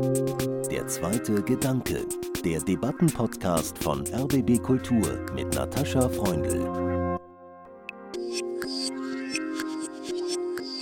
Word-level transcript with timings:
Der 0.00 0.86
zweite 0.86 1.42
Gedanke, 1.42 2.06
der 2.42 2.58
Debattenpodcast 2.60 3.76
von 3.84 4.02
RBB 4.06 4.62
Kultur 4.62 5.26
mit 5.34 5.54
Natascha 5.54 6.08
Freundl. 6.08 7.18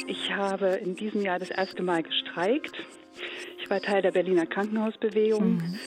Ich 0.07 0.33
habe 0.33 0.67
in 0.67 0.95
diesem 0.95 1.23
Jahr 1.23 1.41
das 1.41 1.51
erste 1.51 1.83
Mal 1.83 2.05
gestreikt. 2.05 2.77
Ich 3.61 3.69
war 3.69 3.81
Teil 3.81 4.03
der 4.03 4.13
Berliner 4.13 4.47
Krankenhausbewegung. 4.47 5.57
Mhm. 5.57 5.79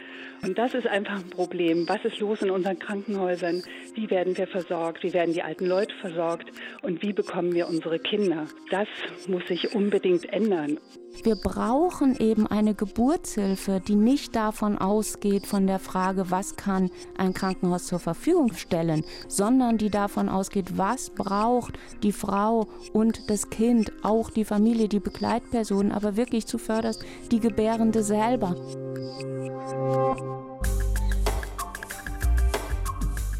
Und 0.43 0.57
das 0.57 0.73
ist 0.73 0.87
einfach 0.87 1.15
ein 1.15 1.29
Problem. 1.29 1.87
Was 1.87 2.03
ist 2.03 2.19
los 2.19 2.41
in 2.41 2.51
unseren 2.51 2.79
Krankenhäusern? 2.79 3.63
Wie 3.93 4.09
werden 4.09 4.37
wir 4.37 4.47
versorgt? 4.47 5.03
Wie 5.03 5.13
werden 5.13 5.33
die 5.33 5.43
alten 5.43 5.65
Leute 5.65 5.93
versorgt? 5.99 6.49
Und 6.81 7.01
wie 7.01 7.11
bekommen 7.11 7.53
wir 7.53 7.67
unsere 7.67 7.99
Kinder? 7.99 8.45
Das 8.69 8.87
muss 9.27 9.45
sich 9.47 9.75
unbedingt 9.75 10.31
ändern. 10.31 10.79
Wir 11.23 11.35
brauchen 11.35 12.15
eben 12.17 12.47
eine 12.47 12.73
Geburtshilfe, 12.73 13.81
die 13.85 13.95
nicht 13.95 14.33
davon 14.35 14.77
ausgeht, 14.77 15.45
von 15.45 15.67
der 15.67 15.79
Frage, 15.79 16.31
was 16.31 16.55
kann 16.55 16.89
ein 17.17 17.33
Krankenhaus 17.33 17.85
zur 17.85 17.99
Verfügung 17.99 18.53
stellen, 18.53 19.03
sondern 19.27 19.77
die 19.77 19.89
davon 19.89 20.29
ausgeht, 20.29 20.77
was 20.77 21.09
braucht 21.09 21.77
die 22.01 22.13
Frau 22.13 22.69
und 22.93 23.29
das 23.29 23.49
Kind, 23.49 23.91
auch 24.03 24.29
die 24.29 24.45
Familie, 24.45 24.87
die 24.87 25.01
Begleitpersonen, 25.01 25.91
aber 25.91 26.15
wirklich 26.15 26.47
zuvörderst 26.47 27.03
die 27.29 27.41
Gebärende 27.41 28.03
selber. 28.03 28.55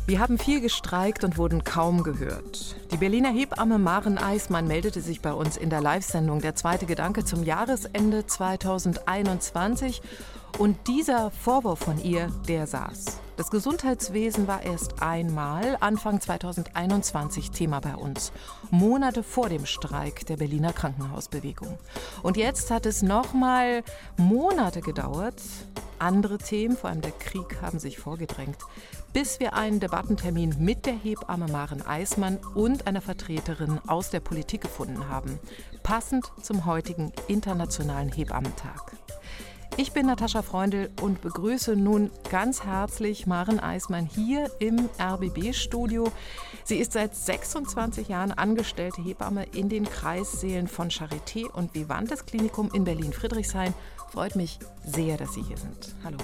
Wir 0.07 0.19
haben 0.19 0.39
viel 0.39 0.61
gestreikt 0.61 1.23
und 1.23 1.37
wurden 1.37 1.63
kaum 1.63 2.01
gehört. 2.03 2.75
Die 2.91 2.97
Berliner 2.97 3.29
Hebamme 3.29 3.77
Maren 3.77 4.17
Eismann 4.17 4.67
meldete 4.67 4.99
sich 4.99 5.21
bei 5.21 5.31
uns 5.31 5.57
in 5.57 5.69
der 5.69 5.79
Live-Sendung 5.79 6.41
Der 6.41 6.55
zweite 6.55 6.87
Gedanke 6.87 7.23
zum 7.23 7.43
Jahresende 7.43 8.25
2021. 8.25 10.01
Und 10.57 10.87
dieser 10.87 11.29
Vorwurf 11.31 11.79
von 11.79 12.03
ihr, 12.03 12.29
der 12.47 12.65
saß. 12.67 13.19
Das 13.37 13.51
Gesundheitswesen 13.51 14.47
war 14.47 14.63
erst 14.63 15.01
einmal 15.01 15.77
Anfang 15.79 16.19
2021 16.19 17.51
Thema 17.51 17.79
bei 17.79 17.95
uns. 17.95 18.31
Monate 18.71 19.21
vor 19.21 19.49
dem 19.49 19.65
Streik 19.65 20.25
der 20.25 20.37
Berliner 20.37 20.73
Krankenhausbewegung. 20.73 21.77
Und 22.23 22.37
jetzt 22.37 22.71
hat 22.71 22.85
es 22.85 23.03
nochmal 23.03 23.83
Monate 24.17 24.81
gedauert. 24.81 25.41
Andere 25.99 26.39
Themen, 26.39 26.75
vor 26.75 26.89
allem 26.89 27.01
der 27.01 27.11
Krieg, 27.11 27.61
haben 27.61 27.77
sich 27.77 27.99
vorgedrängt 27.99 28.57
bis 29.13 29.39
wir 29.39 29.53
einen 29.53 29.79
Debattentermin 29.79 30.55
mit 30.59 30.85
der 30.85 30.93
Hebamme 30.93 31.47
Maren 31.47 31.81
Eismann 31.81 32.37
und 32.55 32.87
einer 32.87 33.01
Vertreterin 33.01 33.79
aus 33.87 34.09
der 34.09 34.21
Politik 34.21 34.61
gefunden 34.61 35.09
haben, 35.09 35.39
passend 35.83 36.31
zum 36.41 36.65
heutigen 36.65 37.11
Internationalen 37.27 38.09
Hebammentag. 38.09 38.93
Ich 39.81 39.93
bin 39.93 40.05
Natascha 40.05 40.43
Freundl 40.43 40.91
und 41.01 41.21
begrüße 41.21 41.75
nun 41.75 42.11
ganz 42.29 42.63
herzlich 42.63 43.25
Maren 43.25 43.59
Eismann 43.59 44.05
hier 44.05 44.51
im 44.59 44.87
RBB-Studio. 45.01 46.11
Sie 46.63 46.77
ist 46.77 46.93
seit 46.93 47.15
26 47.15 48.07
Jahren 48.07 48.31
angestellte 48.31 49.01
Hebamme 49.01 49.43
in 49.55 49.69
den 49.69 49.85
Kreissälen 49.85 50.67
von 50.67 50.91
Charité 50.91 51.49
und 51.49 51.73
Vivantes 51.73 52.27
Klinikum 52.27 52.69
in 52.75 52.83
Berlin-Friedrichshain. 52.83 53.73
Freut 54.11 54.35
mich 54.35 54.59
sehr, 54.85 55.17
dass 55.17 55.33
Sie 55.33 55.41
hier 55.41 55.57
sind. 55.57 55.95
Hallo. 56.03 56.19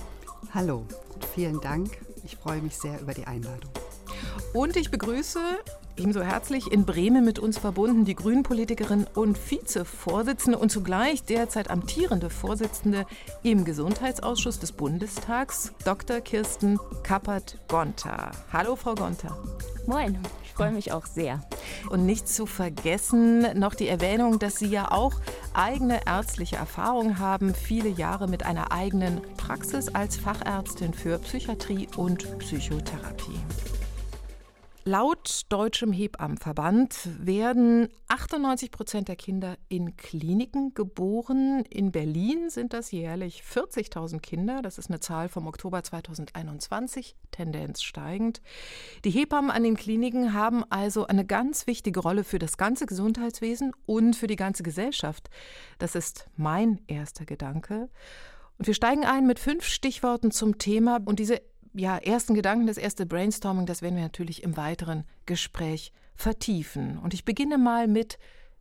Hallo, 0.53 0.85
vielen 1.33 1.59
Dank 1.59 1.97
ich 2.27 2.35
freue 2.35 2.61
mich 2.61 2.77
sehr 2.77 2.99
über 2.99 3.13
die 3.13 3.25
Einladung. 3.25 3.71
Und 4.53 4.75
ich 4.75 4.91
begrüße 4.91 5.39
ebenso 5.97 6.21
herzlich 6.21 6.71
in 6.71 6.85
Bremen 6.85 7.25
mit 7.25 7.39
uns 7.39 7.57
verbunden 7.57 8.05
die 8.05 8.15
Grünen-Politikerin 8.15 9.07
und 9.15 9.37
Vizevorsitzende 9.49 10.57
und 10.57 10.71
zugleich 10.71 11.23
derzeit 11.23 11.69
amtierende 11.69 12.29
Vorsitzende 12.29 13.05
im 13.43 13.65
Gesundheitsausschuss 13.65 14.59
des 14.59 14.71
Bundestags, 14.71 15.73
Dr. 15.83 16.21
Kirsten 16.21 16.79
Kappert-Gonter. 17.03 18.31
Hallo, 18.53 18.75
Frau 18.75 18.95
Gonter. 18.95 19.37
Moin, 19.87 20.19
ich 20.43 20.53
freue 20.53 20.71
mich 20.71 20.91
auch 20.91 21.05
sehr. 21.05 21.41
Und 21.89 22.05
nicht 22.05 22.27
zu 22.27 22.45
vergessen 22.45 23.57
noch 23.57 23.73
die 23.73 23.87
Erwähnung, 23.87 24.39
dass 24.39 24.57
Sie 24.57 24.67
ja 24.67 24.91
auch 24.91 25.13
eigene 25.53 26.05
ärztliche 26.05 26.57
Erfahrung 26.57 27.19
haben, 27.19 27.53
viele 27.55 27.89
Jahre 27.89 28.27
mit 28.27 28.45
einer 28.45 28.71
eigenen 28.71 29.21
Praxis 29.37 29.89
als 29.89 30.17
Fachärztin 30.17 30.93
für 30.93 31.17
Psychiatrie 31.19 31.87
und 31.95 32.37
Psychotherapie. 32.39 33.39
Laut 34.87 35.41
Deutschem 35.49 35.91
Hebammenverband 35.91 37.09
werden 37.19 37.89
98 38.07 38.71
Prozent 38.71 39.09
der 39.09 39.17
Kinder 39.17 39.57
in 39.67 39.97
Kliniken 39.97 40.73
geboren. 40.75 41.65
In 41.69 41.91
Berlin 41.91 42.49
sind 42.49 42.71
das 42.71 42.91
jährlich 42.91 43.43
40.000 43.43 44.21
Kinder. 44.21 44.61
Das 44.61 44.77
ist 44.77 44.89
eine 44.89 45.01
Zahl 45.01 45.27
vom 45.27 45.45
Oktober 45.45 45.83
2021, 45.83 47.17
Tendenz 47.31 47.83
steigend. 47.83 48.41
Die 49.03 49.09
Hebammen 49.09 49.51
an 49.51 49.63
den 49.63 49.75
Kliniken 49.75 50.31
haben 50.31 50.63
also 50.69 51.05
eine 51.05 51.25
ganz 51.25 51.67
wichtige 51.67 51.99
Rolle 51.99 52.23
für 52.23 52.39
das 52.39 52.55
ganze 52.55 52.85
Gesundheitswesen 52.85 53.73
und 53.85 54.15
für 54.15 54.27
die 54.27 54.37
ganze 54.37 54.63
Gesellschaft. 54.63 55.29
Das 55.79 55.95
ist 55.95 56.29
mein 56.37 56.79
erster 56.87 57.25
Gedanke. 57.25 57.89
Und 58.57 58.67
wir 58.67 58.73
steigen 58.73 59.03
ein 59.03 59.27
mit 59.27 59.37
fünf 59.37 59.65
Stichworten 59.65 60.31
zum 60.31 60.57
Thema. 60.57 61.01
Und 61.03 61.19
diese 61.19 61.41
ja, 61.77 61.97
ersten 61.97 62.33
Gedanken, 62.33 62.67
das 62.67 62.77
erste 62.77 63.05
Brainstorming, 63.05 63.65
das 63.65 63.81
werden 63.81 63.95
wir 63.95 64.03
natürlich 64.03 64.43
im 64.43 64.57
weiteren 64.57 65.05
Gespräch 65.25 65.93
vertiefen. 66.15 66.97
Und 66.97 67.13
ich 67.13 67.23
beginne 67.23 67.57
mal 67.57 67.87
mit 67.87 68.17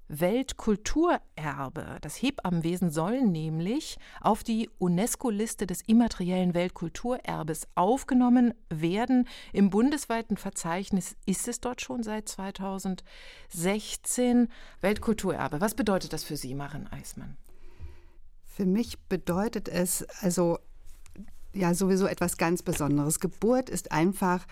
Weltkulturerbe. 0.08 1.98
Das 2.00 2.22
Hebammenwesen 2.22 2.90
soll 2.90 3.22
nämlich 3.22 3.98
auf 4.20 4.44
die 4.44 4.70
UNESCO-Liste 4.78 5.66
des 5.66 5.82
immateriellen 5.82 6.54
Weltkulturerbes 6.54 7.66
aufgenommen 7.74 8.54
werden. 8.68 9.26
Im 9.52 9.70
bundesweiten 9.70 10.36
Verzeichnis 10.36 11.16
ist 11.26 11.48
es 11.48 11.60
dort 11.60 11.80
schon 11.80 12.04
seit 12.04 12.28
2016. 12.28 14.48
Weltkulturerbe. 14.80 15.60
Was 15.60 15.74
bedeutet 15.74 16.12
das 16.12 16.22
für 16.22 16.36
Sie, 16.36 16.54
Maren 16.54 16.86
Eismann? 16.92 17.36
Für 18.44 18.64
mich 18.64 19.00
bedeutet 19.08 19.68
es 19.68 20.04
also 20.20 20.60
ja 21.56 21.74
sowieso 21.74 22.06
etwas 22.06 22.36
ganz 22.36 22.62
Besonderes. 22.62 23.20
Geburt 23.20 23.70
ist 23.70 23.92
einfach 23.92 24.46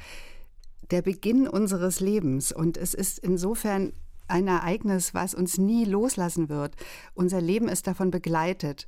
der 0.91 1.03
Beginn 1.03 1.49
unseres 1.49 2.01
Lebens 2.01 2.53
und 2.53 2.77
es 2.77 2.95
ist 2.95 3.19
insofern 3.19 3.93
ein 4.27 4.49
Ereignis, 4.49 5.15
was 5.15 5.35
uns 5.35 5.59
nie 5.59 5.85
loslassen 5.85 6.49
wird. 6.49 6.75
Unser 7.15 7.41
Leben 7.41 7.69
ist 7.69 7.87
davon 7.87 8.11
begleitet. 8.11 8.87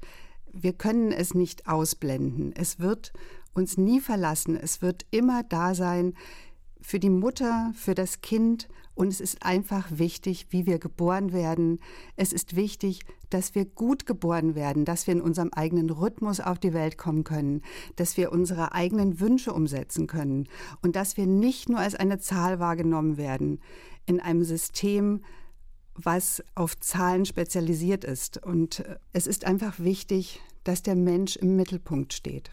Wir 0.53 0.73
können 0.73 1.13
es 1.13 1.35
nicht 1.35 1.69
ausblenden. 1.69 2.53
Es 2.57 2.81
wird 2.81 3.13
uns 3.53 3.77
nie 3.77 4.01
verlassen. 4.01 4.57
Es 4.57 4.83
wird 4.83 5.05
immer 5.11 5.43
da 5.43 5.75
sein 5.75 6.15
für 6.81 6.99
die 6.99 7.11
Mutter, 7.11 7.73
für 7.75 7.95
das 7.95 8.21
Kind 8.21 8.69
und 8.97 9.09
es 9.09 9.21
ist 9.21 9.45
einfach 9.45 9.87
wichtig, 9.91 10.47
wie 10.51 10.67
wir 10.67 10.81
geboren 10.81 11.33
werden. 11.33 11.79
Es 12.17 12.33
ist 12.33 12.57
wichtig, 12.57 13.01
dass 13.31 13.55
wir 13.55 13.67
gut 13.67 14.07
geboren 14.07 14.55
werden, 14.55 14.85
dass 14.85 15.07
wir 15.07 15.13
in 15.13 15.21
unserem 15.21 15.51
eigenen 15.53 15.91
Rhythmus 15.91 16.41
auf 16.41 16.59
die 16.59 16.73
Welt 16.73 16.97
kommen 16.97 17.23
können, 17.23 17.63
dass 17.97 18.17
wir 18.17 18.33
unsere 18.33 18.73
eigenen 18.73 19.21
Wünsche 19.21 19.53
umsetzen 19.53 20.07
können 20.07 20.49
und 20.81 20.97
dass 20.97 21.17
wir 21.17 21.27
nicht 21.27 21.69
nur 21.69 21.79
als 21.79 21.95
eine 21.95 22.19
Zahl 22.19 22.59
wahrgenommen 22.59 23.19
werden 23.19 23.61
in 24.07 24.19
einem 24.19 24.45
System, 24.45 25.23
was 25.95 26.43
auf 26.55 26.79
Zahlen 26.81 27.27
spezialisiert 27.27 28.03
ist. 28.03 28.43
Und 28.45 28.83
es 29.13 29.27
ist 29.27 29.45
einfach 29.45 29.79
wichtig, 29.79 30.41
dass 30.65 30.83
der 30.83 30.97
Mensch 30.97 31.37
im 31.37 31.55
Mittelpunkt 31.55 32.15
steht. 32.15 32.51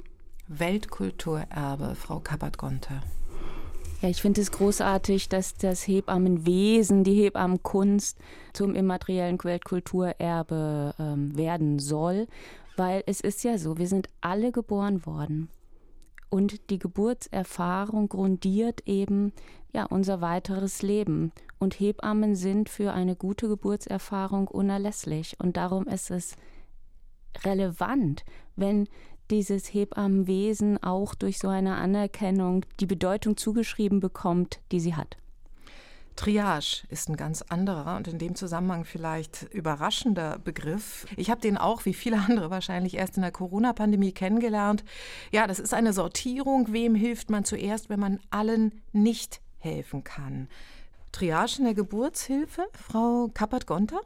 Weltkulturerbe, 0.48 1.96
Frau 1.96 2.20
Kappert-Gonter. 2.20 3.02
Ja, 4.04 4.10
ich 4.10 4.22
finde 4.22 4.42
es 4.42 4.52
großartig, 4.52 5.30
dass 5.30 5.56
das 5.56 5.88
Hebammenwesen, 5.88 7.06
die 7.06 7.14
Hebammenkunst 7.14 8.18
zum 8.52 8.76
immateriellen 8.76 9.42
Weltkulturerbe 9.42 10.94
ähm, 11.00 11.38
werden 11.38 11.80
soll, 11.80 12.28
weil 12.76 13.04
es 13.06 13.22
ist 13.22 13.46
ja 13.46 13.58
so, 13.58 13.78
wir 13.78 13.88
sind 13.88 14.10
alle 14.20 14.52
geboren 14.52 15.06
worden. 15.06 15.48
Und 16.30 16.70
die 16.70 16.80
Geburtserfahrung 16.80 18.10
grundiert 18.10 18.86
eben 18.86 19.32
ja 19.72 19.86
unser 19.86 20.20
weiteres 20.20 20.82
Leben. 20.82 21.32
Und 21.58 21.80
Hebammen 21.80 22.36
sind 22.36 22.68
für 22.68 22.92
eine 22.92 23.16
gute 23.16 23.48
Geburtserfahrung 23.48 24.50
unerlässlich. 24.50 25.38
Und 25.40 25.56
darum 25.56 25.88
ist 25.88 26.12
es 26.12 26.36
relevant, 27.46 28.26
wenn 28.58 28.90
dieses 29.32 29.74
Hebammenwesen 29.74 30.82
auch 30.84 31.16
durch 31.16 31.40
so 31.40 31.48
eine 31.48 31.76
Anerkennung 31.76 32.66
die 32.80 32.86
Bedeutung 32.86 33.38
zugeschrieben 33.38 34.00
bekommt, 34.00 34.60
die 34.72 34.80
sie 34.80 34.96
hat. 34.96 35.18
Triage 36.16 36.84
ist 36.90 37.10
ein 37.10 37.18
ganz 37.18 37.42
anderer 37.42 37.98
und 37.98 38.08
in 38.08 38.20
dem 38.20 38.36
Zusammenhang 38.36 38.86
vielleicht 38.86 39.48
überraschender 39.52 40.38
Begriff. 40.40 41.08
Ich 41.18 41.32
habe 41.32 41.42
den 41.42 41.58
auch, 41.58 41.86
wie 41.86 41.94
viele 41.94 42.18
andere 42.18 42.50
wahrscheinlich, 42.52 42.96
erst 42.96 43.18
in 43.18 43.24
der 43.24 43.32
Corona-Pandemie 43.32 44.12
kennengelernt. 44.12 44.84
Ja, 45.32 45.48
das 45.48 45.60
ist 45.60 45.74
eine 45.74 45.94
Sortierung. 45.94 46.72
Wem 46.72 46.94
hilft 46.94 47.30
man 47.30 47.46
zuerst, 47.46 47.90
wenn 47.90 48.00
man 48.00 48.20
allen 48.30 48.82
nicht 48.92 49.42
helfen 49.58 50.04
kann? 50.04 50.50
Triage 51.12 51.60
in 51.60 51.66
der 51.66 51.74
Geburtshilfe, 51.74 52.66
Frau 52.74 53.30
Kappert-Gonter? 53.34 54.02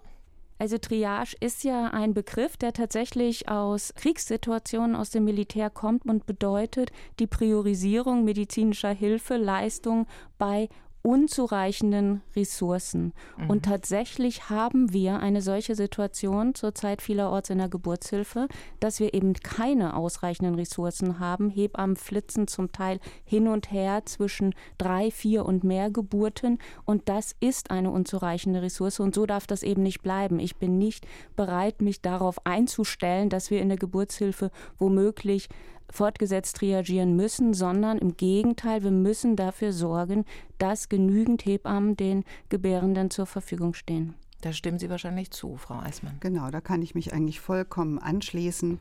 Also 0.60 0.78
Triage 0.78 1.36
ist 1.40 1.64
ja 1.64 1.90
ein 1.92 2.14
Begriff, 2.14 2.58
der 2.58 2.74
tatsächlich 2.74 3.48
aus 3.48 3.94
Kriegssituationen 3.96 4.96
aus 4.96 5.12
dem 5.12 5.24
Militär 5.26 5.70
kommt 5.70 6.06
und 6.06 6.26
bedeutet 6.26 6.92
die 7.20 7.28
Priorisierung 7.28 8.24
medizinischer 8.24 8.92
Hilfe, 8.92 9.38
Leistung 9.38 10.08
bei 10.38 10.70
unzureichenden 11.02 12.22
Ressourcen. 12.36 13.14
Mhm. 13.38 13.50
Und 13.50 13.66
tatsächlich 13.66 14.50
haben 14.50 14.92
wir 14.94 15.20
eine 15.20 15.42
solche 15.42 15.76
Situation 15.76 16.56
zurzeit 16.56 17.02
vielerorts 17.02 17.50
in 17.50 17.60
der 17.60 17.70
Geburtshilfe, 17.70 18.48
dass 18.80 19.00
wir 19.00 19.14
eben 19.14 19.34
keine 19.34 19.96
ausreichenden 19.96 20.56
Ressourcen 20.56 21.20
haben. 21.20 21.50
Hebammen 21.50 21.96
flitzen 21.96 22.48
zum 22.48 22.72
Teil 22.72 23.00
hin 23.24 23.48
und 23.48 23.72
her 23.72 24.04
zwischen 24.06 24.54
drei, 24.78 25.12
vier 25.12 25.46
und 25.46 25.64
mehr 25.64 25.92
Geburten. 25.92 26.60
Und 26.86 27.10
das 27.10 27.36
ist 27.40 27.72
eine 27.72 27.92
unzureichende 27.92 28.62
Ressource. 28.62 29.00
Und 29.00 29.16
so 29.16 29.26
darf 29.26 29.48
das 29.48 29.64
eben 29.64 29.84
nicht 29.84 30.02
bleiben. 30.02 30.40
Ich 30.40 30.58
bin 30.58 30.78
nicht 30.78 31.08
bereit, 31.36 31.82
mich 31.82 32.02
darauf 32.02 32.46
einzustellen, 32.46 33.30
dass 33.30 33.50
wir 33.50 33.62
in 33.62 33.70
der 33.70 33.78
Geburtshilfe 33.78 34.52
womöglich 34.78 35.50
fortgesetzt 35.92 36.62
reagieren 36.62 37.16
müssen, 37.16 37.54
sondern 37.54 37.98
im 37.98 38.18
Gegenteil, 38.18 38.84
wir 38.84 38.92
müssen 38.92 39.36
dafür 39.36 39.74
sorgen, 39.74 40.26
dass 40.58 40.90
genügend 40.90 41.46
Hebammen 41.46 41.96
den 41.96 42.24
Gebärenden 42.50 43.10
zur 43.10 43.26
Verfügung 43.26 43.74
stehen. 43.74 44.16
Da 44.42 44.54
stimmen 44.54 44.80
Sie 44.80 44.90
wahrscheinlich 44.90 45.32
zu, 45.32 45.58
Frau 45.58 45.80
Eismann. 45.80 46.18
Genau, 46.20 46.52
da 46.52 46.62
kann 46.62 46.82
ich 46.82 46.94
mich 46.94 47.14
eigentlich 47.14 47.40
vollkommen 47.40 47.98
anschließen. 47.98 48.80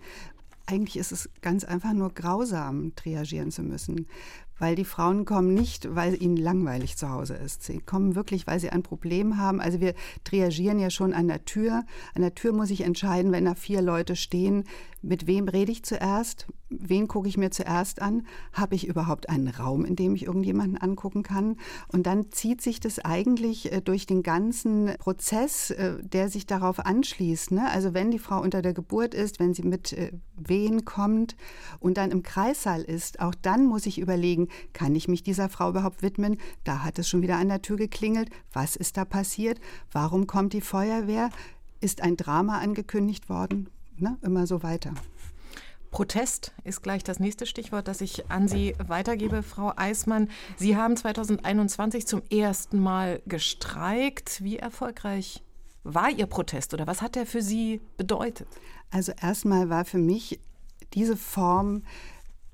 Eigentlich 0.67 0.97
ist 0.97 1.13
es 1.13 1.31
ganz 1.43 1.65
einfach 1.65 1.93
nur 1.93 2.13
grausam, 2.13 2.93
triagieren 2.97 3.53
zu 3.53 3.63
müssen, 3.63 4.07
weil 4.59 4.75
die 4.75 4.85
Frauen 4.85 5.25
kommen 5.25 5.55
nicht, 5.55 5.95
weil 5.95 6.21
ihnen 6.21 6.37
langweilig 6.37 6.97
zu 6.97 7.09
Hause 7.09 7.35
ist. 7.35 7.63
Sie 7.63 7.79
kommen 7.79 8.17
wirklich, 8.17 8.47
weil 8.47 8.59
sie 8.59 8.71
ein 8.71 8.83
Problem 8.83 9.39
haben. 9.39 9.61
Also 9.61 9.81
wir 9.81 9.95
triagieren 10.25 10.81
ja 10.81 10.91
schon 10.91 11.13
an 11.15 11.29
der 11.29 11.45
Tür. 11.45 11.85
An 12.15 12.23
der 12.23 12.35
Tür 12.35 12.53
muss 12.53 12.71
ich 12.71 12.81
entscheiden, 12.83 13.33
wenn 13.33 13.45
da 13.45 13.55
vier 13.55 13.81
Leute 13.81 14.17
stehen, 14.17 14.65
mit 15.03 15.27
wem 15.27 15.47
rede 15.47 15.71
ich 15.71 15.85
zuerst, 15.85 16.49
wen 16.69 17.07
gucke 17.07 17.29
ich 17.29 17.37
mir 17.37 17.51
zuerst 17.51 18.03
an, 18.03 18.27
habe 18.53 18.75
ich 18.75 18.87
überhaupt 18.87 19.29
einen 19.29 19.49
Raum, 19.49 19.85
in 19.85 19.97
dem 19.97 20.15
ich 20.15 20.27
irgendjemanden 20.27 20.79
angucken 20.79 21.23
kann. 21.23 21.57
Und 21.89 22.07
dann 22.07 22.33
zieht 22.33 22.61
sich 22.61 22.81
das 22.81 22.99
eigentlich 22.99 23.73
äh, 23.73 23.81
durch 23.81 24.07
den 24.07 24.23
ganzen 24.23 24.95
Prozess, 24.99 25.71
äh, 25.71 26.03
der 26.03 26.29
sich 26.29 26.47
darauf 26.47 26.81
anschließt. 26.81 27.53
Ne? 27.53 27.71
Also 27.71 27.95
wenn 27.95 28.11
die 28.11 28.19
Frau 28.19 28.41
unter 28.41 28.63
der 28.63 28.75
Geburt 28.75 29.15
ist, 29.15 29.39
wenn 29.39 29.55
sie 29.55 29.63
mit 29.63 29.93
äh, 29.93 30.13
Wehen 30.37 30.85
kommt 30.85 31.37
und 31.79 31.97
dann 31.97 32.11
im 32.11 32.23
Kreissaal 32.23 32.83
ist, 32.83 33.21
auch 33.21 33.35
dann 33.35 33.65
muss 33.67 33.87
ich 33.87 33.99
überlegen, 33.99 34.49
kann 34.73 34.95
ich 34.95 35.09
mich 35.09 35.23
dieser 35.23 35.49
Frau 35.49 35.71
überhaupt 35.71 36.03
widmen? 36.03 36.37
Da 36.65 36.83
hat 36.83 36.99
es 36.99 37.09
schon 37.09 37.23
wieder 37.23 37.37
an 37.37 37.49
der 37.49 37.63
Tür 37.63 37.77
geklingelt. 37.77 38.31
Was 38.53 38.77
ist 38.77 38.97
da 38.97 39.05
passiert? 39.05 39.61
Warum 39.93 40.27
kommt 40.27 40.53
die 40.53 40.61
Feuerwehr? 40.61 41.31
Ist 41.81 42.03
ein 42.03 42.17
Drama 42.17 42.59
angekündigt 42.59 43.29
worden? 43.29 43.69
Ne? 43.99 44.19
Immer 44.23 44.47
so 44.47 44.63
weiter. 44.63 44.93
Protest 45.97 46.53
ist 46.63 46.83
gleich 46.83 47.05
das 47.05 47.21
nächste 47.21 47.47
Stichwort, 47.47 47.89
das 47.89 48.03
ich 48.03 48.31
an 48.31 48.49
Sie 48.49 48.75
weitergebe, 48.77 49.43
Frau 49.43 49.73
Eismann. 49.77 50.29
Sie 50.59 50.77
haben 50.77 50.95
2021 50.95 52.07
zum 52.07 52.21
ersten 52.29 52.81
Mal 52.81 53.23
gestreikt. 53.25 54.45
Wie 54.45 54.59
erfolgreich 54.59 55.43
war 55.85 56.11
Ihr 56.11 56.27
Protest 56.27 56.75
oder 56.75 56.87
was 56.87 57.01
hat 57.01 57.17
er 57.17 57.25
für 57.25 57.41
Sie 57.41 57.81
bedeutet? 57.97 58.47
Also 58.91 59.13
erstmal 59.23 59.71
war 59.71 59.87
für 59.87 59.97
mich 59.97 60.39
diese 60.93 61.17
Form 61.17 61.83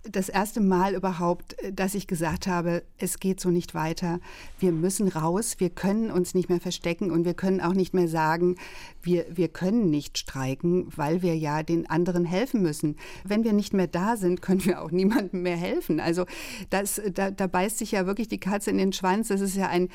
das 0.05 0.29
erste 0.29 0.61
Mal 0.61 0.95
überhaupt, 0.95 1.59
äh, 1.63 1.73
dass 1.73 1.95
ich 1.95 2.07
gesagt 2.07 2.47
habe, 2.47 2.83
es 2.99 3.21
geht 3.21 3.41
so 3.41 3.51
nicht 3.51 3.75
weiter. 3.75 4.21
Wir 4.59 4.73
müssen 4.73 5.09
raus, 5.09 5.57
wir 5.59 5.71
können 5.71 6.11
uns 6.11 6.35
nicht 6.35 6.49
mehr 6.49 6.61
verstecken 6.61 7.11
und 7.11 7.25
wir 7.25 7.35
können 7.35 7.61
auch 7.61 7.75
nicht 7.75 7.95
mehr 7.95 8.09
sagen, 8.09 8.57
wir, 9.03 9.27
wir 9.31 9.49
können 9.49 9.91
nicht 9.91 10.19
streiken, 10.19 10.87
weil 10.95 11.23
wir 11.23 11.37
ja 11.37 11.63
den 11.63 11.89
anderen 11.89 12.25
helfen 12.25 12.63
müssen. 12.63 12.97
Wenn 13.25 13.45
wir 13.45 13.53
nicht 13.53 13.73
mehr 13.73 13.87
da 13.87 14.17
sind, 14.17 14.43
können 14.43 14.65
wir 14.65 14.83
auch 14.83 14.91
niemandem 14.91 15.43
mehr 15.43 15.57
helfen. 15.57 16.01
Also 16.01 16.27
das, 16.71 17.01
da, 17.15 17.31
da 17.31 17.47
beißt 17.47 17.79
sich 17.79 17.93
ja 17.93 18.07
wirklich 18.07 18.29
die 18.29 18.41
Katze 18.41 18.71
in 18.71 18.79
den 18.79 18.93
Schwanz. 18.93 19.29
Das 19.29 19.41
ist 19.41 19.57
ja 19.57 19.69
ein 19.69 19.89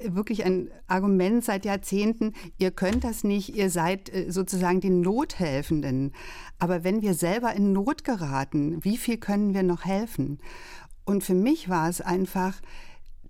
wirklich 0.00 0.44
ein 0.44 0.70
Argument 0.86 1.44
seit 1.44 1.64
Jahrzehnten, 1.64 2.34
ihr 2.58 2.70
könnt 2.70 3.04
das 3.04 3.24
nicht, 3.24 3.54
ihr 3.54 3.70
seid 3.70 4.12
äh, 4.12 4.30
sozusagen 4.30 4.80
die 4.80 4.90
Nothelfenden. 4.90 6.12
Aber 6.58 6.84
wenn 6.84 7.02
wir 7.02 7.14
selber 7.14 7.52
in 7.54 7.72
Not 7.72 8.04
geraten, 8.04 8.84
wie 8.84 8.96
viel 8.96 9.18
können 9.18 9.54
wir 9.54 9.62
noch 9.62 9.84
helfen? 9.84 10.38
Und 11.04 11.24
für 11.24 11.34
mich 11.34 11.68
war 11.68 11.88
es 11.88 12.00
einfach 12.00 12.60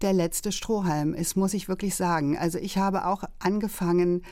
der 0.00 0.12
letzte 0.12 0.52
Strohhalm, 0.52 1.14
es 1.14 1.36
muss 1.36 1.54
ich 1.54 1.68
wirklich 1.68 1.94
sagen. 1.94 2.38
Also 2.38 2.58
ich 2.58 2.78
habe 2.78 3.06
auch 3.06 3.24
angefangen, 3.38 4.22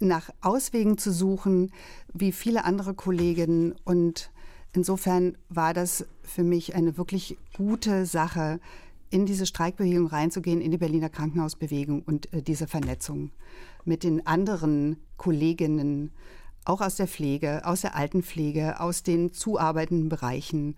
nach 0.00 0.30
Auswegen 0.40 0.98
zu 0.98 1.12
suchen, 1.12 1.70
wie 2.12 2.32
viele 2.32 2.64
andere 2.64 2.94
Kolleginnen. 2.94 3.74
Und 3.84 4.30
insofern 4.72 5.36
war 5.48 5.72
das 5.72 6.06
für 6.22 6.42
mich 6.42 6.74
eine 6.74 6.96
wirklich 6.96 7.38
gute 7.56 8.06
Sache, 8.06 8.60
in 9.14 9.26
diese 9.26 9.46
Streikbewegung 9.46 10.08
reinzugehen, 10.08 10.60
in 10.60 10.72
die 10.72 10.76
Berliner 10.76 11.08
Krankenhausbewegung 11.08 12.02
und 12.02 12.32
äh, 12.32 12.42
diese 12.42 12.66
Vernetzung 12.66 13.30
mit 13.84 14.02
den 14.02 14.26
anderen 14.26 14.96
Kolleginnen, 15.18 16.10
auch 16.64 16.80
aus 16.80 16.96
der 16.96 17.06
Pflege, 17.06 17.64
aus 17.64 17.82
der 17.82 17.94
Altenpflege, 17.94 18.80
aus 18.80 19.04
den 19.04 19.32
zuarbeitenden 19.32 20.08
Bereichen 20.08 20.74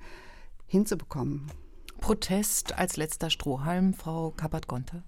hinzubekommen. 0.67 1.47
Protest 1.99 2.77
als 2.77 2.99
letzter 2.99 3.31
Strohhalm, 3.31 3.95
Frau 3.95 4.33
Kappert-Gonte? 4.37 5.03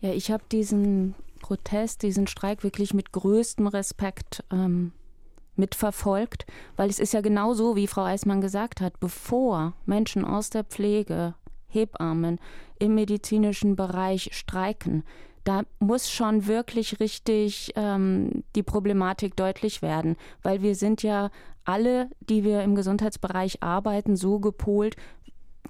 Ja, 0.00 0.12
ich 0.12 0.30
habe 0.30 0.44
diesen 0.52 1.16
Protest, 1.40 2.04
diesen 2.04 2.28
Streik 2.28 2.62
wirklich 2.62 2.94
mit 2.94 3.10
größtem 3.10 3.66
Respekt 3.66 4.44
ähm, 4.52 4.92
mitverfolgt, 5.56 6.46
weil 6.76 6.88
es 6.88 7.00
ist 7.00 7.14
ja 7.14 7.20
genau 7.20 7.52
so, 7.54 7.74
wie 7.74 7.88
Frau 7.88 8.04
Eismann 8.04 8.40
gesagt 8.40 8.80
hat, 8.80 9.00
bevor 9.00 9.72
Menschen 9.86 10.24
aus 10.24 10.50
der 10.50 10.62
Pflege 10.62 11.34
Hebammen 11.76 12.38
im 12.78 12.94
medizinischen 12.94 13.76
Bereich 13.76 14.30
streiken, 14.32 15.04
da 15.44 15.62
muss 15.78 16.10
schon 16.10 16.48
wirklich 16.48 16.98
richtig 16.98 17.72
ähm, 17.76 18.42
die 18.56 18.64
Problematik 18.64 19.36
deutlich 19.36 19.80
werden, 19.80 20.16
weil 20.42 20.60
wir 20.60 20.74
sind 20.74 21.04
ja 21.04 21.30
alle, 21.64 22.10
die 22.20 22.42
wir 22.42 22.62
im 22.62 22.74
Gesundheitsbereich 22.74 23.62
arbeiten, 23.62 24.16
so 24.16 24.40
gepolt, 24.40 24.96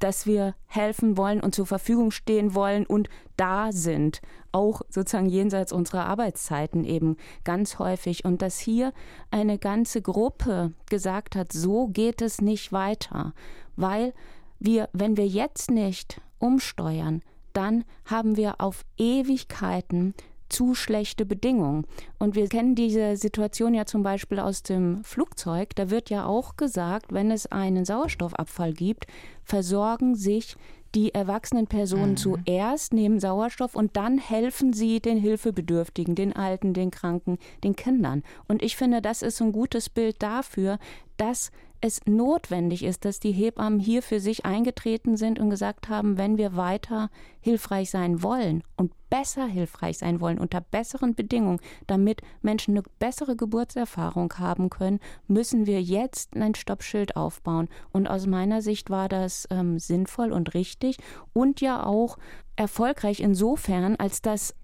dass 0.00 0.26
wir 0.26 0.54
helfen 0.66 1.16
wollen 1.16 1.40
und 1.40 1.54
zur 1.54 1.66
Verfügung 1.66 2.10
stehen 2.10 2.54
wollen 2.54 2.86
und 2.86 3.08
da 3.36 3.72
sind, 3.72 4.20
auch 4.52 4.82
sozusagen 4.88 5.28
jenseits 5.28 5.72
unserer 5.72 6.06
Arbeitszeiten 6.06 6.84
eben 6.84 7.16
ganz 7.44 7.78
häufig. 7.78 8.24
Und 8.24 8.42
dass 8.42 8.58
hier 8.58 8.92
eine 9.30 9.58
ganze 9.58 10.02
Gruppe 10.02 10.72
gesagt 10.88 11.36
hat, 11.36 11.52
so 11.52 11.88
geht 11.88 12.22
es 12.22 12.40
nicht 12.40 12.72
weiter, 12.72 13.34
weil 13.76 14.14
wir, 14.58 14.88
wenn 14.92 15.16
wir 15.16 15.26
jetzt 15.26 15.70
nicht 15.70 16.20
umsteuern, 16.38 17.22
dann 17.52 17.84
haben 18.04 18.36
wir 18.36 18.60
auf 18.60 18.84
Ewigkeiten 18.98 20.14
zu 20.48 20.74
schlechte 20.74 21.26
Bedingungen. 21.26 21.86
Und 22.18 22.34
wir 22.34 22.48
kennen 22.48 22.74
diese 22.74 23.16
Situation 23.16 23.74
ja 23.74 23.86
zum 23.86 24.02
Beispiel 24.02 24.38
aus 24.38 24.62
dem 24.62 25.02
Flugzeug. 25.02 25.74
Da 25.74 25.90
wird 25.90 26.10
ja 26.10 26.26
auch 26.26 26.56
gesagt, 26.56 27.12
wenn 27.12 27.30
es 27.30 27.46
einen 27.46 27.84
Sauerstoffabfall 27.84 28.72
gibt, 28.72 29.06
versorgen 29.42 30.14
sich 30.14 30.56
die 30.94 31.12
erwachsenen 31.12 31.66
Personen 31.66 32.12
mhm. 32.12 32.16
zuerst, 32.16 32.94
nehmen 32.94 33.20
Sauerstoff 33.20 33.74
und 33.74 33.96
dann 33.96 34.18
helfen 34.18 34.72
sie 34.72 35.00
den 35.00 35.18
Hilfebedürftigen, 35.18 36.14
den 36.14 36.34
Alten, 36.34 36.72
den 36.72 36.90
Kranken, 36.90 37.38
den 37.64 37.76
Kindern. 37.76 38.22
Und 38.48 38.62
ich 38.62 38.76
finde, 38.76 39.02
das 39.02 39.22
ist 39.22 39.42
ein 39.42 39.52
gutes 39.52 39.90
Bild 39.90 40.22
dafür, 40.22 40.78
dass 41.16 41.50
es 41.80 42.00
notwendig 42.06 42.82
ist, 42.82 43.04
dass 43.04 43.20
die 43.20 43.32
Hebammen 43.32 43.78
hier 43.78 44.02
für 44.02 44.20
sich 44.20 44.44
eingetreten 44.44 45.16
sind 45.16 45.38
und 45.38 45.50
gesagt 45.50 45.88
haben, 45.88 46.18
wenn 46.18 46.38
wir 46.38 46.56
weiter 46.56 47.10
hilfreich 47.40 47.90
sein 47.90 48.22
wollen 48.22 48.62
und 48.76 48.92
besser 49.10 49.46
hilfreich 49.46 49.98
sein 49.98 50.20
wollen, 50.20 50.38
unter 50.38 50.60
besseren 50.60 51.14
Bedingungen, 51.14 51.60
damit 51.86 52.22
Menschen 52.42 52.74
eine 52.76 52.82
bessere 52.98 53.36
Geburtserfahrung 53.36 54.32
haben 54.38 54.70
können, 54.70 55.00
müssen 55.28 55.66
wir 55.66 55.80
jetzt 55.80 56.34
ein 56.36 56.54
Stoppschild 56.54 57.16
aufbauen. 57.16 57.68
Und 57.92 58.08
aus 58.08 58.26
meiner 58.26 58.62
Sicht 58.62 58.90
war 58.90 59.08
das 59.08 59.46
ähm, 59.50 59.78
sinnvoll 59.78 60.32
und 60.32 60.54
richtig 60.54 60.98
und 61.32 61.60
ja 61.60 61.84
auch 61.84 62.18
erfolgreich 62.56 63.20
insofern, 63.20 63.96
als 63.96 64.22
dass 64.22 64.54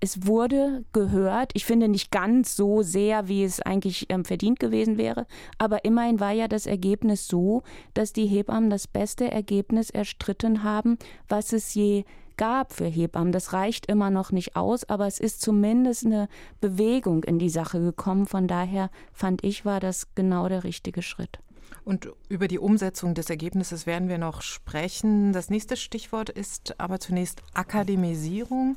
es 0.00 0.26
wurde 0.26 0.84
gehört. 0.92 1.52
Ich 1.54 1.64
finde 1.64 1.88
nicht 1.88 2.10
ganz 2.10 2.56
so 2.56 2.82
sehr, 2.82 3.28
wie 3.28 3.44
es 3.44 3.60
eigentlich 3.60 4.06
ähm, 4.08 4.24
verdient 4.24 4.60
gewesen 4.60 4.98
wäre. 4.98 5.26
Aber 5.58 5.84
immerhin 5.84 6.20
war 6.20 6.32
ja 6.32 6.48
das 6.48 6.66
Ergebnis 6.66 7.26
so, 7.28 7.62
dass 7.94 8.12
die 8.12 8.26
Hebammen 8.26 8.70
das 8.70 8.86
beste 8.86 9.30
Ergebnis 9.30 9.90
erstritten 9.90 10.62
haben, 10.62 10.98
was 11.28 11.52
es 11.52 11.74
je 11.74 12.04
gab 12.36 12.72
für 12.72 12.86
Hebammen. 12.86 13.32
Das 13.32 13.52
reicht 13.52 13.86
immer 13.86 14.10
noch 14.10 14.32
nicht 14.32 14.56
aus, 14.56 14.84
aber 14.84 15.06
es 15.06 15.18
ist 15.18 15.40
zumindest 15.40 16.04
eine 16.04 16.28
Bewegung 16.60 17.24
in 17.24 17.38
die 17.38 17.48
Sache 17.48 17.80
gekommen. 17.80 18.26
Von 18.26 18.46
daher 18.46 18.90
fand 19.12 19.42
ich, 19.44 19.64
war 19.64 19.80
das 19.80 20.14
genau 20.14 20.48
der 20.48 20.64
richtige 20.64 21.02
Schritt. 21.02 21.38
Und 21.84 22.10
über 22.28 22.48
die 22.48 22.58
Umsetzung 22.58 23.14
des 23.14 23.30
Ergebnisses 23.30 23.86
werden 23.86 24.08
wir 24.08 24.18
noch 24.18 24.42
sprechen. 24.42 25.32
Das 25.32 25.50
nächste 25.50 25.76
Stichwort 25.76 26.30
ist 26.30 26.78
aber 26.80 26.98
zunächst 26.98 27.42
Akademisierung. 27.54 28.76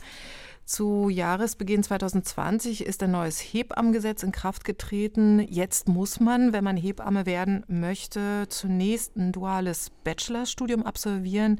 Zu 0.70 1.10
Jahresbeginn 1.10 1.82
2020 1.82 2.86
ist 2.86 3.02
ein 3.02 3.10
neues 3.10 3.40
Hebammengesetz 3.40 4.22
in 4.22 4.32
Kraft 4.32 4.64
getreten. 4.64 5.40
Jetzt 5.40 5.88
muss 5.88 6.20
man, 6.20 6.54
wenn 6.54 6.64
man 6.64 6.78
Hebamme 6.78 7.26
werden 7.26 7.66
möchte, 7.68 8.46
zunächst 8.50 9.16
ein 9.16 9.32
duales 9.32 9.90
Bachelorstudium 10.04 10.84
absolvieren. 10.84 11.60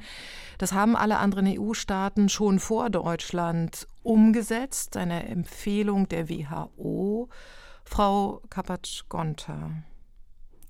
Das 0.60 0.74
haben 0.74 0.96
alle 0.96 1.18
anderen 1.18 1.48
EU-Staaten 1.48 2.30
schon 2.30 2.60
vor 2.60 2.92
Deutschland 2.92 3.88
umgesetzt. 4.04 4.96
Eine 4.96 5.28
Empfehlung 5.28 6.08
der 6.08 6.30
WHO. 6.30 7.30
Frau 7.86 8.44
Kapatsch-Gonter. 8.52 9.72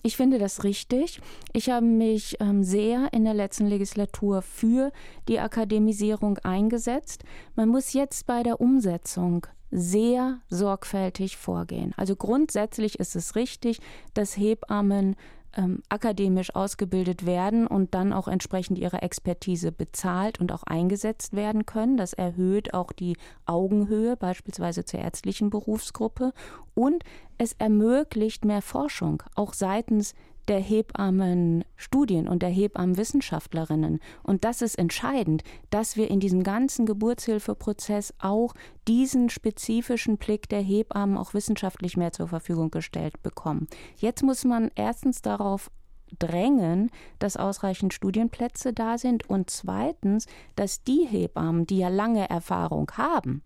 Ich 0.01 0.15
finde 0.15 0.39
das 0.39 0.63
richtig. 0.63 1.19
Ich 1.51 1.69
habe 1.69 1.85
mich 1.85 2.37
ähm, 2.39 2.63
sehr 2.63 3.11
in 3.11 3.25
der 3.25 3.33
letzten 3.33 3.67
Legislatur 3.67 4.41
für 4.41 4.91
die 5.27 5.39
Akademisierung 5.39 6.37
eingesetzt. 6.39 7.23
Man 7.55 7.69
muss 7.69 7.93
jetzt 7.93 8.25
bei 8.25 8.41
der 8.43 8.61
Umsetzung 8.61 9.45
sehr 9.71 10.39
sorgfältig 10.49 11.37
vorgehen. 11.37 11.93
Also 11.97 12.15
grundsätzlich 12.15 12.99
ist 12.99 13.15
es 13.15 13.35
richtig, 13.35 13.79
dass 14.13 14.37
Hebammen 14.37 15.15
ähm, 15.55 15.81
akademisch 15.89 16.55
ausgebildet 16.55 17.25
werden 17.25 17.67
und 17.67 17.93
dann 17.93 18.13
auch 18.13 18.27
entsprechend 18.27 18.77
ihre 18.77 19.01
Expertise 19.01 19.71
bezahlt 19.71 20.39
und 20.39 20.51
auch 20.51 20.63
eingesetzt 20.63 21.33
werden 21.33 21.65
können. 21.65 21.97
Das 21.97 22.13
erhöht 22.13 22.73
auch 22.73 22.91
die 22.91 23.17
Augenhöhe 23.45 24.15
beispielsweise 24.15 24.85
zur 24.85 24.99
ärztlichen 24.99 25.49
Berufsgruppe 25.49 26.33
und 26.75 27.03
es 27.37 27.53
ermöglicht 27.53 28.45
mehr 28.45 28.61
Forschung, 28.61 29.23
auch 29.35 29.53
seitens 29.53 30.13
der 30.49 30.59
Hebammenstudien 30.59 32.27
und 32.27 32.41
der 32.41 32.49
Hebammenwissenschaftlerinnen. 32.49 33.99
Und 34.23 34.43
das 34.43 34.61
ist 34.61 34.77
entscheidend, 34.77 35.43
dass 35.69 35.95
wir 35.95 36.09
in 36.09 36.19
diesem 36.19 36.43
ganzen 36.43 36.85
Geburtshilfeprozess 36.85 38.13
auch 38.19 38.53
diesen 38.87 39.29
spezifischen 39.29 40.17
Blick 40.17 40.49
der 40.49 40.61
Hebammen 40.61 41.17
auch 41.17 41.33
wissenschaftlich 41.33 41.95
mehr 41.95 42.11
zur 42.11 42.27
Verfügung 42.27 42.71
gestellt 42.71 43.21
bekommen. 43.21 43.67
Jetzt 43.97 44.23
muss 44.23 44.43
man 44.43 44.71
erstens 44.75 45.21
darauf 45.21 45.69
drängen, 46.17 46.89
dass 47.19 47.37
ausreichend 47.37 47.93
Studienplätze 47.93 48.73
da 48.73 48.97
sind 48.97 49.29
und 49.29 49.51
zweitens, 49.51 50.25
dass 50.55 50.83
die 50.83 51.05
Hebammen, 51.07 51.67
die 51.67 51.77
ja 51.77 51.89
lange 51.89 52.27
Erfahrung 52.27 52.89
haben, 52.97 53.43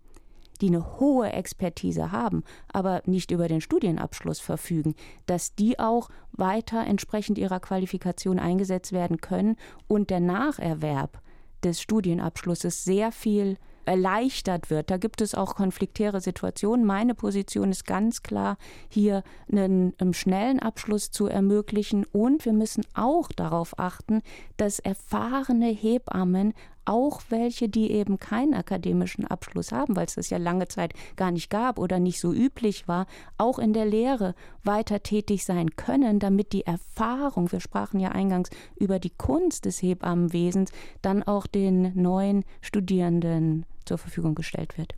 die 0.60 0.68
eine 0.68 0.98
hohe 0.98 1.32
Expertise 1.32 2.12
haben, 2.12 2.44
aber 2.72 3.02
nicht 3.06 3.30
über 3.30 3.48
den 3.48 3.60
Studienabschluss 3.60 4.40
verfügen, 4.40 4.94
dass 5.26 5.54
die 5.54 5.78
auch 5.78 6.08
weiter 6.32 6.86
entsprechend 6.86 7.38
ihrer 7.38 7.60
Qualifikation 7.60 8.38
eingesetzt 8.38 8.92
werden 8.92 9.20
können 9.20 9.56
und 9.88 10.10
der 10.10 10.20
Nacherwerb 10.20 11.20
des 11.62 11.80
Studienabschlusses 11.80 12.84
sehr 12.84 13.12
viel 13.12 13.56
erleichtert 13.86 14.70
wird. 14.70 14.90
Da 14.90 14.96
gibt 14.96 15.20
es 15.20 15.34
auch 15.34 15.54
konfliktäre 15.54 16.20
Situationen. 16.20 16.84
Meine 16.84 17.14
Position 17.14 17.70
ist 17.70 17.86
ganz 17.86 18.22
klar, 18.22 18.56
hier 18.88 19.22
einen, 19.50 19.94
einen, 19.98 20.14
schnellen 20.14 20.60
Abschluss 20.60 21.10
zu 21.10 21.26
ermöglichen. 21.26 22.04
Und 22.04 22.44
wir 22.44 22.52
müssen 22.52 22.84
auch 22.94 23.28
darauf 23.28 23.78
achten, 23.78 24.22
dass 24.56 24.78
erfahrene 24.78 25.68
Hebammen 25.68 26.54
auch 26.84 27.22
welche, 27.28 27.68
die 27.68 27.90
eben 27.90 28.18
keinen 28.18 28.54
akademischen 28.54 29.26
Abschluss 29.26 29.72
haben, 29.72 29.96
weil 29.96 30.06
es 30.06 30.14
das 30.14 30.30
ja 30.30 30.38
lange 30.38 30.68
Zeit 30.68 30.92
gar 31.16 31.30
nicht 31.30 31.50
gab 31.50 31.78
oder 31.78 31.98
nicht 31.98 32.20
so 32.20 32.32
üblich 32.32 32.88
war, 32.88 33.06
auch 33.38 33.58
in 33.58 33.72
der 33.72 33.86
Lehre 33.86 34.34
weiter 34.62 35.02
tätig 35.02 35.44
sein 35.44 35.76
können, 35.76 36.18
damit 36.18 36.52
die 36.52 36.66
Erfahrung, 36.66 37.50
wir 37.52 37.60
sprachen 37.60 38.00
ja 38.00 38.10
eingangs 38.10 38.50
über 38.76 38.98
die 38.98 39.10
Kunst 39.10 39.64
des 39.64 39.82
Hebammenwesens, 39.82 40.70
dann 41.02 41.22
auch 41.22 41.46
den 41.46 41.92
neuen 42.00 42.44
Studierenden 42.60 43.66
zur 43.84 43.98
Verfügung 43.98 44.34
gestellt 44.34 44.78
wird. 44.78 44.94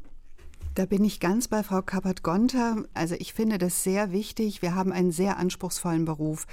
Da 0.75 0.85
bin 0.85 1.05
ich 1.05 1.21
ganz 1.21 1.49
bei 1.49 1.63
Frau 1.63 1.81
Kappert-Gonter. 1.81 2.85
Also 2.93 3.15
ich 3.19 3.33
finde 3.33 3.57
das 3.57 3.83
sehr 3.83 4.13
wichtig. 4.13 4.61
Wir 4.61 4.75
haben 4.75 4.93
einen 4.93 5.11
sehr 5.11 5.39
anspruchsvollen 5.39 6.05
Beruf. 6.05 6.47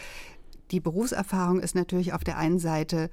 Die 0.71 0.79
Berufserfahrung 0.79 1.59
ist 1.59 1.75
natürlich 1.75 2.13
auf 2.13 2.23
der 2.23 2.37
einen 2.37 2.57
Seite 2.57 3.09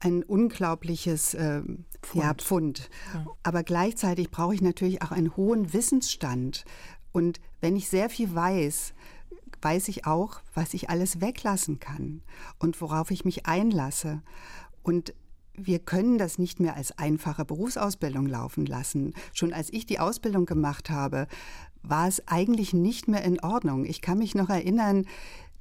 ein 0.00 0.22
unglaubliches 0.22 1.34
äh, 1.34 1.62
Pfund. 2.02 2.22
Ja, 2.22 2.34
Pfund. 2.34 2.90
Ja. 3.14 3.26
Aber 3.42 3.62
gleichzeitig 3.62 4.30
brauche 4.30 4.54
ich 4.54 4.62
natürlich 4.62 5.02
auch 5.02 5.10
einen 5.10 5.36
hohen 5.36 5.72
Wissensstand. 5.72 6.64
Und 7.12 7.40
wenn 7.60 7.76
ich 7.76 7.88
sehr 7.88 8.10
viel 8.10 8.34
weiß, 8.34 8.94
weiß 9.62 9.88
ich 9.88 10.06
auch, 10.06 10.40
was 10.54 10.74
ich 10.74 10.90
alles 10.90 11.20
weglassen 11.20 11.80
kann 11.80 12.22
und 12.58 12.80
worauf 12.80 13.10
ich 13.10 13.24
mich 13.24 13.46
einlasse. 13.46 14.22
Und 14.82 15.14
wir 15.54 15.78
können 15.78 16.18
das 16.18 16.38
nicht 16.38 16.60
mehr 16.60 16.76
als 16.76 16.96
einfache 16.98 17.44
Berufsausbildung 17.44 18.26
laufen 18.26 18.66
lassen. 18.66 19.14
Schon 19.32 19.52
als 19.52 19.72
ich 19.72 19.86
die 19.86 19.98
Ausbildung 19.98 20.44
gemacht 20.44 20.90
habe, 20.90 21.26
war 21.82 22.06
es 22.06 22.26
eigentlich 22.28 22.74
nicht 22.74 23.08
mehr 23.08 23.24
in 23.24 23.40
Ordnung. 23.40 23.84
Ich 23.84 24.02
kann 24.02 24.18
mich 24.18 24.34
noch 24.34 24.50
erinnern, 24.50 25.06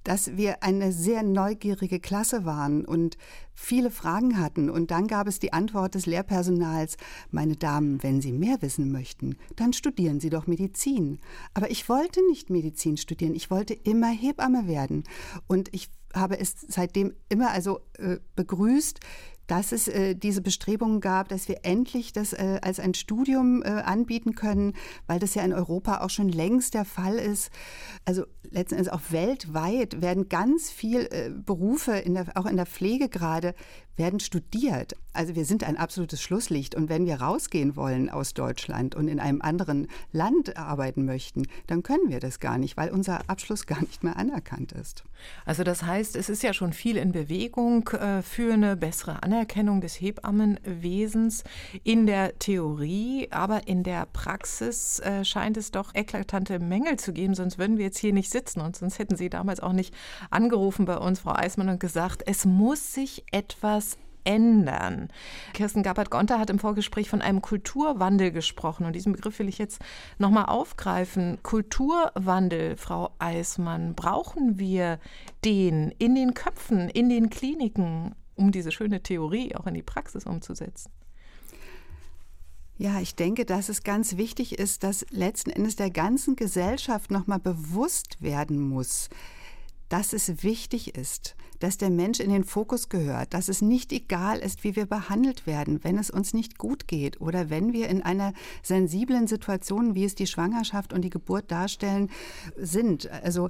dass 0.06 0.38
wir 0.38 0.64
eine 0.64 0.94
sehr 0.94 1.24
neugierige 1.24 2.00
Klasse 2.00 2.46
waren 2.46 2.86
und 2.86 3.18
viele 3.54 3.92
Fragen 3.92 4.40
hatten. 4.40 4.70
Und 4.70 4.92
dann 4.92 5.08
gab 5.08 5.28
es 5.28 5.40
die 5.40 5.52
Antwort 5.52 5.96
des 5.96 6.06
Lehrpersonals, 6.06 6.96
meine 7.32 7.56
Damen, 7.56 8.02
wenn 8.04 8.22
Sie 8.22 8.32
mehr 8.32 8.62
wissen 8.62 8.92
möchten, 8.92 9.36
dann 9.56 9.74
studieren 9.74 10.20
Sie 10.20 10.30
doch 10.30 10.48
Medizin. 10.48 11.20
Aber 11.54 11.70
ich 11.70 11.90
wollte 11.90 12.26
nicht 12.30 12.50
Medizin 12.50 12.98
studieren, 12.98 13.36
ich 13.36 13.52
wollte 13.52 13.74
immer 13.74 14.10
Hebamme 14.10 14.68
werden. 14.68 15.04
Und 15.48 15.74
ich 15.74 15.90
habe 16.14 16.40
es 16.40 16.56
seitdem 16.68 17.14
immer 17.28 17.52
also 17.52 17.82
äh, 17.98 18.18
begrüßt, 18.36 19.00
dass 19.48 19.72
es 19.72 19.88
äh, 19.88 20.16
diese 20.16 20.42
Bestrebungen 20.42 21.02
gab, 21.02 21.30
dass 21.30 21.48
wir 21.48 21.60
endlich 21.64 22.14
das 22.14 22.34
äh, 22.34 22.60
als 22.62 22.80
ein 22.80 22.94
Studium 22.94 23.62
äh, 23.64 23.68
anbieten 23.68 24.36
können, 24.36 24.74
weil 25.08 25.20
das 25.20 25.36
ja 25.36 25.44
in 25.44 25.54
Europa 25.54 26.02
auch 26.02 26.10
schon 26.10 26.30
längst 26.30 26.74
der 26.74 26.86
Fall 26.86 27.16
ist. 27.16 27.52
Also 28.06 28.25
letzten 28.52 28.75
Endes 28.75 28.92
auch 28.92 29.02
weltweit 29.10 30.02
werden 30.02 30.30
ganz 30.30 30.72
viele 30.72 31.10
äh, 31.12 31.30
Berufe, 31.30 31.94
in 31.94 32.14
der, 32.14 32.25
auch 32.36 32.46
in 32.46 32.56
der 32.56 32.66
Pflege 32.66 33.10
gerade, 33.10 33.54
werden 33.96 34.20
studiert. 34.20 34.96
Also 35.14 35.36
wir 35.36 35.46
sind 35.46 35.64
ein 35.64 35.78
absolutes 35.78 36.22
Schlusslicht. 36.22 36.75
Und 36.75 36.90
wenn 36.90 37.06
wir 37.06 37.22
rausgehen 37.22 37.75
wollen 37.75 38.10
aus 38.10 38.34
Deutschland 38.34 38.96
und 38.96 39.08
in 39.08 39.20
einem 39.20 39.42
anderen 39.42 39.88
Land 40.12 40.58
arbeiten 40.58 41.06
möchten, 41.06 41.48
dann 41.68 41.84
können 41.84 42.10
wir 42.10 42.20
das 42.20 42.40
gar 42.40 42.58
nicht, 42.58 42.75
weil 42.78 42.90
unser 42.90 43.30
Abschluss 43.30 43.66
gar 43.66 43.82
nicht 43.82 44.04
mehr 44.04 44.18
anerkannt 44.18 44.74
ist. 44.74 45.04
Also 45.46 45.64
das 45.64 45.84
heißt, 45.84 46.16
es 46.18 46.30
ist 46.30 46.44
ja 46.44 46.54
schon 46.54 46.74
viel 46.74 46.98
in 46.98 47.14
Bewegung 47.14 47.88
äh, 47.90 48.22
für 48.22 48.54
eine 48.54 48.75
bessere 48.75 49.24
Anerkennung 49.24 49.80
des 49.80 50.02
Hebammenwesens 50.02 51.44
in 51.84 52.06
der 52.06 52.38
Theorie, 52.38 53.30
aber 53.32 53.68
in 53.68 53.84
der 53.84 54.06
Praxis 54.08 55.00
äh, 55.00 55.24
scheint 55.24 55.56
es 55.56 55.72
doch 55.72 55.96
eklatante 55.96 56.60
Mängel 56.60 56.98
zu 56.98 57.14
geben, 57.14 57.34
sonst 57.34 57.58
würden 57.58 57.78
wir 57.78 57.86
jetzt 57.86 58.00
hier 58.00 58.14
nicht 58.14 58.32
sitzen 58.32 58.60
und 58.60 58.75
sonst 58.75 59.00
hätten 59.00 59.16
Sie 59.16 59.30
damals 59.30 59.62
auch 59.62 59.74
nicht 59.74 59.94
angerufen 60.30 60.86
bei 60.86 60.98
uns, 60.98 61.22
Frau 61.22 61.34
Eismann, 61.34 61.70
und 61.70 61.80
gesagt, 61.80 62.24
es 62.25 62.46
muss 62.46 62.94
sich 62.94 63.24
etwas 63.32 63.85
ändern. 64.25 65.10
Kirsten 65.53 65.84
Gabbard-Gonter 65.84 66.39
hat 66.39 66.50
im 66.50 66.60
Vorgespräch 66.60 67.10
von 67.10 67.22
einem 67.22 67.41
Kulturwandel 67.41 68.32
gesprochen 68.32 68.86
und 68.86 68.94
diesen 68.94 69.13
Begriff 69.13 69.39
will 69.39 69.48
ich 69.48 69.58
jetzt 69.58 69.82
nochmal 70.17 70.46
aufgreifen. 70.46 71.39
Kulturwandel, 71.44 72.75
Frau 72.75 73.12
Eismann, 73.20 73.96
brauchen 73.96 74.60
wir 74.60 75.00
den 75.46 75.91
in 75.98 76.15
den 76.15 76.34
Köpfen, 76.34 76.89
in 76.89 77.10
den 77.10 77.29
Kliniken, 77.29 78.15
um 78.36 78.51
diese 78.51 78.72
schöne 78.72 79.01
Theorie 79.01 79.55
auch 79.55 79.67
in 79.67 79.75
die 79.75 79.84
Praxis 79.84 80.25
umzusetzen? 80.25 80.91
Ja, 82.77 83.00
ich 83.00 83.15
denke, 83.15 83.46
dass 83.46 83.70
es 83.70 83.84
ganz 83.84 84.17
wichtig 84.17 84.60
ist, 84.60 84.84
dass 84.84 85.05
letzten 85.10 85.50
Endes 85.50 85.77
der 85.77 85.89
ganzen 85.89 86.36
Gesellschaft 86.36 87.10
nochmal 87.10 87.39
bewusst 87.39 88.22
werden 88.22 88.60
muss, 88.60 89.10
dass 89.88 90.12
es 90.12 90.44
wichtig 90.44 90.96
ist, 90.96 91.36
dass 91.60 91.78
der 91.78 91.90
Mensch 91.90 92.20
in 92.20 92.30
den 92.30 92.44
Fokus 92.44 92.90
gehört, 92.90 93.34
dass 93.34 93.50
es 93.50 93.62
nicht 93.62 93.92
egal 93.92 94.40
ist, 94.40 94.64
wie 94.64 94.76
wir 94.76 94.86
behandelt 94.86 95.48
werden, 95.48 95.84
wenn 95.84 95.98
es 95.98 96.10
uns 96.10 96.34
nicht 96.34 96.58
gut 96.58 96.88
geht 96.88 97.22
oder 97.22 97.50
wenn 97.50 97.74
wir 97.74 97.90
in 97.90 98.02
einer 98.02 98.34
sensiblen 98.64 99.28
Situation, 99.28 99.96
wie 99.96 100.06
es 100.06 100.16
die 100.16 100.28
Schwangerschaft 100.28 100.94
und 100.94 101.02
die 101.02 101.10
Geburt 101.10 101.52
darstellen, 101.52 102.10
sind. 102.58 103.10
Also 103.10 103.50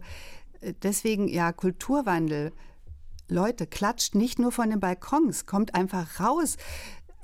äh, 0.62 0.74
deswegen 0.82 1.28
ja 1.28 1.52
Kulturwandel. 1.52 2.52
Leute, 3.28 3.66
klatscht 3.66 4.14
nicht 4.14 4.38
nur 4.38 4.52
von 4.52 4.70
den 4.70 4.80
Balkons, 4.80 5.48
kommt 5.48 5.74
einfach 5.74 6.20
raus, 6.20 6.58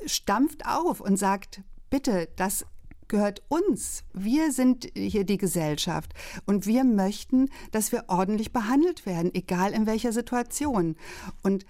stampft 0.08 0.66
auf 0.66 1.00
und 1.00 1.18
sagt, 1.18 1.62
bitte, 1.92 2.28
das 2.38 2.66
gehört 3.12 3.44
uns. 3.50 4.04
Wir 4.14 4.52
sind 4.52 4.88
hier 4.96 5.26
die 5.26 5.38
Gesellschaft 5.38 6.14
und 6.46 6.66
wir 6.66 6.84
möchten, 6.84 7.50
dass 7.72 7.92
wir 7.92 8.06
ordentlich 8.08 8.54
behandelt 8.54 9.06
werden, 9.06 9.36
egal 9.36 9.74
in 9.74 9.86
welcher 9.86 10.14
Situation. 10.14 10.96
Und 11.44 11.66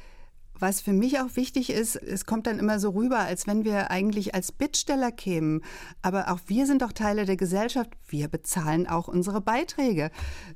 was 0.53 0.79
für 0.79 0.93
mich 0.93 1.19
auch 1.19 1.35
wichtig 1.35 1.71
ist, 1.71 1.95
es 1.95 2.27
kommt 2.27 2.45
dann 2.45 2.59
immer 2.59 2.79
so 2.79 2.91
rüber, 2.91 3.17
als 3.17 3.47
wenn 3.47 3.65
wir 3.65 3.89
eigentlich 3.89 4.35
als 4.35 4.51
Bittsteller 4.51 5.11
kämen. 5.11 5.63
Aber 6.03 6.31
auch 6.31 6.39
wir 6.45 6.67
sind 6.67 6.83
doch 6.83 6.91
Teile 6.91 7.25
der 7.25 7.37
Gesellschaft. 7.37 7.89
Wir 8.07 8.27
bezahlen 8.27 8.85
auch 8.85 9.07
unsere 9.07 9.41
Beiträge. 9.41 10.11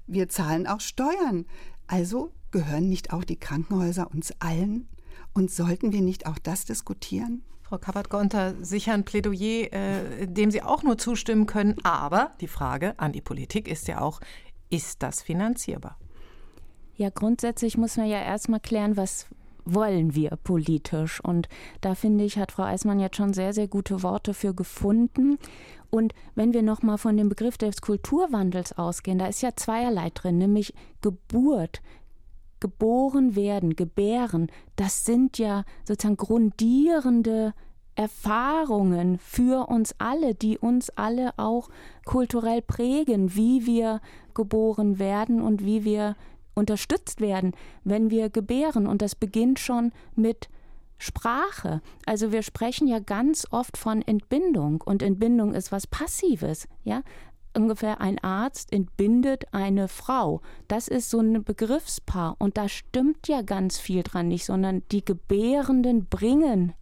Wir 0.05 0.29
zahlen 0.29 0.67
auch 0.67 0.81
Steuern. 0.81 1.45
Also 1.87 2.31
gehören 2.51 2.87
nicht 2.87 3.11
auch 3.11 3.23
die 3.23 3.39
Krankenhäuser 3.39 4.11
uns 4.13 4.31
allen? 4.39 4.87
Und 5.33 5.51
sollten 5.51 5.91
wir 5.91 6.01
nicht 6.01 6.27
auch 6.27 6.39
das 6.39 6.65
diskutieren? 6.65 7.43
Frau 7.61 7.77
Kappert-Gonter, 7.77 8.53
sicher 8.61 8.93
ein 8.93 9.05
Plädoyer, 9.05 9.73
äh, 9.73 10.27
dem 10.27 10.51
Sie 10.51 10.61
auch 10.61 10.83
nur 10.83 10.97
zustimmen 10.97 11.45
können. 11.47 11.75
Aber 11.83 12.31
die 12.39 12.47
Frage 12.47 12.93
an 12.97 13.11
die 13.11 13.21
Politik 13.21 13.67
ist 13.67 13.87
ja 13.87 14.01
auch, 14.01 14.21
ist 14.69 15.01
das 15.01 15.21
finanzierbar? 15.23 15.97
Ja, 16.95 17.09
grundsätzlich 17.09 17.77
muss 17.77 17.97
man 17.97 18.07
ja 18.07 18.21
erstmal 18.21 18.59
klären, 18.59 18.95
was 18.95 19.27
wollen 19.65 20.15
wir 20.15 20.37
politisch. 20.43 21.19
Und 21.19 21.49
da 21.81 21.95
finde 21.95 22.23
ich, 22.23 22.37
hat 22.37 22.51
Frau 22.51 22.63
Eismann 22.63 22.99
jetzt 22.99 23.17
schon 23.17 23.33
sehr, 23.33 23.53
sehr 23.53 23.67
gute 23.67 24.03
Worte 24.03 24.33
für 24.33 24.53
gefunden. 24.53 25.37
Und 25.89 26.13
wenn 26.35 26.53
wir 26.53 26.61
nochmal 26.61 26.97
von 26.97 27.17
dem 27.17 27.29
Begriff 27.29 27.57
des 27.57 27.81
Kulturwandels 27.81 28.77
ausgehen, 28.77 29.17
da 29.17 29.27
ist 29.27 29.41
ja 29.41 29.55
zweierlei 29.55 30.11
drin, 30.11 30.37
nämlich 30.37 30.73
Geburt, 31.01 31.81
geboren 32.65 33.35
werden, 33.35 33.75
gebären, 33.75 34.47
das 34.75 35.05
sind 35.05 35.37
ja 35.37 35.65
sozusagen 35.87 36.17
grundierende 36.17 37.53
Erfahrungen 37.93 39.19
für 39.19 39.69
uns 39.69 39.93
alle, 39.99 40.33
die 40.33 40.57
uns 40.57 40.89
alle 40.89 41.37
auch 41.37 41.69
kulturell 42.05 42.63
prägen, 42.63 43.35
wie 43.35 43.67
wir 43.67 44.01
geboren 44.33 44.97
werden 44.97 45.43
und 45.43 45.63
wie 45.63 45.85
wir 45.85 46.15
unterstützt 46.55 47.21
werden, 47.21 47.51
wenn 47.83 48.09
wir 48.09 48.31
gebären. 48.31 48.87
Und 48.87 49.03
das 49.03 49.13
beginnt 49.13 49.59
schon 49.59 49.91
mit 50.15 50.49
Sprache. 50.97 51.81
Also 52.07 52.31
wir 52.31 52.41
sprechen 52.41 52.87
ja 52.87 52.97
ganz 52.97 53.45
oft 53.51 53.77
von 53.77 54.01
Entbindung 54.01 54.81
und 54.81 55.03
Entbindung 55.03 55.53
ist 55.53 55.71
was 55.71 55.85
Passives, 55.85 56.67
ja? 56.83 57.03
Ungefähr 57.55 58.01
ein 58.01 58.23
Arzt 58.23 58.71
entbindet 58.73 59.45
eine 59.51 59.87
Frau. 59.87 60.41
Das 60.67 60.87
ist 60.87 61.09
so 61.09 61.19
ein 61.19 61.43
Begriffspaar 61.43 62.35
und 62.39 62.57
da 62.57 62.69
stimmt 62.69 63.27
ja 63.27 63.41
ganz 63.41 63.77
viel 63.77 64.03
dran 64.03 64.27
nicht, 64.27 64.45
sondern 64.45 64.83
die 64.91 65.03
Gebärenden 65.03 66.05
bringen 66.07 66.73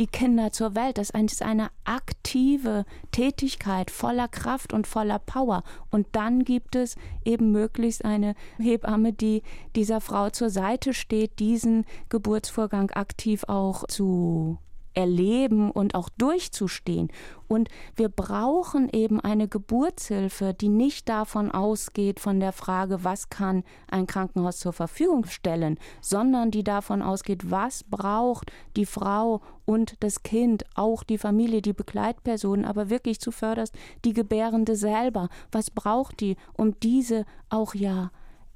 die 0.00 0.06
Kinder 0.06 0.50
zur 0.50 0.74
Welt. 0.74 0.98
Das 0.98 1.10
ist 1.10 1.42
eine 1.42 1.68
aktive 1.84 2.86
Tätigkeit 3.12 3.90
voller 3.90 4.28
Kraft 4.28 4.72
und 4.72 4.86
voller 4.86 5.18
Power. 5.18 5.62
Und 5.90 6.06
dann 6.12 6.44
gibt 6.44 6.74
es 6.74 6.96
eben 7.24 7.52
möglichst 7.52 8.04
eine 8.04 8.34
Hebamme, 8.58 9.12
die 9.12 9.42
dieser 9.76 10.00
Frau 10.00 10.30
zur 10.30 10.48
Seite 10.48 10.94
steht, 10.94 11.38
diesen 11.38 11.84
Geburtsvorgang 12.08 12.90
aktiv 12.90 13.44
auch 13.46 13.86
zu 13.88 14.58
erleben 14.94 15.70
und 15.70 15.94
auch 15.94 16.08
durchzustehen. 16.10 17.10
Und 17.48 17.68
wir 17.96 18.08
brauchen 18.08 18.88
eben 18.90 19.20
eine 19.20 19.48
Geburtshilfe, 19.48 20.54
die 20.54 20.68
nicht 20.68 21.08
davon 21.08 21.50
ausgeht, 21.50 22.20
von 22.20 22.38
der 22.38 22.52
Frage, 22.52 23.02
was 23.02 23.28
kann 23.28 23.64
ein 23.90 24.06
Krankenhaus 24.06 24.58
zur 24.58 24.72
Verfügung 24.72 25.26
stellen, 25.26 25.78
sondern 26.00 26.50
die 26.50 26.62
davon 26.62 27.02
ausgeht, 27.02 27.50
was 27.50 27.82
braucht 27.82 28.52
die 28.76 28.86
Frau 28.86 29.40
und 29.64 29.94
das 30.00 30.22
Kind, 30.22 30.64
auch 30.74 31.02
die 31.02 31.18
Familie, 31.18 31.62
die 31.62 31.72
Begleitpersonen, 31.72 32.64
aber 32.64 32.90
wirklich 32.90 33.20
zuvörderst 33.20 33.74
die 34.04 34.12
Gebärende 34.12 34.76
selber. 34.76 35.28
Was 35.50 35.70
braucht 35.70 36.20
die, 36.20 36.36
um 36.56 36.78
diese 36.80 37.24
auch 37.48 37.74
ja 37.74 38.10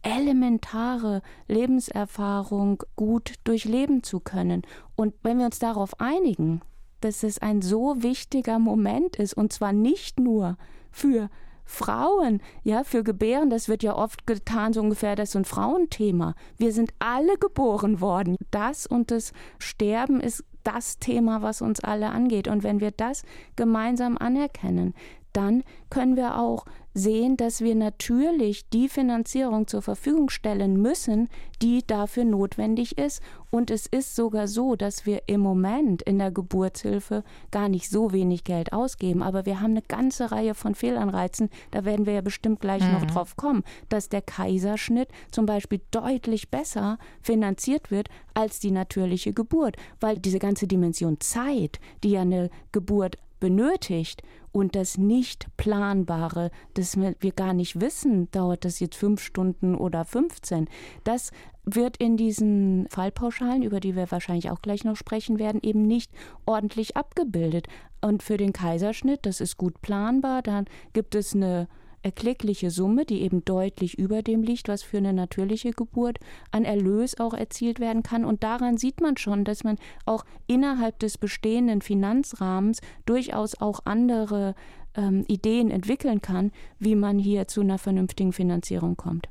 elementare 0.04 1.22
Lebenserfahrung 1.48 2.82
gut 2.94 3.34
durchleben 3.44 4.02
zu 4.02 4.20
können. 4.20 4.62
Und 4.94 5.14
wenn 5.22 5.38
wir 5.38 5.46
uns 5.46 5.58
darauf 5.58 6.00
einigen, 6.00 6.60
dass 7.00 7.22
es 7.22 7.38
ein 7.38 7.60
so 7.62 8.02
wichtiger 8.02 8.58
Moment 8.58 9.16
ist, 9.16 9.34
und 9.34 9.52
zwar 9.52 9.72
nicht 9.72 10.20
nur 10.20 10.56
für 10.90 11.28
Frauen, 11.64 12.40
ja, 12.62 12.84
für 12.84 13.02
Gebären, 13.02 13.50
das 13.50 13.68
wird 13.68 13.82
ja 13.82 13.96
oft 13.96 14.26
getan, 14.26 14.72
so 14.72 14.80
ungefähr, 14.80 15.16
das 15.16 15.30
ist 15.30 15.36
ein 15.36 15.44
Frauenthema. 15.44 16.34
Wir 16.58 16.72
sind 16.72 16.92
alle 16.98 17.36
geboren 17.38 18.00
worden. 18.00 18.36
Das 18.50 18.86
und 18.86 19.10
das 19.10 19.32
Sterben 19.58 20.20
ist 20.20 20.44
das 20.62 20.98
Thema, 20.98 21.42
was 21.42 21.62
uns 21.62 21.80
alle 21.80 22.10
angeht. 22.10 22.48
Und 22.48 22.62
wenn 22.62 22.80
wir 22.80 22.90
das 22.90 23.22
gemeinsam 23.56 24.18
anerkennen, 24.18 24.94
dann 25.34 25.62
können 25.90 26.16
wir 26.16 26.38
auch 26.38 26.64
sehen, 26.94 27.36
dass 27.36 27.60
wir 27.60 27.74
natürlich 27.74 28.68
die 28.70 28.88
Finanzierung 28.88 29.66
zur 29.66 29.82
Verfügung 29.82 30.30
stellen 30.30 30.80
müssen, 30.80 31.28
die 31.60 31.84
dafür 31.84 32.24
notwendig 32.24 32.96
ist. 32.98 33.20
Und 33.50 33.70
es 33.70 33.86
ist 33.86 34.14
sogar 34.14 34.46
so, 34.46 34.76
dass 34.76 35.04
wir 35.04 35.22
im 35.26 35.40
Moment 35.40 36.02
in 36.02 36.18
der 36.18 36.30
Geburtshilfe 36.30 37.24
gar 37.50 37.68
nicht 37.68 37.90
so 37.90 38.12
wenig 38.12 38.44
Geld 38.44 38.72
ausgeben. 38.72 39.22
Aber 39.22 39.44
wir 39.44 39.60
haben 39.60 39.72
eine 39.72 39.82
ganze 39.82 40.30
Reihe 40.30 40.54
von 40.54 40.76
Fehlanreizen. 40.76 41.50
Da 41.72 41.84
werden 41.84 42.06
wir 42.06 42.14
ja 42.14 42.20
bestimmt 42.20 42.60
gleich 42.60 42.84
mhm. 42.84 42.92
noch 42.92 43.04
drauf 43.06 43.36
kommen, 43.36 43.64
dass 43.88 44.08
der 44.08 44.22
Kaiserschnitt 44.22 45.08
zum 45.32 45.46
Beispiel 45.46 45.80
deutlich 45.90 46.50
besser 46.50 46.98
finanziert 47.20 47.90
wird 47.90 48.08
als 48.34 48.60
die 48.60 48.70
natürliche 48.70 49.32
Geburt. 49.32 49.76
Weil 49.98 50.18
diese 50.18 50.38
ganze 50.38 50.68
Dimension 50.68 51.20
Zeit, 51.20 51.80
die 52.04 52.10
ja 52.12 52.20
eine 52.20 52.50
Geburt 52.70 53.16
benötigt 53.40 54.22
und 54.52 54.76
das 54.76 54.98
nicht 54.98 55.48
planbare, 55.56 56.50
das 56.74 56.96
wir 56.96 57.32
gar 57.32 57.52
nicht 57.52 57.80
wissen, 57.80 58.30
dauert 58.30 58.64
das 58.64 58.80
jetzt 58.80 58.96
fünf 58.96 59.20
Stunden 59.20 59.74
oder 59.74 60.04
15, 60.04 60.68
das 61.02 61.30
wird 61.64 61.96
in 61.96 62.16
diesen 62.16 62.86
Fallpauschalen, 62.90 63.62
über 63.62 63.80
die 63.80 63.96
wir 63.96 64.10
wahrscheinlich 64.10 64.50
auch 64.50 64.60
gleich 64.62 64.84
noch 64.84 64.96
sprechen 64.96 65.38
werden, 65.38 65.60
eben 65.62 65.82
nicht 65.82 66.12
ordentlich 66.46 66.96
abgebildet. 66.96 67.68
Und 68.02 68.22
für 68.22 68.36
den 68.36 68.52
Kaiserschnitt, 68.52 69.24
das 69.24 69.40
ist 69.40 69.56
gut 69.56 69.80
planbar, 69.80 70.42
dann 70.42 70.66
gibt 70.92 71.14
es 71.14 71.34
eine 71.34 71.68
erkleckliche 72.04 72.70
Summe, 72.70 73.04
die 73.04 73.22
eben 73.22 73.44
deutlich 73.44 73.98
über 73.98 74.22
dem 74.22 74.42
liegt, 74.42 74.68
was 74.68 74.82
für 74.82 74.98
eine 74.98 75.12
natürliche 75.12 75.70
Geburt 75.70 76.18
an 76.50 76.64
Erlös 76.64 77.18
auch 77.18 77.34
erzielt 77.34 77.80
werden 77.80 78.02
kann. 78.02 78.24
Und 78.24 78.44
daran 78.44 78.76
sieht 78.76 79.00
man 79.00 79.16
schon, 79.16 79.44
dass 79.44 79.64
man 79.64 79.78
auch 80.04 80.24
innerhalb 80.46 80.98
des 80.98 81.18
bestehenden 81.18 81.80
Finanzrahmens 81.80 82.80
durchaus 83.06 83.60
auch 83.60 83.80
andere 83.84 84.54
ähm, 84.94 85.24
Ideen 85.28 85.70
entwickeln 85.70 86.20
kann, 86.20 86.52
wie 86.78 86.94
man 86.94 87.18
hier 87.18 87.48
zu 87.48 87.62
einer 87.62 87.78
vernünftigen 87.78 88.32
Finanzierung 88.32 88.96
kommt. 88.96 89.28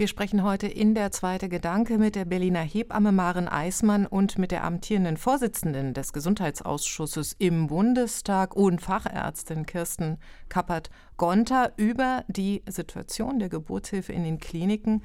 Wir 0.00 0.08
sprechen 0.08 0.42
heute 0.42 0.66
in 0.66 0.94
der 0.94 1.10
zweite 1.10 1.50
Gedanke 1.50 1.98
mit 1.98 2.14
der 2.14 2.24
Berliner 2.24 2.62
Hebamme 2.62 3.12
Maren 3.12 3.48
Eismann 3.48 4.06
und 4.06 4.38
mit 4.38 4.50
der 4.50 4.64
amtierenden 4.64 5.18
Vorsitzenden 5.18 5.92
des 5.92 6.14
Gesundheitsausschusses 6.14 7.36
im 7.38 7.66
Bundestag 7.66 8.56
und 8.56 8.80
Fachärztin 8.80 9.66
Kirsten 9.66 10.16
Kappert-Gonter 10.48 11.74
über 11.76 12.24
die 12.28 12.62
Situation 12.66 13.40
der 13.40 13.50
Geburtshilfe 13.50 14.14
in 14.14 14.24
den 14.24 14.38
Kliniken 14.38 15.02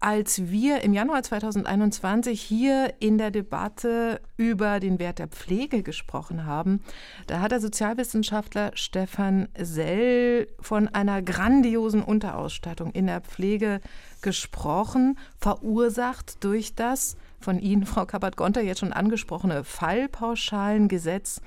als 0.00 0.50
wir 0.50 0.82
im 0.82 0.92
Januar 0.92 1.22
2021 1.22 2.40
hier 2.40 2.94
in 3.00 3.18
der 3.18 3.30
Debatte 3.30 4.20
über 4.36 4.78
den 4.78 4.98
Wert 5.00 5.18
der 5.18 5.26
Pflege 5.26 5.82
gesprochen 5.82 6.46
haben, 6.46 6.82
da 7.26 7.40
hat 7.40 7.50
der 7.50 7.60
Sozialwissenschaftler 7.60 8.70
Stefan 8.74 9.48
Sell 9.58 10.48
von 10.60 10.88
einer 10.88 11.20
grandiosen 11.20 12.02
Unterausstattung 12.02 12.92
in 12.92 13.06
der 13.06 13.20
Pflege 13.20 13.80
gesprochen, 14.22 15.18
verursacht 15.38 16.44
durch 16.44 16.76
das 16.76 17.16
von 17.40 17.58
Ihnen, 17.58 17.84
Frau 17.84 18.06
Kappert-Gonter, 18.06 18.60
jetzt 18.60 18.80
schon 18.80 18.92
angesprochene 18.92 19.64
Fallpauschalengesetz, 19.64 21.40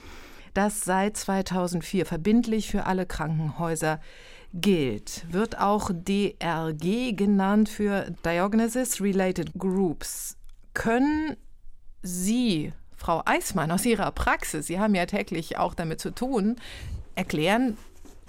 das 0.53 0.81
seit 0.81 1.15
2004 1.15 2.05
verbindlich 2.05 2.69
für 2.69 2.85
alle 2.85 3.05
Krankenhäuser 3.05 3.99
gilt, 4.53 5.25
wird 5.31 5.59
auch 5.59 5.91
DRG 5.93 7.15
genannt 7.15 7.69
für 7.69 8.11
Diagnosis 8.25 9.01
Related 9.01 9.53
Groups. 9.57 10.37
Können 10.73 11.37
Sie, 12.01 12.73
Frau 12.95 13.21
Eismann, 13.25 13.71
aus 13.71 13.85
Ihrer 13.85 14.11
Praxis, 14.11 14.67
Sie 14.67 14.79
haben 14.79 14.95
ja 14.95 15.05
täglich 15.05 15.57
auch 15.57 15.73
damit 15.73 15.99
zu 15.99 16.11
tun, 16.11 16.57
erklären, 17.15 17.77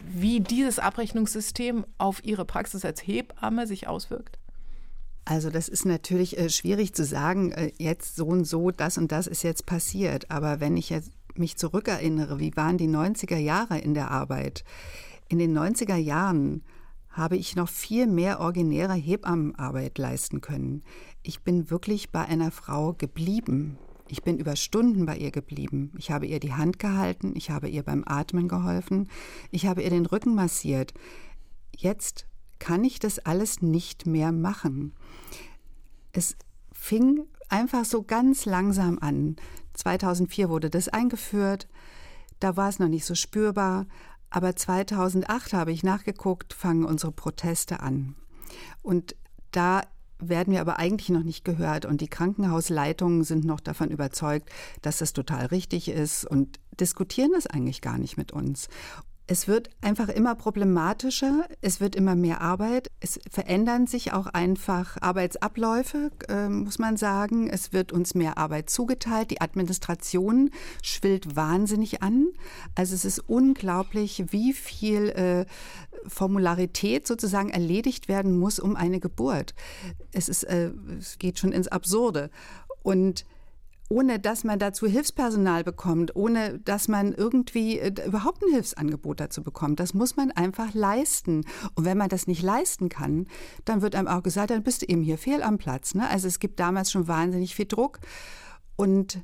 wie 0.05 0.41
dieses 0.41 0.79
Abrechnungssystem 0.79 1.87
auf 1.99 2.25
Ihre 2.25 2.45
Praxis 2.45 2.85
als 2.85 3.07
Hebamme 3.07 3.67
sich 3.67 3.87
auswirkt? 3.87 4.39
Also 5.25 5.51
das 5.51 5.69
ist 5.69 5.85
natürlich 5.85 6.37
äh, 6.39 6.51
schwierig 6.51 6.95
zu 6.95 7.05
sagen, 7.05 7.53
äh, 7.53 7.73
jetzt 7.79 8.17
so 8.17 8.27
und 8.27 8.45
so, 8.45 8.73
das 8.73 8.99
und 8.99 9.13
das 9.13 9.29
ist 9.29 9.45
jetzt 9.45 9.67
passiert. 9.67 10.31
Aber 10.31 10.59
wenn 10.59 10.77
ich 10.77 10.91
jetzt 10.91 11.13
mich 11.35 11.57
zurückerinnere, 11.57 12.41
wie 12.41 12.57
waren 12.57 12.77
die 12.77 12.89
90er 12.89 13.37
Jahre 13.37 13.79
in 13.79 13.95
der 13.95 14.11
Arbeit? 14.11 14.65
In 15.33 15.39
den 15.39 15.57
90er 15.57 15.97
Jahren 15.97 16.63
habe 17.09 17.39
ich 17.39 17.57
noch 17.57 17.71
viel 17.71 18.07
mehr 18.07 18.39
originäre 18.41 18.93
Hebammenarbeit 18.93 19.97
leisten 19.97 20.43
können. 20.43 20.83
Ich 21.23 21.41
bin 21.41 21.71
wirklich 21.71 22.11
bei 22.11 22.27
einer 22.27 22.51
Frau 22.51 22.93
geblieben. 22.93 23.79
Ich 24.09 24.23
bin 24.23 24.37
über 24.37 24.57
Stunden 24.57 25.07
bei 25.07 25.17
ihr 25.17 25.31
geblieben. 25.31 25.91
Ich 25.97 26.11
habe 26.11 26.27
ihr 26.27 26.39
die 26.39 26.53
Hand 26.53 26.79
gehalten, 26.79 27.33
ich 27.35 27.49
habe 27.49 27.71
ihr 27.71 27.83
beim 27.83 28.05
Atmen 28.07 28.47
geholfen, 28.47 29.09
ich 29.51 29.65
habe 29.65 29.83
ihr 29.83 29.89
den 29.89 30.05
Rücken 30.05 30.35
massiert. 30.35 30.93
Jetzt 31.75 32.27
kann 32.59 32.85
ich 32.85 32.99
das 32.99 33.19
alles 33.19 33.63
nicht 33.63 34.05
mehr 34.05 34.33
machen. 34.33 34.93
Es 36.13 36.37
fing 36.73 37.25
einfach 37.49 37.87
so 37.87 38.03
ganz 38.03 38.45
langsam 38.45 38.99
an. 38.99 39.37
2004 39.73 40.51
wurde 40.51 40.69
das 40.69 40.91
eingeführt. 40.91 41.69
Da 42.39 42.57
war 42.57 42.69
es 42.69 42.79
noch 42.81 42.89
nicht 42.89 43.07
so 43.07 43.15
spürbar. 43.15 43.87
Aber 44.33 44.57
2008 44.57 45.53
habe 45.53 45.73
ich 45.73 45.83
nachgeguckt, 45.83 46.55
fangen 46.55 46.87
unsere 46.87 47.13
Proteste 47.13 47.81
an. 47.81 48.17
Und 48.81 49.15
da 49.51 49.83
werden 50.19 50.55
wir 50.55 50.63
aber 50.63 50.79
eigentlich 50.79 51.11
noch 51.11 51.23
nicht 51.23 51.45
gehört. 51.45 51.85
Und 51.85 52.01
die 52.01 52.09
Krankenhausleitungen 52.09 53.25
sind 53.25 53.45
noch 53.45 53.61
davon 53.61 53.91
überzeugt, 53.91 54.49
dass 54.81 54.99
das 54.99 55.13
total 55.13 55.47
richtig 55.47 55.91
ist 55.91 56.25
und 56.25 56.59
diskutieren 56.81 57.33
das 57.35 57.47
eigentlich 57.47 57.83
gar 57.83 57.99
nicht 57.99 58.17
mit 58.17 58.33
uns. 58.33 58.71
Es 59.29 59.47
wird 59.47 59.71
einfach 59.81 60.09
immer 60.09 60.35
problematischer, 60.35 61.47
es 61.61 61.81
wird 61.81 61.95
immer 61.95 62.17
mehr 62.17 62.41
Arbeit, 62.41 62.91
es 63.01 63.21
verändern 63.31 63.87
sich 63.87 64.13
auch 64.13 64.27
einfach 64.27 64.97
Arbeitsabläufe, 65.01 66.11
äh, 66.29 66.49
muss 66.49 66.79
man 66.81 66.97
sagen. 66.97 67.49
Es 67.49 67.73
wird 67.73 67.93
uns 67.93 68.15
mehr 68.15 68.37
Arbeit 68.37 68.69
zugeteilt, 68.69 69.31
die 69.31 69.41
Administration 69.41 70.51
schwillt 70.83 71.37
wahnsinnig 71.37 72.03
an. 72.03 72.27
Also 72.75 72.95
es 72.95 73.05
ist 73.05 73.21
unglaublich, 73.21 74.25
wie 74.33 74.53
viel 74.53 75.11
äh, 75.11 75.47
Formularität 76.09 77.07
sozusagen 77.07 77.51
erledigt 77.51 78.09
werden 78.09 78.39
muss 78.39 78.59
um 78.59 78.75
eine 78.75 78.99
Geburt. 78.99 79.55
Es, 80.13 80.29
ist, 80.29 80.43
äh, 80.45 80.73
es 80.99 81.19
geht 81.19 81.39
schon 81.39 81.53
ins 81.53 81.69
Absurde. 81.69 82.29
Und 82.83 83.25
ohne 83.89 84.19
dass 84.19 84.45
man 84.45 84.59
dazu 84.59 84.87
Hilfspersonal 84.87 85.65
bekommt, 85.65 86.17
ohne 86.17 86.59
dass 86.61 86.89
man 86.89 87.13
irgendwie 87.13 87.79
äh, 87.79 87.93
überhaupt 88.07 88.43
ein 88.43 88.53
Hilfsangebot 88.53 89.21
dazu 89.21 89.43
bekommt. 89.43 89.81
Das 89.81 89.95
muss 89.95 90.17
man 90.17 90.31
einfach 90.31 90.73
leisten. 90.75 91.45
Und 91.75 91.85
wenn 91.85 91.99
man 91.99 92.09
das 92.09 92.27
nicht 92.27 92.43
leisten 92.43 92.89
kann, 92.89 93.27
dann 93.65 93.83
wird 93.83 93.95
einem 93.95 94.09
auch 94.09 94.23
gesagt, 94.23 94.51
dann 94.51 94.63
bist 94.63 94.83
du 94.83 94.87
eben 94.87 95.03
hier 95.03 95.19
fehl 95.19 95.43
am 95.43 95.59
Platz. 95.59 95.95
Ne? 95.95 96.09
Also 96.09 96.29
es 96.29 96.39
gibt 96.39 96.59
damals 96.59 96.91
schon 96.91 97.09
wahnsinnig 97.09 97.55
viel 97.55 97.67
Druck 97.67 98.01
und 98.77 99.23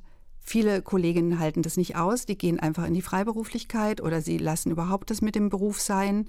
Viele 0.49 0.81
Kolleginnen 0.81 1.41
halten 1.41 1.61
das 1.61 1.77
nicht 1.77 1.97
aus, 1.97 2.25
die 2.25 2.39
gehen 2.39 2.59
einfach 2.59 2.87
in 2.87 2.95
die 2.95 3.03
Freiberuflichkeit 3.03 4.01
oder 4.01 4.23
sie 4.23 4.39
lassen 4.39 4.71
überhaupt 4.71 5.11
das 5.11 5.21
mit 5.21 5.35
dem 5.35 5.51
Beruf 5.51 5.79
sein. 5.79 6.27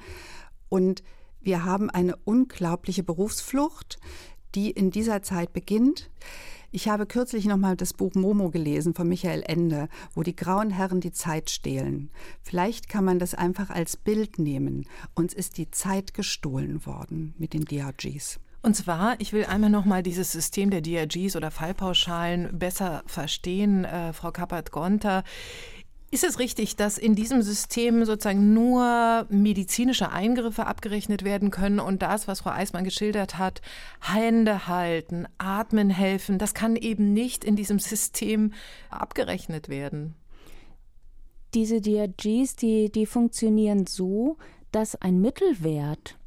Und 0.68 1.04
wir 1.40 1.64
haben 1.64 1.90
eine 1.90 2.18
unglaubliche 2.26 3.02
Berufsflucht, 3.02 3.98
die 4.56 4.72
in 4.72 4.92
dieser 4.92 5.22
Zeit 5.22 5.54
beginnt. 5.54 6.10
Ich 6.72 6.88
habe 6.88 7.08
kürzlich 7.08 7.46
noch 7.46 7.58
mal 7.58 7.76
das 7.76 7.94
Buch 7.94 8.14
Momo 8.14 8.52
gelesen 8.52 8.94
von 8.94 9.08
Michael 9.08 9.44
Ende, 9.48 9.90
wo 10.14 10.22
die 10.22 10.36
grauen 10.36 10.70
Herren 10.70 11.02
die 11.02 11.12
Zeit 11.12 11.50
stehlen. 11.50 12.12
Vielleicht 12.44 12.90
kann 12.90 13.04
man 13.04 13.18
das 13.18 13.34
einfach 13.34 13.72
als 13.72 13.98
Bild 13.98 14.38
nehmen. 14.38 14.86
Uns 15.16 15.34
ist 15.34 15.58
die 15.58 15.72
Zeit 15.72 16.14
gestohlen 16.14 16.86
worden 16.86 17.34
mit 17.40 17.54
den 17.54 17.66
DRGs. 17.66 18.40
Und 18.62 18.76
zwar, 18.76 19.20
ich 19.20 19.34
will 19.34 19.46
einmal 19.46 19.70
noch 19.70 19.86
mal 19.86 20.04
dieses 20.04 20.32
System 20.32 20.70
der 20.70 20.82
DRGs 20.82 21.36
oder 21.36 21.50
Fallpauschalen 21.50 22.60
besser 22.60 23.04
verstehen, 23.08 23.86
äh, 23.86 24.12
Frau 24.14 24.32
Kappert-Gonter. 24.32 25.24
Ist 26.12 26.24
es 26.24 26.40
richtig, 26.40 26.76
dass 26.76 26.98
in 26.98 27.14
diesem 27.14 27.44
System 27.44 28.04
sozusagen 28.04 28.52
nur 28.54 29.28
medizinische 29.30 30.12
Eingriffe 30.12 30.66
abgerechnet 30.66 31.24
werden 31.24 31.52
können 31.52 31.80
und 31.80 32.02
das, 32.02 32.28
was 32.28 32.40
Frau 32.40 32.50
Eismann 32.50 32.84
geschildert 32.84 33.38
hat, 33.38 33.62
Hände 34.02 34.68
halten, 34.68 35.28
atmen 35.38 35.92
helfen, 35.92 36.40
das 36.40 36.56
kann 36.56 36.76
eben 36.76 37.14
nicht 37.14 37.44
in 37.44 37.56
diesem 37.56 37.78
System 37.78 38.54
abgerechnet 38.90 39.70
werden? 39.70 40.16
Diese 41.54 41.80
DRGs, 41.80 42.56
die, 42.56 42.92
die 42.92 43.06
funktionieren 43.06 43.86
so, 43.86 44.38
dass 44.72 44.96
ein 44.96 45.22
Mittelwert 45.22 46.18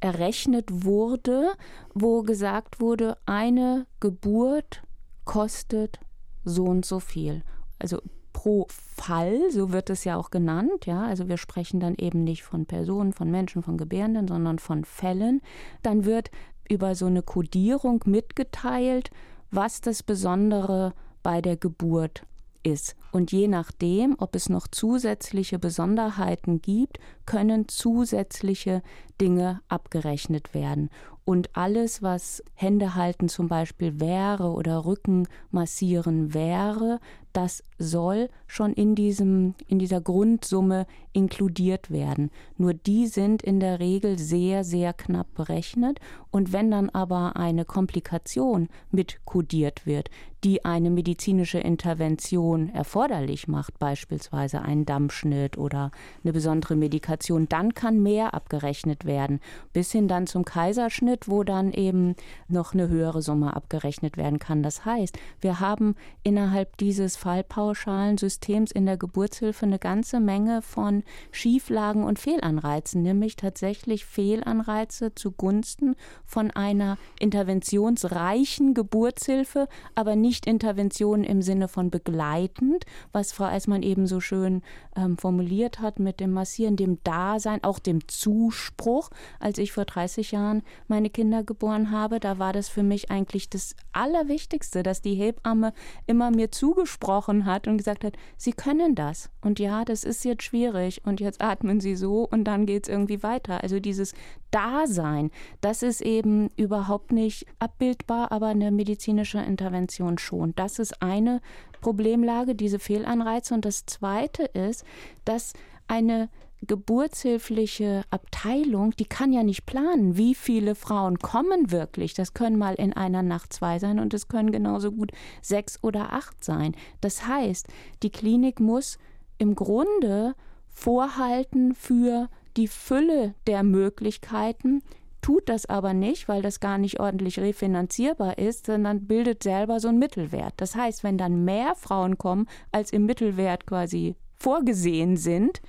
errechnet 0.00 0.66
wurde, 0.70 1.52
wo 1.92 2.22
gesagt 2.22 2.80
wurde, 2.80 3.18
eine 3.26 3.86
Geburt 4.00 4.82
kostet 5.24 6.00
so 6.44 6.64
und 6.64 6.86
so 6.86 7.00
viel. 7.00 7.42
Also 7.78 8.00
pro 8.38 8.68
Fall, 8.68 9.50
so 9.50 9.72
wird 9.72 9.90
es 9.90 10.04
ja 10.04 10.16
auch 10.16 10.30
genannt, 10.30 10.86
ja, 10.86 11.02
also 11.02 11.28
wir 11.28 11.38
sprechen 11.38 11.80
dann 11.80 11.96
eben 11.96 12.22
nicht 12.22 12.44
von 12.44 12.66
Personen, 12.66 13.12
von 13.12 13.32
Menschen, 13.32 13.64
von 13.64 13.76
Gebärenden, 13.76 14.28
sondern 14.28 14.60
von 14.60 14.84
Fällen, 14.84 15.40
dann 15.82 16.04
wird 16.04 16.30
über 16.68 16.94
so 16.94 17.06
eine 17.06 17.22
Kodierung 17.22 18.04
mitgeteilt, 18.06 19.10
was 19.50 19.80
das 19.80 20.04
Besondere 20.04 20.92
bei 21.24 21.40
der 21.42 21.56
Geburt 21.56 22.26
ist. 22.62 22.94
Und 23.10 23.32
je 23.32 23.48
nachdem, 23.48 24.14
ob 24.18 24.36
es 24.36 24.48
noch 24.48 24.68
zusätzliche 24.68 25.58
Besonderheiten 25.58 26.62
gibt, 26.62 27.00
können 27.26 27.66
zusätzliche 27.66 28.82
Dinge 29.20 29.60
abgerechnet 29.68 30.54
werden. 30.54 30.90
Und 31.24 31.50
alles, 31.54 32.02
was 32.02 32.42
Hände 32.54 32.94
halten 32.94 33.28
zum 33.28 33.48
Beispiel 33.48 34.00
wäre 34.00 34.50
oder 34.50 34.86
Rücken 34.86 35.28
massieren 35.50 36.32
wäre, 36.32 37.00
das 37.34 37.62
soll 37.78 38.30
schon 38.46 38.72
in, 38.72 38.94
diesem, 38.94 39.54
in 39.68 39.78
dieser 39.78 40.00
Grundsumme 40.00 40.86
inkludiert 41.12 41.90
werden. 41.90 42.30
Nur 42.56 42.74
die 42.74 43.06
sind 43.06 43.42
in 43.42 43.60
der 43.60 43.78
Regel 43.78 44.18
sehr, 44.18 44.64
sehr 44.64 44.92
knapp 44.92 45.34
berechnet. 45.34 46.00
Und 46.30 46.52
wenn 46.52 46.70
dann 46.70 46.90
aber 46.90 47.36
eine 47.36 47.64
Komplikation 47.64 48.68
mit 48.90 49.24
kodiert 49.24 49.86
wird, 49.86 50.10
die 50.44 50.64
eine 50.64 50.90
medizinische 50.90 51.58
Intervention 51.58 52.70
erforderlich 52.70 53.48
macht, 53.48 53.78
beispielsweise 53.78 54.62
einen 54.62 54.86
Dammschnitt 54.86 55.58
oder 55.58 55.90
eine 56.24 56.32
besondere 56.32 56.74
Medikation, 56.74 57.48
dann 57.48 57.74
kann 57.74 58.02
mehr 58.02 58.34
abgerechnet 58.34 59.04
werden. 59.08 59.40
Bis 59.72 59.90
hin 59.90 60.06
dann 60.06 60.28
zum 60.28 60.44
Kaiserschnitt, 60.44 61.28
wo 61.28 61.42
dann 61.42 61.72
eben 61.72 62.14
noch 62.46 62.74
eine 62.74 62.88
höhere 62.88 63.22
Summe 63.22 63.56
abgerechnet 63.56 64.16
werden 64.16 64.38
kann. 64.38 64.62
Das 64.62 64.84
heißt, 64.84 65.18
wir 65.40 65.58
haben 65.58 65.96
innerhalb 66.22 66.76
dieses 66.76 67.16
Fallpauschalensystems 67.16 68.70
in 68.70 68.86
der 68.86 68.96
Geburtshilfe 68.96 69.66
eine 69.66 69.80
ganze 69.80 70.20
Menge 70.20 70.62
von 70.62 71.02
Schieflagen 71.32 72.04
und 72.04 72.20
Fehlanreizen, 72.20 73.02
nämlich 73.02 73.34
tatsächlich 73.34 74.04
Fehlanreize 74.04 75.14
zugunsten 75.16 75.96
von 76.24 76.52
einer 76.52 76.98
interventionsreichen 77.18 78.74
Geburtshilfe, 78.74 79.68
aber 79.94 80.14
nicht 80.14 80.46
Intervention 80.46 81.24
im 81.24 81.42
Sinne 81.42 81.68
von 81.68 81.90
begleitend, 81.90 82.84
was 83.12 83.32
Frau 83.32 83.44
Eismann 83.44 83.82
eben 83.82 84.06
so 84.06 84.20
schön 84.20 84.62
ähm, 84.96 85.16
formuliert 85.16 85.80
hat 85.80 85.98
mit 85.98 86.20
dem 86.20 86.32
Massieren, 86.32 86.76
dem 86.76 87.02
Dasein, 87.04 87.64
auch 87.64 87.78
dem 87.78 88.06
Zuspruch. 88.08 88.97
Als 89.40 89.58
ich 89.58 89.72
vor 89.72 89.84
30 89.84 90.32
Jahren 90.32 90.62
meine 90.86 91.10
Kinder 91.10 91.42
geboren 91.42 91.90
habe, 91.90 92.20
da 92.20 92.38
war 92.38 92.52
das 92.52 92.68
für 92.68 92.82
mich 92.82 93.10
eigentlich 93.10 93.48
das 93.50 93.74
Allerwichtigste, 93.92 94.82
dass 94.82 95.00
die 95.00 95.14
Hebamme 95.14 95.72
immer 96.06 96.30
mir 96.30 96.50
zugesprochen 96.50 97.28
gesprochen 97.28 97.44
hat 97.44 97.66
und 97.66 97.78
gesagt 97.78 98.04
hat, 98.04 98.14
Sie 98.36 98.52
können 98.52 98.94
das. 98.94 99.30
Und 99.40 99.58
ja, 99.58 99.84
das 99.84 100.04
ist 100.04 100.24
jetzt 100.24 100.42
schwierig 100.42 101.02
und 101.04 101.20
jetzt 101.20 101.40
atmen 101.40 101.80
Sie 101.80 101.96
so 101.96 102.26
und 102.30 102.44
dann 102.44 102.66
geht 102.66 102.84
es 102.84 102.88
irgendwie 102.88 103.22
weiter. 103.22 103.62
Also 103.62 103.80
dieses 103.80 104.14
Dasein, 104.50 105.30
das 105.60 105.82
ist 105.82 106.00
eben 106.00 106.48
überhaupt 106.56 107.12
nicht 107.12 107.46
abbildbar, 107.58 108.32
aber 108.32 108.48
eine 108.48 108.70
medizinische 108.70 109.38
Intervention 109.38 110.18
schon. 110.18 110.54
Das 110.56 110.78
ist 110.78 111.02
eine 111.02 111.40
Problemlage, 111.80 112.54
diese 112.54 112.78
Fehlanreize. 112.78 113.54
Und 113.54 113.64
das 113.64 113.86
Zweite 113.86 114.44
ist, 114.44 114.84
dass 115.24 115.52
eine 115.86 116.28
geburtshilfliche 116.66 118.02
Abteilung, 118.10 118.92
die 118.92 119.04
kann 119.04 119.32
ja 119.32 119.42
nicht 119.42 119.66
planen, 119.66 120.16
wie 120.16 120.34
viele 120.34 120.74
Frauen 120.74 121.18
kommen 121.18 121.70
wirklich. 121.70 122.14
Das 122.14 122.34
können 122.34 122.58
mal 122.58 122.74
in 122.74 122.92
einer 122.92 123.22
Nacht 123.22 123.52
zwei 123.52 123.78
sein 123.78 123.98
und 123.98 124.12
es 124.14 124.28
können 124.28 124.50
genauso 124.50 124.92
gut 124.92 125.12
sechs 125.40 125.78
oder 125.82 126.12
acht 126.12 126.42
sein. 126.42 126.74
Das 127.00 127.26
heißt, 127.26 127.68
die 128.02 128.10
Klinik 128.10 128.60
muss 128.60 128.98
im 129.38 129.54
Grunde 129.54 130.34
vorhalten 130.68 131.74
für 131.74 132.28
die 132.56 132.68
Fülle 132.68 133.34
der 133.46 133.62
Möglichkeiten, 133.62 134.82
tut 135.20 135.48
das 135.48 135.66
aber 135.66 135.94
nicht, 135.94 136.28
weil 136.28 136.42
das 136.42 136.60
gar 136.60 136.78
nicht 136.78 137.00
ordentlich 137.00 137.38
refinanzierbar 137.38 138.38
ist, 138.38 138.66
sondern 138.66 139.06
bildet 139.06 139.42
selber 139.42 139.80
so 139.80 139.88
einen 139.88 139.98
Mittelwert. 139.98 140.54
Das 140.56 140.74
heißt, 140.74 141.04
wenn 141.04 141.18
dann 141.18 141.44
mehr 141.44 141.74
Frauen 141.74 142.18
kommen, 142.18 142.48
als 142.72 142.92
im 142.92 143.06
Mittelwert 143.06 143.66
quasi 143.66 144.16
vorgesehen 144.36 145.16
sind, 145.16 145.60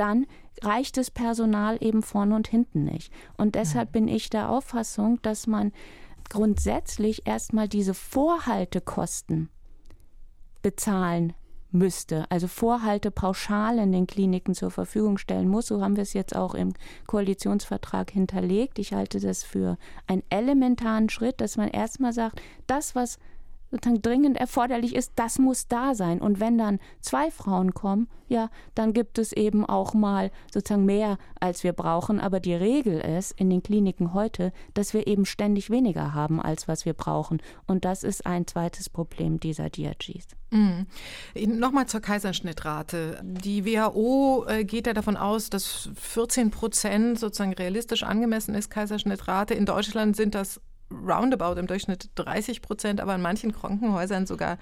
dann 0.00 0.26
reicht 0.62 0.96
das 0.96 1.10
Personal 1.10 1.78
eben 1.80 2.02
vorne 2.02 2.34
und 2.34 2.48
hinten 2.48 2.84
nicht. 2.84 3.12
Und 3.36 3.54
deshalb 3.54 3.92
bin 3.92 4.08
ich 4.08 4.30
der 4.30 4.50
Auffassung, 4.50 5.20
dass 5.22 5.46
man 5.46 5.72
grundsätzlich 6.28 7.26
erstmal 7.26 7.68
diese 7.68 7.94
Vorhaltekosten 7.94 9.50
bezahlen 10.62 11.34
müsste, 11.72 12.24
also 12.30 12.48
Vorhaltepauschal 12.48 13.78
in 13.78 13.92
den 13.92 14.06
Kliniken 14.06 14.54
zur 14.54 14.70
Verfügung 14.70 15.18
stellen 15.18 15.48
muss. 15.48 15.66
So 15.66 15.82
haben 15.82 15.96
wir 15.96 16.02
es 16.02 16.14
jetzt 16.14 16.34
auch 16.34 16.54
im 16.54 16.72
Koalitionsvertrag 17.06 18.10
hinterlegt. 18.10 18.78
Ich 18.78 18.92
halte 18.92 19.20
das 19.20 19.44
für 19.44 19.78
einen 20.06 20.22
elementaren 20.30 21.08
Schritt, 21.08 21.40
dass 21.40 21.56
man 21.56 21.68
erstmal 21.68 22.12
sagt, 22.12 22.40
das, 22.66 22.94
was 22.94 23.18
sozusagen 23.70 24.02
dringend 24.02 24.36
erforderlich 24.36 24.94
ist, 24.94 25.12
das 25.16 25.38
muss 25.38 25.68
da 25.68 25.94
sein. 25.94 26.20
Und 26.20 26.40
wenn 26.40 26.58
dann 26.58 26.78
zwei 27.00 27.30
Frauen 27.30 27.72
kommen, 27.72 28.08
ja, 28.28 28.48
dann 28.74 28.92
gibt 28.92 29.18
es 29.18 29.32
eben 29.32 29.64
auch 29.66 29.92
mal 29.94 30.30
sozusagen 30.52 30.84
mehr, 30.84 31.18
als 31.40 31.64
wir 31.64 31.72
brauchen. 31.72 32.20
Aber 32.20 32.40
die 32.40 32.54
Regel 32.54 33.00
ist 33.00 33.32
in 33.32 33.50
den 33.50 33.62
Kliniken 33.62 34.14
heute, 34.14 34.52
dass 34.74 34.94
wir 34.94 35.06
eben 35.06 35.26
ständig 35.26 35.70
weniger 35.70 36.14
haben, 36.14 36.40
als 36.40 36.68
was 36.68 36.84
wir 36.84 36.94
brauchen. 36.94 37.42
Und 37.66 37.84
das 37.84 38.04
ist 38.04 38.26
ein 38.26 38.46
zweites 38.46 38.88
Problem 38.88 39.40
dieser 39.40 39.68
DRGs. 39.68 40.28
Mhm. 40.50 40.86
Nochmal 41.58 41.86
zur 41.86 42.00
Kaiserschnittrate. 42.00 43.20
Die 43.22 43.64
WHO 43.64 44.44
äh, 44.48 44.64
geht 44.64 44.86
ja 44.86 44.92
davon 44.92 45.16
aus, 45.16 45.50
dass 45.50 45.90
14 45.94 46.50
Prozent 46.50 47.18
sozusagen 47.18 47.54
realistisch 47.54 48.02
angemessen 48.02 48.54
ist, 48.54 48.70
Kaiserschnittrate. 48.70 49.54
In 49.54 49.66
Deutschland 49.66 50.16
sind 50.16 50.34
das 50.34 50.60
roundabout 50.90 51.58
im 51.58 51.66
Durchschnitt 51.66 52.10
30 52.16 52.62
Prozent, 52.62 53.00
aber 53.00 53.14
in 53.14 53.22
manchen 53.22 53.52
Krankenhäusern 53.52 54.26
sogar 54.26 54.58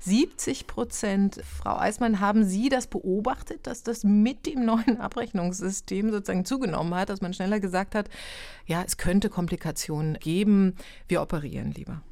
70 0.00 0.66
Prozent. 0.66 1.40
Frau 1.44 1.76
Eismann, 1.76 2.20
haben 2.20 2.44
Sie 2.44 2.68
das 2.68 2.86
beobachtet, 2.86 3.66
dass 3.66 3.82
das 3.82 4.04
mit 4.04 4.46
dem 4.46 4.64
neuen 4.64 5.00
Abrechnungssystem 5.00 6.10
sozusagen 6.10 6.44
zugenommen 6.44 6.94
hat, 6.94 7.08
dass 7.08 7.20
man 7.20 7.34
schneller 7.34 7.60
gesagt 7.60 7.94
hat, 7.94 8.08
ja, 8.66 8.82
es 8.86 8.96
könnte 8.96 9.30
Komplikationen 9.30 10.14
geben, 10.14 10.74
wir 11.08 11.22
operieren 11.22 11.72
lieber? 11.72 12.02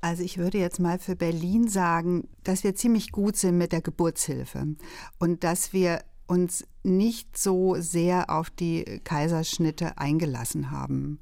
Also 0.00 0.22
ich 0.22 0.38
würde 0.38 0.58
jetzt 0.58 0.78
mal 0.78 0.98
für 0.98 1.16
Berlin 1.16 1.66
sagen, 1.68 2.28
dass 2.44 2.62
wir 2.62 2.74
ziemlich 2.74 3.10
gut 3.10 3.36
sind 3.36 3.58
mit 3.58 3.72
der 3.72 3.80
Geburtshilfe 3.80 4.76
und 5.18 5.42
dass 5.42 5.72
wir 5.72 6.00
uns 6.26 6.64
nicht 6.82 7.36
so 7.36 7.76
sehr 7.78 8.30
auf 8.30 8.50
die 8.50 9.00
Kaiserschnitte 9.04 9.98
eingelassen 9.98 10.70
haben. 10.70 11.20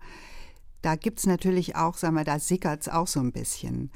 Da 0.85 0.97
gibt 0.97 1.21
es 1.21 1.27
natürlich 1.27 1.77
auch, 1.77 1.97
sagen 1.97 2.15
wir, 2.15 2.25
da 2.25 2.39
sickert 2.39 2.83
es 2.83 2.89
auch 2.91 3.07
so 3.07 3.19
ein 3.19 3.33
bisschen. 3.33 3.91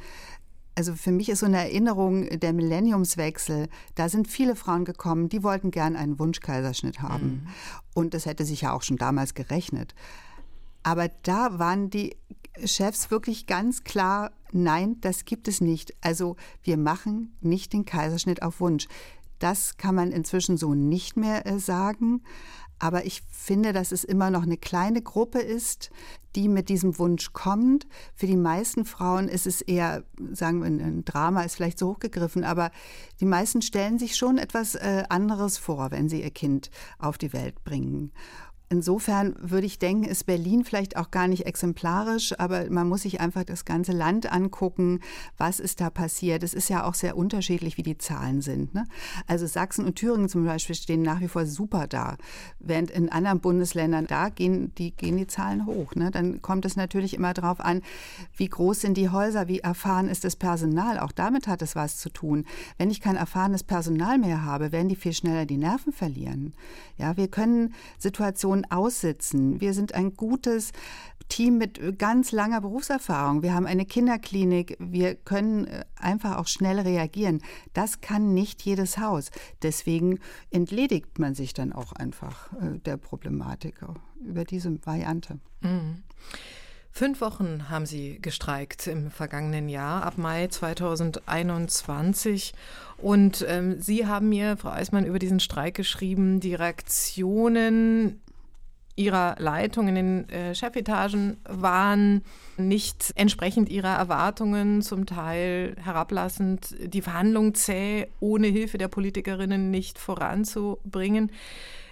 Also 0.74 0.94
für 0.94 1.12
mich 1.12 1.28
ist 1.28 1.40
so 1.40 1.46
eine 1.46 1.58
Erinnerung 1.58 2.26
der 2.38 2.54
Millenniumswechsel, 2.54 3.68
da 3.94 4.08
sind 4.08 4.26
viele 4.26 4.56
Frauen 4.56 4.86
gekommen, 4.86 5.28
die 5.28 5.42
wollten 5.42 5.70
gern 5.70 5.96
einen 5.96 6.18
Wunschkaiserschnitt 6.18 7.02
haben. 7.02 7.26
Mhm. 7.26 7.48
Und 7.92 8.14
das 8.14 8.24
hätte 8.24 8.46
sich 8.46 8.62
ja 8.62 8.72
auch 8.72 8.80
schon 8.80 8.96
damals 8.96 9.34
gerechnet. 9.34 9.94
Aber 10.82 11.08
da 11.24 11.58
waren 11.58 11.90
die 11.90 12.16
Chefs 12.64 13.10
wirklich 13.10 13.46
ganz 13.46 13.84
klar, 13.84 14.30
nein, 14.52 14.98
das 15.02 15.26
gibt 15.26 15.46
es 15.46 15.60
nicht. 15.60 15.94
Also 16.00 16.36
wir 16.62 16.78
machen 16.78 17.36
nicht 17.42 17.74
den 17.74 17.84
Kaiserschnitt 17.84 18.40
auf 18.40 18.60
Wunsch. 18.60 18.88
Das 19.40 19.76
kann 19.76 19.94
man 19.94 20.10
inzwischen 20.10 20.56
so 20.56 20.72
nicht 20.72 21.18
mehr 21.18 21.46
äh, 21.46 21.58
sagen. 21.58 22.22
Aber 22.78 23.04
ich 23.06 23.22
finde, 23.30 23.72
dass 23.72 23.92
es 23.92 24.04
immer 24.04 24.30
noch 24.30 24.42
eine 24.42 24.56
kleine 24.56 25.02
Gruppe 25.02 25.40
ist, 25.40 25.90
die 26.36 26.48
mit 26.48 26.68
diesem 26.68 26.98
Wunsch 26.98 27.32
kommt. 27.32 27.86
Für 28.14 28.26
die 28.26 28.36
meisten 28.36 28.84
Frauen 28.84 29.28
ist 29.28 29.46
es 29.46 29.60
eher, 29.60 30.04
sagen 30.32 30.60
wir, 30.60 30.68
ein 30.68 31.04
Drama 31.04 31.42
ist 31.42 31.56
vielleicht 31.56 31.78
so 31.78 31.88
hochgegriffen, 31.88 32.44
aber 32.44 32.70
die 33.20 33.24
meisten 33.24 33.62
stellen 33.62 33.98
sich 33.98 34.16
schon 34.16 34.38
etwas 34.38 34.74
äh, 34.74 35.04
anderes 35.08 35.58
vor, 35.58 35.90
wenn 35.90 36.08
sie 36.08 36.22
ihr 36.22 36.30
Kind 36.30 36.70
auf 36.98 37.18
die 37.18 37.32
Welt 37.32 37.64
bringen. 37.64 38.12
Insofern 38.70 39.34
würde 39.40 39.66
ich 39.66 39.78
denken, 39.78 40.04
ist 40.04 40.26
Berlin 40.26 40.62
vielleicht 40.62 40.98
auch 40.98 41.10
gar 41.10 41.26
nicht 41.26 41.46
exemplarisch, 41.46 42.38
aber 42.38 42.68
man 42.68 42.86
muss 42.86 43.02
sich 43.02 43.18
einfach 43.18 43.44
das 43.44 43.64
ganze 43.64 43.92
Land 43.92 44.30
angucken, 44.30 45.00
was 45.38 45.58
ist 45.58 45.80
da 45.80 45.88
passiert. 45.88 46.42
Es 46.42 46.52
ist 46.52 46.68
ja 46.68 46.84
auch 46.84 46.92
sehr 46.92 47.16
unterschiedlich, 47.16 47.78
wie 47.78 47.82
die 47.82 47.96
Zahlen 47.96 48.42
sind. 48.42 48.74
Ne? 48.74 48.84
Also 49.26 49.46
Sachsen 49.46 49.86
und 49.86 49.94
Thüringen 49.94 50.28
zum 50.28 50.44
Beispiel 50.44 50.74
stehen 50.74 51.00
nach 51.00 51.20
wie 51.20 51.28
vor 51.28 51.46
super 51.46 51.86
da, 51.86 52.18
während 52.58 52.90
in 52.90 53.08
anderen 53.08 53.40
Bundesländern 53.40 54.06
da 54.06 54.28
gehen 54.28 54.74
die, 54.76 54.90
gehen 54.90 55.16
die 55.16 55.26
Zahlen 55.26 55.64
hoch. 55.64 55.94
Ne? 55.94 56.10
Dann 56.10 56.42
kommt 56.42 56.66
es 56.66 56.76
natürlich 56.76 57.14
immer 57.14 57.32
darauf 57.32 57.60
an, 57.60 57.80
wie 58.36 58.48
groß 58.48 58.82
sind 58.82 58.98
die 58.98 59.08
Häuser, 59.08 59.48
wie 59.48 59.60
erfahren 59.60 60.08
ist 60.08 60.24
das 60.24 60.36
Personal. 60.36 60.98
Auch 60.98 61.12
damit 61.12 61.48
hat 61.48 61.62
es 61.62 61.74
was 61.74 61.96
zu 61.96 62.10
tun. 62.10 62.44
Wenn 62.76 62.90
ich 62.90 63.00
kein 63.00 63.16
erfahrenes 63.16 63.64
Personal 63.64 64.18
mehr 64.18 64.44
habe, 64.44 64.72
werden 64.72 64.90
die 64.90 64.96
viel 64.96 65.14
schneller 65.14 65.46
die 65.46 65.56
Nerven 65.56 65.94
verlieren. 65.94 66.52
Ja, 66.98 67.16
wir 67.16 67.28
können 67.28 67.72
Situationen 67.96 68.57
Situationen 68.58 68.70
aussitzen. 68.70 69.60
Wir 69.60 69.74
sind 69.74 69.94
ein 69.94 70.14
gutes 70.14 70.72
Team 71.28 71.58
mit 71.58 71.98
ganz 71.98 72.32
langer 72.32 72.60
Berufserfahrung. 72.60 73.42
Wir 73.42 73.54
haben 73.54 73.66
eine 73.66 73.84
Kinderklinik. 73.84 74.76
Wir 74.78 75.14
können 75.14 75.66
äh, 75.66 75.84
einfach 75.96 76.38
auch 76.38 76.46
schnell 76.46 76.80
reagieren. 76.80 77.42
Das 77.74 78.00
kann 78.00 78.34
nicht 78.34 78.62
jedes 78.62 78.98
Haus. 78.98 79.30
Deswegen 79.62 80.20
entledigt 80.50 81.18
man 81.18 81.34
sich 81.34 81.52
dann 81.52 81.72
auch 81.72 81.92
einfach 81.92 82.52
äh, 82.54 82.78
der 82.78 82.96
Problematik 82.96 83.80
über 84.20 84.44
diese 84.44 84.74
Variante. 84.86 85.38
Mhm. 85.60 86.02
Fünf 86.98 87.20
Wochen 87.20 87.70
haben 87.70 87.86
Sie 87.86 88.18
gestreikt 88.20 88.88
im 88.88 89.12
vergangenen 89.12 89.68
Jahr, 89.68 90.02
ab 90.02 90.18
Mai 90.18 90.48
2021. 90.48 92.54
Und 92.96 93.46
ähm, 93.48 93.80
Sie 93.80 94.06
haben 94.06 94.28
mir, 94.28 94.56
Frau 94.56 94.70
Eismann, 94.70 95.04
über 95.04 95.20
diesen 95.20 95.38
Streik 95.38 95.74
geschrieben, 95.74 96.40
die 96.40 96.56
Reaktionen 96.56 98.20
ihrer 98.98 99.36
Leitung 99.38 99.88
in 99.88 99.94
den 99.94 100.28
äh, 100.28 100.54
Chefetagen 100.54 101.38
waren 101.44 102.22
nicht 102.56 103.12
entsprechend 103.14 103.68
ihrer 103.68 103.96
Erwartungen, 103.96 104.82
zum 104.82 105.06
Teil 105.06 105.76
herablassend, 105.80 106.74
die 106.80 107.00
Verhandlungen 107.00 107.54
zäh 107.54 108.08
ohne 108.18 108.48
Hilfe 108.48 108.76
der 108.76 108.88
Politikerinnen 108.88 109.70
nicht 109.70 109.98
voranzubringen. 109.98 111.30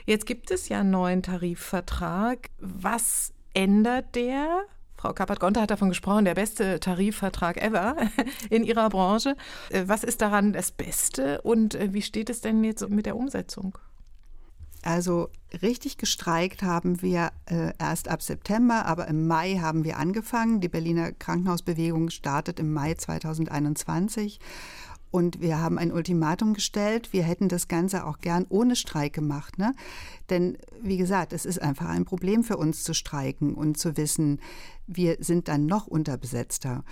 Jetzt 0.04 0.26
gibt 0.26 0.50
es 0.50 0.68
ja 0.68 0.80
einen 0.80 0.90
neuen 0.90 1.22
Tarifvertrag. 1.22 2.50
Was 2.58 3.32
ändert 3.54 4.14
der? 4.14 4.62
Frau 4.96 5.12
Kappert-Gonter 5.12 5.62
hat 5.62 5.70
davon 5.70 5.90
gesprochen, 5.90 6.24
der 6.24 6.34
beste 6.34 6.80
Tarifvertrag 6.80 7.62
ever 7.62 7.96
in 8.50 8.64
ihrer 8.64 8.88
Branche. 8.88 9.36
Äh, 9.70 9.84
was 9.86 10.02
ist 10.02 10.20
daran 10.22 10.52
das 10.52 10.72
Beste 10.72 11.40
und 11.42 11.76
äh, 11.76 11.92
wie 11.92 12.02
steht 12.02 12.30
es 12.30 12.40
denn 12.40 12.64
jetzt 12.64 12.88
mit 12.88 13.06
der 13.06 13.16
Umsetzung? 13.16 13.78
Also 14.86 15.30
richtig 15.62 15.98
gestreikt 15.98 16.62
haben 16.62 17.02
wir 17.02 17.32
äh, 17.46 17.72
erst 17.76 18.06
ab 18.06 18.22
September, 18.22 18.86
aber 18.86 19.08
im 19.08 19.26
Mai 19.26 19.56
haben 19.56 19.82
wir 19.82 19.96
angefangen. 19.96 20.60
Die 20.60 20.68
Berliner 20.68 21.10
Krankenhausbewegung 21.10 22.10
startet 22.10 22.60
im 22.60 22.72
Mai 22.72 22.94
2021. 22.94 24.38
Und 25.10 25.40
wir 25.40 25.60
haben 25.60 25.78
ein 25.78 25.90
Ultimatum 25.90 26.54
gestellt. 26.54 27.12
Wir 27.12 27.24
hätten 27.24 27.48
das 27.48 27.66
Ganze 27.66 28.06
auch 28.06 28.18
gern 28.18 28.46
ohne 28.48 28.76
Streik 28.76 29.12
gemacht. 29.12 29.58
Ne? 29.58 29.74
Denn, 30.30 30.56
wie 30.80 30.98
gesagt, 30.98 31.32
es 31.32 31.46
ist 31.46 31.60
einfach 31.60 31.88
ein 31.88 32.04
Problem 32.04 32.44
für 32.44 32.56
uns 32.56 32.84
zu 32.84 32.94
streiken 32.94 33.56
und 33.56 33.78
zu 33.78 33.96
wissen, 33.96 34.38
wir 34.86 35.16
sind 35.18 35.48
dann 35.48 35.66
noch 35.66 35.88
unterbesetzter 35.88 36.84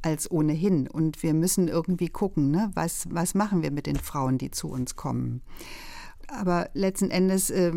als 0.00 0.30
ohnehin. 0.30 0.88
Und 0.88 1.22
wir 1.22 1.34
müssen 1.34 1.68
irgendwie 1.68 2.08
gucken, 2.08 2.50
ne? 2.50 2.70
was, 2.72 3.08
was 3.10 3.34
machen 3.34 3.60
wir 3.60 3.72
mit 3.72 3.84
den 3.84 3.96
Frauen, 3.96 4.38
die 4.38 4.50
zu 4.50 4.70
uns 4.70 4.96
kommen. 4.96 5.42
Aber 6.28 6.70
letzten 6.74 7.10
Endes 7.10 7.50
äh, 7.50 7.72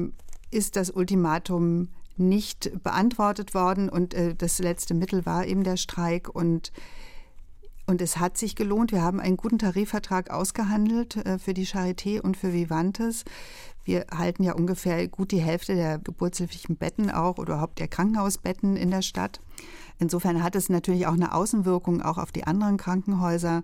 ist 0.52 0.76
das 0.76 0.92
Ultimatum 0.92 1.90
nicht 2.18 2.72
beantwortet 2.84 3.54
worden 3.54 3.90
und 3.90 4.14
äh, 4.14 4.36
das 4.36 4.60
letzte 4.60 4.94
Mittel 4.94 5.26
war 5.26 5.46
eben 5.46 5.64
der 5.64 5.78
Streik 5.78 6.30
und 6.30 6.72
und 7.88 8.02
es 8.02 8.18
hat 8.18 8.36
sich 8.36 8.56
gelohnt. 8.56 8.92
Wir 8.92 9.04
haben 9.04 9.20
einen 9.20 9.38
guten 9.38 9.60
Tarifvertrag 9.60 10.32
ausgehandelt 10.32 11.18
äh, 11.18 11.38
für 11.38 11.54
die 11.54 11.68
Charité 11.68 12.20
und 12.20 12.36
für 12.36 12.52
Vivantes. 12.52 13.26
Wir 13.84 14.08
halten 14.12 14.44
ja 14.44 14.54
ungefähr 14.54 15.08
gut 15.08 15.32
die 15.32 15.42
Hälfte 15.42 15.76
der 15.76 16.00
geburtshilflichen 16.00 16.78
Betten 16.78 17.12
auch 17.12 17.38
oder 17.38 17.54
überhaupt 17.54 17.78
der 17.80 17.88
Krankenhausbetten 17.88 18.76
in 18.76 18.90
der 18.90 19.04
Stadt. 19.04 19.40
Insofern 20.00 20.42
hat 20.42 20.56
es 20.56 20.70
natürlich 20.70 21.06
auch 21.06 21.14
eine 21.14 21.34
Außenwirkung 21.36 22.02
auch 22.02 22.18
auf 22.18 22.32
die 22.32 22.46
anderen 22.46 22.78
Krankenhäuser. 22.78 23.64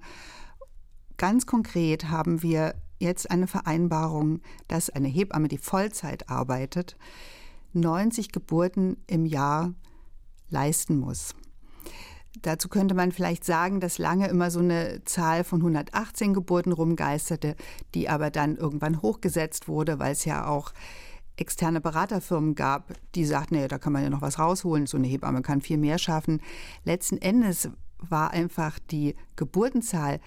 Ganz 1.17 1.48
konkret 1.48 2.10
haben 2.10 2.44
wir 2.44 2.76
jetzt 3.02 3.30
eine 3.30 3.48
Vereinbarung, 3.48 4.42
dass 4.68 4.90
eine 4.90 5.08
Hebamme, 5.08 5.48
die 5.48 5.58
Vollzeit 5.58 6.30
arbeitet, 6.30 6.98
90 7.74 8.32
Geburten 8.32 8.98
im 9.08 9.26
Jahr 9.26 9.74
leisten 10.50 10.98
muss. 10.98 11.36
Dazu 12.42 12.70
könnte 12.70 12.96
man 12.96 13.12
vielleicht 13.12 13.44
sagen, 13.44 13.82
dass 13.82 13.98
lange 13.98 14.28
immer 14.28 14.52
so 14.52 14.60
eine 14.60 15.04
Zahl 15.04 15.44
von 15.44 15.60
118 15.60 16.34
Geburten 16.34 16.72
rumgeisterte, 16.72 17.56
die 17.94 18.08
aber 18.08 18.32
dann 18.32 18.56
irgendwann 18.56 19.02
hochgesetzt 19.02 19.68
wurde, 19.68 20.00
weil 20.00 20.14
es 20.14 20.24
ja 20.24 20.48
auch 20.48 20.72
externe 21.36 21.82
Beraterfirmen 21.82 22.56
gab, 22.56 22.94
die 23.16 23.26
sagten, 23.26 23.56
naja, 23.56 23.68
da 23.68 23.80
kann 23.80 23.94
man 23.94 24.04
ja 24.04 24.10
noch 24.10 24.22
was 24.22 24.40
rausholen, 24.40 24.86
so 24.86 24.98
eine 24.98 25.08
Hebamme 25.08 25.42
kann 25.42 25.62
viel 25.62 25.78
mehr 25.78 25.98
schaffen. 25.98 26.42
Letzten 26.84 27.18
Endes 27.18 27.70
war 27.98 28.32
einfach 28.32 28.80
die 28.80 29.16
Geburtenzahl, 29.36 30.20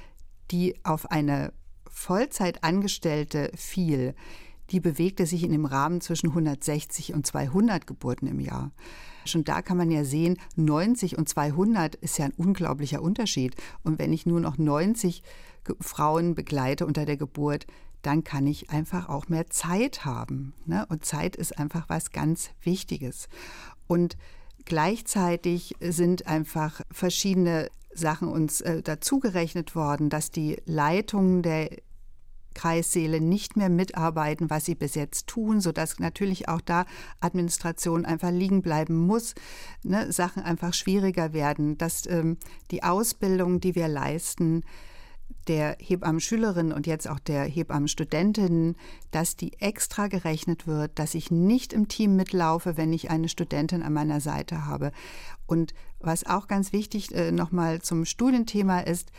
die 0.51 0.75
auf 0.85 1.11
eine 1.11 1.53
Vollzeitangestellte 1.95 3.51
fiel, 3.55 4.15
die 4.71 4.81
bewegte 4.81 5.27
sich 5.27 5.43
in 5.43 5.53
dem 5.53 5.65
Rahmen 5.65 6.01
zwischen 6.01 6.31
160 6.31 7.15
und 7.15 7.27
200 7.27 7.87
Geburten 7.87 8.27
im 8.27 8.41
Jahr. 8.41 8.73
Schon 9.25 9.45
da 9.45 9.63
kann 9.63 9.77
man 9.77 9.91
ja 9.91 10.05
sehen, 10.05 10.39
90 10.57 11.17
und 11.17 11.29
200 11.29 11.95
ist 11.95 12.19
ja 12.19 12.27
ein 12.27 12.35
unglaublicher 12.37 13.01
Unterschied. 13.01 13.55
Und 13.83 13.99
wenn 13.99 14.13
ich 14.13 14.27
nur 14.27 14.41
noch 14.41 14.59
90 14.59 15.23
Frauen 15.81 16.35
begleite 16.35 16.87
unter 16.87 17.07
der 17.07 17.17
Geburt, 17.17 17.67
dann 18.03 18.23
kann 18.23 18.47
ich 18.47 18.71
einfach 18.71 19.09
auch 19.09 19.29
mehr 19.29 19.49
Zeit 19.49 20.05
haben. 20.05 20.53
Ne? 20.67 20.85
Und 20.91 21.07
Zeit 21.07 21.37
ist 21.37 21.59
einfach 21.59 21.89
was 21.89 22.11
ganz 22.11 22.51
Wichtiges. 22.63 23.29
Und 23.87 24.17
gleichzeitig 24.67 25.75
sind 25.81 26.27
einfach 26.27 26.83
verschiedene 26.91 27.71
Sachen 27.95 28.29
uns 28.29 28.61
äh, 28.61 28.83
dazugerechnet 28.83 29.75
worden, 29.75 30.11
dass 30.11 30.31
die 30.31 30.57
Leitungen 30.67 31.43
der 31.43 31.71
Kreissäle 32.55 33.21
nicht 33.21 33.57
mehr 33.57 33.69
mitarbeiten, 33.69 34.51
was 34.51 34.65
sie 34.65 34.75
bis 34.75 34.95
jetzt 34.95 35.27
tun, 35.27 35.61
sodass 35.61 35.99
natürlich 35.99 36.49
auch 36.49 36.61
da 36.61 36.87
Administration 37.21 38.05
einfach 38.05 38.31
liegen 38.31 38.63
bleiben 38.63 38.97
muss, 38.97 39.35
ne, 39.83 40.13
Sachen 40.13 40.43
einfach 40.43 40.75
schwieriger 40.75 41.33
werden, 41.33 41.77
dass 41.79 42.07
ähm, 42.07 42.39
die 42.71 42.83
Ausbildung, 42.83 43.61
die 43.61 43.75
wir 43.75 43.89
leisten, 43.89 44.63
der 45.49 45.77
Hebammenschülerinnen 45.79 46.73
und 46.73 46.87
jetzt 46.87 47.09
auch 47.09 47.19
der 47.19 47.45
Hebammenstudentinnen, 47.45 48.77
dass 49.11 49.37
die 49.37 49.53
extra 49.61 50.07
gerechnet 50.07 50.67
wird, 50.67 50.99
dass 50.99 51.15
ich 51.15 51.31
nicht 51.31 51.73
im 51.73 51.89
Team 51.89 52.17
mitlaufe, 52.17 52.77
wenn 52.77 52.93
ich 52.93 53.11
eine 53.11 53.29
Studentin 53.29 53.83
an 53.83 53.93
meiner 53.93 54.21
Seite 54.21 54.67
habe. 54.67 54.91
Und 55.47 55.75
was 56.01 56.25
auch 56.25 56.49
ganz 56.49 56.73
wichtig 56.73 57.15
äh, 57.15 57.31
nochmal 57.31 57.83
zum 57.83 58.05
Studienthema 58.05 58.81
ist, 58.81 59.11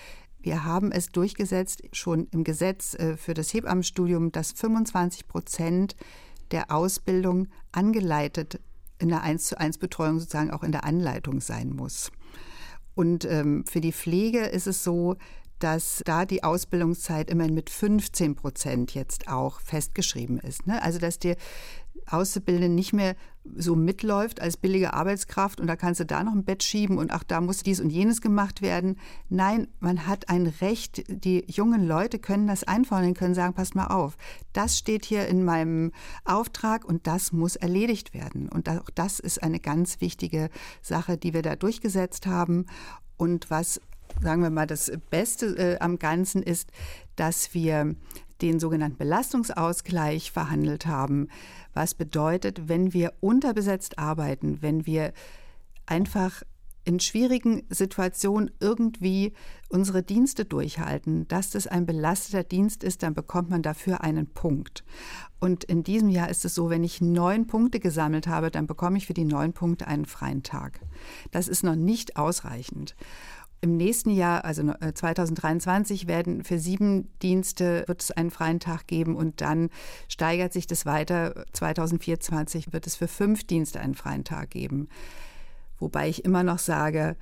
wir 0.46 0.64
haben 0.64 0.92
es 0.92 1.10
durchgesetzt, 1.10 1.82
schon 1.92 2.28
im 2.32 2.44
Gesetz 2.44 2.94
äh, 2.94 3.18
für 3.18 3.34
das 3.34 3.52
Hebammenstudium, 3.52 4.32
dass 4.32 4.52
25 4.52 5.28
Prozent 5.28 5.96
der 6.52 6.70
Ausbildung 6.70 7.48
angeleitet 7.72 8.60
in 9.00 9.10
der 9.10 9.24
1 9.24 9.48
zu 9.48 9.60
1 9.60 9.80
Betreuung 9.80 10.20
sozusagen 10.20 10.52
auch 10.52 10.62
in 10.62 10.72
der 10.72 10.84
Anleitung 10.84 11.42
sein 11.42 11.72
muss. 11.72 12.12
Und 12.94 13.26
ähm, 13.26 13.66
für 13.66 13.82
die 13.82 13.92
Pflege 13.92 14.42
ist 14.42 14.68
es 14.68 14.84
so, 14.84 15.16
dass 15.58 16.04
da 16.06 16.26
die 16.26 16.44
Ausbildungszeit 16.44 17.32
immerhin 17.32 17.56
mit 17.56 17.72
15 17.72 18.36
Prozent 18.36 18.94
jetzt 18.94 19.28
auch 19.28 19.60
festgeschrieben 19.62 20.38
ist. 20.38 20.68
Ne? 20.68 20.80
Also 20.84 21.00
dass 21.00 21.18
die 21.18 21.36
Auszubildende 22.06 22.70
nicht 22.70 22.94
mehr 22.94 23.16
so 23.56 23.76
mitläuft 23.76 24.42
als 24.42 24.58
billige 24.58 24.94
Arbeitskraft 24.94 25.60
und 25.60 25.68
da 25.68 25.76
kannst 25.76 26.00
du 26.00 26.06
da 26.06 26.24
noch 26.24 26.34
ein 26.34 26.44
Bett 26.44 26.64
schieben 26.64 26.98
und 26.98 27.12
ach, 27.12 27.24
da 27.24 27.42
muss 27.42 27.64
dies 27.64 27.80
und 27.80 27.90
jenes 27.90 28.22
gemacht 28.22 28.62
werden. 28.62 28.98
Nein, 29.30 29.68
man 29.80 30.08
hat 30.08 30.30
ein 30.30 30.48
Recht, 30.62 31.04
die 31.08 31.46
jungen 31.48 31.88
Leute 31.88 32.20
können 32.20 32.48
das 32.48 32.64
einfordern, 32.64 33.14
können 33.14 33.36
sagen, 33.36 33.54
passt 33.54 33.76
mal 33.76 33.88
auf, 33.88 34.18
das 34.54 34.78
steht 34.78 35.06
hier 35.06 35.28
in 35.28 35.44
meinem 35.44 35.92
Auftrag 36.24 36.86
und 36.86 37.08
das 37.08 37.32
muss 37.32 37.56
erledigt 37.56 38.14
werden. 38.14 38.50
Und 38.50 38.70
auch 38.70 38.90
das 38.94 39.20
ist 39.20 39.42
eine 39.44 39.60
ganz 39.60 40.02
wichtige 40.02 40.50
Sache, 40.82 41.18
die 41.18 41.34
wir 41.34 41.42
da 41.42 41.56
durchgesetzt 41.56 42.28
haben 42.28 42.66
und 43.18 43.50
was 43.50 43.80
sagen 44.22 44.42
wir 44.42 44.50
mal, 44.50 44.68
das 44.68 44.92
Beste 45.10 45.58
äh, 45.58 45.80
am 45.80 46.00
Ganzen 46.00 46.42
ist, 46.42 46.70
dass 47.16 47.54
wir 47.54 47.96
den 48.42 48.60
sogenannten 48.60 48.98
Belastungsausgleich 48.98 50.32
verhandelt 50.32 50.86
haben. 50.86 51.28
Was 51.74 51.94
bedeutet, 51.94 52.68
wenn 52.68 52.94
wir 52.94 53.14
unterbesetzt 53.20 54.00
arbeiten, 54.00 54.62
wenn 54.62 54.86
wir 54.86 55.14
einfach 55.86 56.44
in 56.86 57.00
schwierigen 57.00 57.64
Situationen 57.70 58.52
irgendwie 58.60 59.34
unsere 59.70 60.04
Dienste 60.04 60.46
durchhalten, 60.46 61.28
dass 61.28 61.50
das 61.50 61.66
ein 61.66 61.88
belasteter 61.88 62.44
Dienst 62.44 62.84
ist, 62.84 63.02
dann 63.02 63.16
bekommt 63.16 63.50
man 63.50 63.64
dafür 63.64 64.02
einen 64.02 64.28
Punkt. 64.28 64.84
Und 65.40 65.64
in 65.64 65.84
diesem 65.84 66.10
Jahr 66.10 66.30
ist 66.30 66.46
es 66.46 66.54
so, 66.54 66.70
wenn 66.70 66.84
ich 66.84 67.02
neun 67.02 67.48
Punkte 67.48 67.80
gesammelt 67.80 68.28
habe, 68.28 68.52
dann 68.52 68.68
bekomme 68.68 69.00
ich 69.00 69.08
für 69.08 69.16
die 69.16 69.26
neun 69.26 69.54
Punkte 69.54 69.88
einen 69.88 70.06
freien 70.06 70.44
Tag. 70.44 70.80
Das 71.32 71.48
ist 71.48 71.64
noch 71.64 71.76
nicht 71.76 72.18
ausreichend. 72.18 72.96
Im 73.62 73.78
nächsten 73.78 74.12
Jahr, 74.12 74.46
also 74.46 74.64
2023, 74.64 76.04
äh, 76.04 76.08
werden 76.08 76.44
für 76.44 76.60
sieben 76.60 77.10
Dienste 77.22 77.84
wird 77.88 78.04
es 78.04 78.12
einen 78.12 78.30
freien 78.30 78.60
Tag 78.60 78.88
geben 78.88 79.16
und 79.16 79.42
dann 79.42 79.70
steigert 80.08 80.54
sich 80.54 80.68
das 80.68 80.86
weiter. 80.86 81.46
2024 81.54 82.74
wird 82.74 82.86
es 82.86 82.96
für 82.96 83.08
fünf 83.08 83.46
Dienste 83.46 83.80
einen 83.80 83.96
freien 83.96 84.24
Tag 84.24 84.52
geben. 84.52 84.88
Wobei 85.80 86.10
ich 86.10 86.26
immer 86.26 86.44
noch 86.44 86.60
sage, 86.60 87.16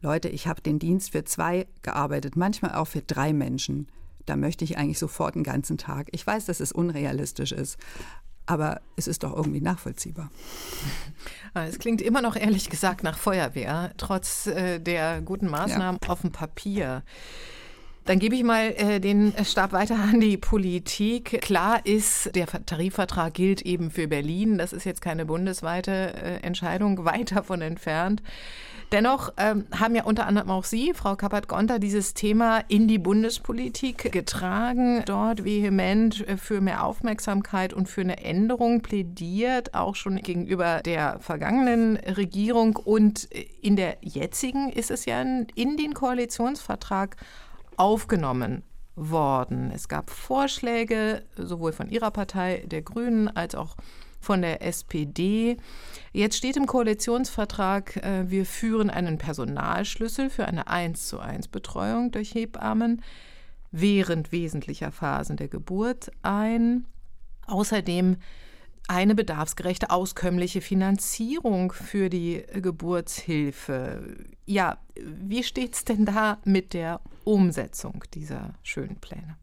Leute, 0.00 0.28
ich 0.28 0.46
habe 0.46 0.62
den 0.62 0.78
Dienst 0.78 1.12
für 1.12 1.24
zwei 1.24 1.66
gearbeitet, 1.82 2.36
manchmal 2.36 2.74
auch 2.74 2.86
für 2.86 3.02
drei 3.02 3.32
Menschen. 3.32 3.88
Da 4.26 4.36
möchte 4.36 4.64
ich 4.64 4.78
eigentlich 4.78 4.98
sofort 4.98 5.34
einen 5.34 5.44
ganzen 5.44 5.76
Tag. 5.76 6.08
Ich 6.12 6.26
weiß, 6.26 6.46
dass 6.46 6.60
es 6.60 6.72
unrealistisch 6.72 7.52
ist, 7.52 7.76
aber 8.50 8.80
es 8.96 9.06
ist 9.06 9.22
doch 9.22 9.34
irgendwie 9.36 9.60
nachvollziehbar. 9.60 10.30
Ah, 11.54 11.64
es 11.64 11.78
klingt 11.78 12.02
immer 12.02 12.20
noch 12.20 12.36
ehrlich 12.36 12.68
gesagt 12.70 13.02
nach 13.02 13.16
Feuerwehr, 13.16 13.92
trotz 13.96 14.46
äh, 14.46 14.78
der 14.80 15.20
guten 15.20 15.48
Maßnahmen 15.48 16.00
ja. 16.02 16.08
auf 16.08 16.22
dem 16.22 16.32
Papier. 16.32 17.02
Dann 18.04 18.18
gebe 18.18 18.34
ich 18.34 18.42
mal 18.42 18.74
äh, 18.76 18.98
den 18.98 19.32
Stab 19.44 19.72
weiter 19.72 19.96
an 19.96 20.20
die 20.20 20.36
Politik. 20.36 21.42
Klar 21.42 21.84
ist, 21.84 22.34
der 22.34 22.46
Tarifvertrag 22.46 23.34
gilt 23.34 23.62
eben 23.62 23.90
für 23.90 24.08
Berlin. 24.08 24.58
Das 24.58 24.72
ist 24.72 24.84
jetzt 24.84 25.00
keine 25.00 25.26
bundesweite 25.26 26.14
äh, 26.14 26.36
Entscheidung, 26.42 27.04
weit 27.04 27.32
davon 27.32 27.60
entfernt. 27.62 28.22
Dennoch 28.92 29.32
ähm, 29.36 29.66
haben 29.78 29.94
ja 29.94 30.02
unter 30.02 30.26
anderem 30.26 30.50
auch 30.50 30.64
Sie, 30.64 30.94
Frau 30.94 31.14
Kappert-Gonter, 31.14 31.78
dieses 31.78 32.12
Thema 32.12 32.58
in 32.66 32.88
die 32.88 32.98
Bundespolitik 32.98 34.10
getragen, 34.10 35.04
dort 35.06 35.44
vehement 35.44 36.26
äh, 36.26 36.36
für 36.36 36.60
mehr 36.60 36.84
Aufmerksamkeit 36.84 37.72
und 37.72 37.88
für 37.88 38.00
eine 38.00 38.24
Änderung 38.24 38.82
plädiert, 38.82 39.74
auch 39.74 39.94
schon 39.94 40.16
gegenüber 40.16 40.80
der 40.84 41.20
vergangenen 41.20 41.98
Regierung. 41.98 42.76
Und 42.76 43.30
äh, 43.32 43.46
in 43.62 43.76
der 43.76 43.98
jetzigen 44.00 44.70
ist 44.70 44.90
es 44.90 45.04
ja 45.04 45.20
in 45.22 45.76
den 45.76 45.94
Koalitionsvertrag 45.94 47.14
aufgenommen 47.76 48.64
worden. 48.96 49.70
Es 49.72 49.88
gab 49.88 50.10
Vorschläge 50.10 51.22
sowohl 51.36 51.72
von 51.72 51.88
Ihrer 51.88 52.10
Partei, 52.10 52.64
der 52.66 52.82
Grünen, 52.82 53.28
als 53.28 53.54
auch 53.54 53.76
von 54.20 54.42
der 54.42 54.62
SPD. 54.62 55.56
Jetzt 56.12 56.36
steht 56.36 56.56
im 56.56 56.66
Koalitionsvertrag, 56.66 57.96
äh, 57.96 58.30
wir 58.30 58.44
führen 58.46 58.90
einen 58.90 59.18
Personalschlüssel 59.18 60.30
für 60.30 60.46
eine 60.46 60.68
1 60.68 61.08
zu 61.08 61.18
1 61.18 61.48
Betreuung 61.48 62.10
durch 62.10 62.34
Hebammen 62.34 63.02
während 63.72 64.32
wesentlicher 64.32 64.92
Phasen 64.92 65.36
der 65.36 65.48
Geburt 65.48 66.10
ein. 66.22 66.86
Außerdem 67.46 68.16
eine 68.88 69.14
bedarfsgerechte, 69.14 69.90
auskömmliche 69.90 70.60
Finanzierung 70.60 71.72
für 71.72 72.10
die 72.10 72.44
Geburtshilfe. 72.54 74.16
Ja, 74.46 74.78
wie 74.96 75.44
steht 75.44 75.74
es 75.74 75.84
denn 75.84 76.06
da 76.06 76.38
mit 76.44 76.74
der 76.74 77.00
Umsetzung 77.24 78.02
dieser 78.14 78.54
schönen 78.62 78.96
Pläne? 78.96 79.36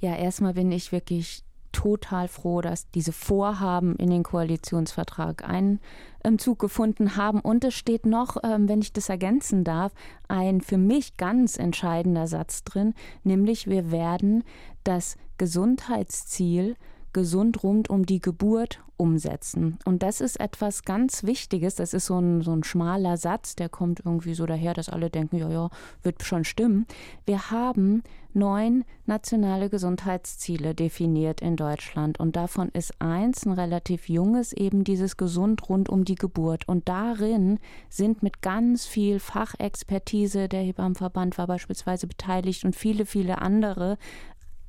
Ja, 0.00 0.14
erstmal 0.14 0.54
bin 0.54 0.70
ich 0.70 0.92
wirklich 0.92 1.43
total 1.74 2.28
froh, 2.28 2.62
dass 2.62 2.90
diese 2.92 3.12
Vorhaben 3.12 3.96
in 3.96 4.08
den 4.08 4.22
Koalitionsvertrag 4.22 5.44
Einzug 6.22 6.58
gefunden 6.58 7.16
haben. 7.16 7.40
Und 7.40 7.64
es 7.64 7.74
steht 7.74 8.06
noch, 8.06 8.38
ähm, 8.42 8.68
wenn 8.68 8.80
ich 8.80 8.94
das 8.94 9.10
ergänzen 9.10 9.64
darf, 9.64 9.92
ein 10.28 10.62
für 10.62 10.78
mich 10.78 11.18
ganz 11.18 11.58
entscheidender 11.58 12.26
Satz 12.26 12.64
drin, 12.64 12.94
nämlich 13.24 13.66
wir 13.66 13.90
werden 13.90 14.44
das 14.84 15.18
Gesundheitsziel 15.36 16.76
gesund 17.14 17.62
rund 17.62 17.88
um 17.88 18.04
die 18.04 18.20
Geburt 18.20 18.82
umsetzen. 18.96 19.78
Und 19.84 20.02
das 20.02 20.20
ist 20.20 20.38
etwas 20.38 20.84
ganz 20.84 21.24
Wichtiges. 21.24 21.76
Das 21.76 21.94
ist 21.94 22.06
so 22.06 22.18
ein, 22.18 22.42
so 22.42 22.52
ein 22.52 22.62
schmaler 22.62 23.16
Satz, 23.16 23.56
der 23.56 23.68
kommt 23.68 24.00
irgendwie 24.04 24.34
so 24.34 24.46
daher, 24.46 24.74
dass 24.74 24.88
alle 24.88 25.10
denken, 25.10 25.36
ja, 25.36 25.48
ja, 25.48 25.70
wird 26.02 26.22
schon 26.22 26.44
stimmen. 26.44 26.86
Wir 27.24 27.50
haben 27.50 28.02
neun 28.34 28.84
nationale 29.06 29.70
Gesundheitsziele 29.70 30.74
definiert 30.74 31.40
in 31.40 31.56
Deutschland. 31.56 32.20
Und 32.20 32.36
davon 32.36 32.68
ist 32.70 33.00
eins, 33.00 33.46
ein 33.46 33.52
relativ 33.52 34.08
junges, 34.08 34.52
eben 34.52 34.84
dieses 34.84 35.16
gesund 35.16 35.68
rund 35.68 35.88
um 35.88 36.04
die 36.04 36.16
Geburt. 36.16 36.68
Und 36.68 36.88
darin 36.88 37.58
sind 37.88 38.22
mit 38.22 38.42
ganz 38.42 38.86
viel 38.86 39.18
Fachexpertise, 39.18 40.48
der 40.48 40.62
Hebammenverband 40.62 41.38
war 41.38 41.46
beispielsweise 41.46 42.06
beteiligt 42.06 42.64
und 42.64 42.76
viele, 42.76 43.06
viele 43.06 43.40
andere 43.40 43.98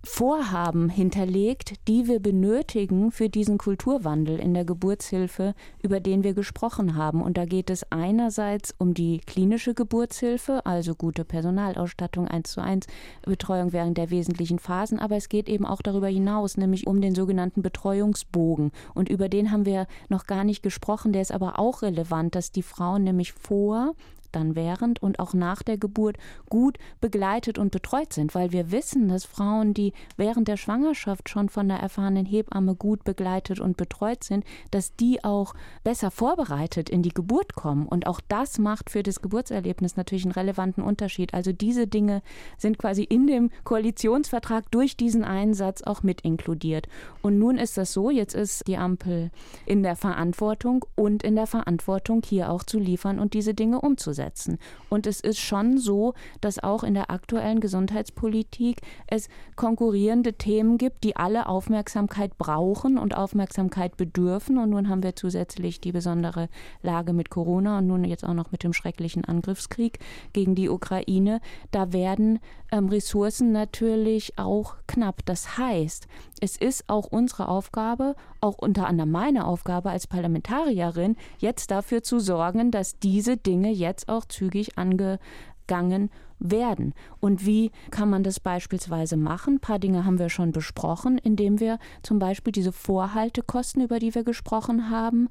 Vorhaben 0.07 0.87
hinterlegt, 0.87 1.73
die 1.87 2.07
wir 2.07 2.19
benötigen 2.19 3.11
für 3.11 3.27
diesen 3.27 3.57
Kulturwandel 3.57 4.39
in 4.39 4.53
der 4.53 4.63
Geburtshilfe, 4.63 5.55
über 5.81 5.99
den 5.99 6.23
wir 6.23 6.35
gesprochen 6.35 6.95
haben. 6.95 7.23
Und 7.23 7.37
da 7.37 7.45
geht 7.45 7.71
es 7.71 7.91
einerseits 7.91 8.75
um 8.77 8.93
die 8.93 9.19
klinische 9.25 9.73
Geburtshilfe, 9.73 10.63
also 10.63 10.93
gute 10.93 11.25
Personalausstattung, 11.25 12.27
1 12.27 12.51
zu 12.51 12.61
1 12.61 12.85
Betreuung 13.23 13.73
während 13.73 13.97
der 13.97 14.11
wesentlichen 14.11 14.59
Phasen, 14.59 14.99
aber 14.99 15.15
es 15.15 15.27
geht 15.27 15.49
eben 15.49 15.65
auch 15.65 15.81
darüber 15.81 16.07
hinaus, 16.07 16.55
nämlich 16.55 16.85
um 16.85 17.01
den 17.01 17.15
sogenannten 17.15 17.63
Betreuungsbogen. 17.63 18.71
Und 18.93 19.09
über 19.09 19.27
den 19.27 19.51
haben 19.51 19.65
wir 19.65 19.87
noch 20.07 20.27
gar 20.27 20.43
nicht 20.43 20.61
gesprochen, 20.61 21.13
der 21.13 21.23
ist 21.23 21.31
aber 21.31 21.57
auch 21.57 21.81
relevant, 21.81 22.35
dass 22.35 22.51
die 22.51 22.63
Frauen 22.63 23.03
nämlich 23.03 23.33
vor 23.33 23.95
dann 24.35 24.55
während 24.55 25.01
und 25.01 25.19
auch 25.19 25.33
nach 25.33 25.63
der 25.63 25.77
Geburt 25.77 26.17
gut 26.49 26.77
begleitet 26.99 27.57
und 27.57 27.71
betreut 27.71 28.13
sind, 28.13 28.35
weil 28.35 28.51
wir 28.51 28.71
wissen, 28.71 29.07
dass 29.07 29.25
Frauen, 29.25 29.73
die 29.73 29.93
während 30.17 30.47
der 30.47 30.57
Schwangerschaft 30.57 31.29
schon 31.29 31.49
von 31.49 31.67
der 31.67 31.77
erfahrenen 31.77 32.25
Hebamme 32.25 32.75
gut 32.75 33.03
begleitet 33.03 33.59
und 33.59 33.77
betreut 33.77 34.23
sind, 34.23 34.43
dass 34.71 34.95
die 34.95 35.23
auch 35.23 35.53
besser 35.83 36.11
vorbereitet 36.11 36.89
in 36.89 37.01
die 37.01 37.13
Geburt 37.13 37.55
kommen. 37.55 37.87
Und 37.87 38.07
auch 38.07 38.21
das 38.27 38.59
macht 38.59 38.89
für 38.89 39.03
das 39.03 39.21
Geburtserlebnis 39.21 39.95
natürlich 39.95 40.25
einen 40.25 40.33
relevanten 40.33 40.83
Unterschied. 40.83 41.33
Also 41.33 41.51
diese 41.51 41.87
Dinge 41.87 42.21
sind 42.57 42.77
quasi 42.77 43.03
in 43.03 43.27
dem 43.27 43.49
Koalitionsvertrag 43.63 44.69
durch 44.71 44.97
diesen 44.97 45.23
Einsatz 45.23 45.81
auch 45.83 46.03
mit 46.03 46.21
inkludiert. 46.21 46.87
Und 47.21 47.39
nun 47.39 47.57
ist 47.57 47.77
das 47.77 47.93
so, 47.93 48.09
jetzt 48.09 48.35
ist 48.35 48.67
die 48.67 48.77
Ampel 48.77 49.31
in 49.65 49.83
der 49.83 49.95
Verantwortung 49.95 50.85
und 50.95 51.23
in 51.23 51.35
der 51.35 51.47
Verantwortung, 51.47 52.21
hier 52.25 52.51
auch 52.51 52.63
zu 52.63 52.79
liefern 52.79 53.19
und 53.19 53.33
diese 53.33 53.53
Dinge 53.53 53.81
umzusetzen 53.81 54.24
setzen. 54.25 54.57
Und 54.89 55.05
es 55.05 55.19
ist 55.19 55.39
schon 55.39 55.77
so, 55.77 56.13
dass 56.41 56.63
auch 56.63 56.83
in 56.83 56.95
der 56.95 57.11
aktuellen 57.11 57.59
Gesundheitspolitik 57.59 58.81
es 59.07 59.29
konkurrierende 59.55 60.33
Themen 60.33 60.77
gibt, 60.77 61.03
die 61.03 61.15
alle 61.15 61.47
Aufmerksamkeit 61.47 62.37
brauchen 62.37 62.97
und 62.97 63.15
Aufmerksamkeit 63.15 63.97
bedürfen. 63.97 64.57
Und 64.57 64.71
nun 64.71 64.89
haben 64.89 65.03
wir 65.03 65.15
zusätzlich 65.15 65.79
die 65.79 65.91
besondere 65.91 66.49
Lage 66.81 67.13
mit 67.13 67.29
Corona 67.29 67.77
und 67.77 67.87
nun 67.87 68.03
jetzt 68.03 68.25
auch 68.25 68.33
noch 68.33 68.51
mit 68.51 68.63
dem 68.63 68.73
schrecklichen 68.73 69.25
Angriffskrieg 69.25 69.99
gegen 70.33 70.55
die 70.55 70.69
Ukraine. 70.69 71.39
Da 71.71 71.93
werden 71.93 72.39
ähm, 72.71 72.89
Ressourcen 72.89 73.51
natürlich 73.51 74.37
auch 74.37 74.75
knapp. 74.87 75.25
Das 75.25 75.57
heißt, 75.57 76.07
es 76.41 76.57
ist 76.57 76.85
auch 76.87 77.07
unsere 77.07 77.47
Aufgabe, 77.47 78.15
auch 78.41 78.57
unter 78.57 78.87
anderem 78.87 79.11
meine 79.11 79.45
Aufgabe 79.45 79.89
als 79.89 80.07
Parlamentarierin, 80.07 81.15
jetzt 81.39 81.71
dafür 81.71 82.03
zu 82.03 82.19
sorgen, 82.19 82.71
dass 82.71 82.99
diese 82.99 83.37
Dinge 83.37 83.71
jetzt 83.71 84.09
auch 84.09 84.25
zügig 84.25 84.77
angegangen 84.77 86.09
werden. 86.39 86.93
Und 87.19 87.45
wie 87.45 87.71
kann 87.91 88.09
man 88.09 88.23
das 88.23 88.39
beispielsweise 88.39 89.17
machen? 89.17 89.55
Ein 89.55 89.59
paar 89.59 89.79
Dinge 89.79 90.05
haben 90.05 90.19
wir 90.19 90.29
schon 90.29 90.51
besprochen, 90.51 91.17
indem 91.17 91.59
wir 91.59 91.79
zum 92.03 92.19
Beispiel 92.19 92.51
diese 92.51 92.71
Vorhaltekosten, 92.71 93.81
über 93.81 93.99
die 93.99 94.13
wir 94.15 94.23
gesprochen 94.23 94.89
haben, 94.89 95.29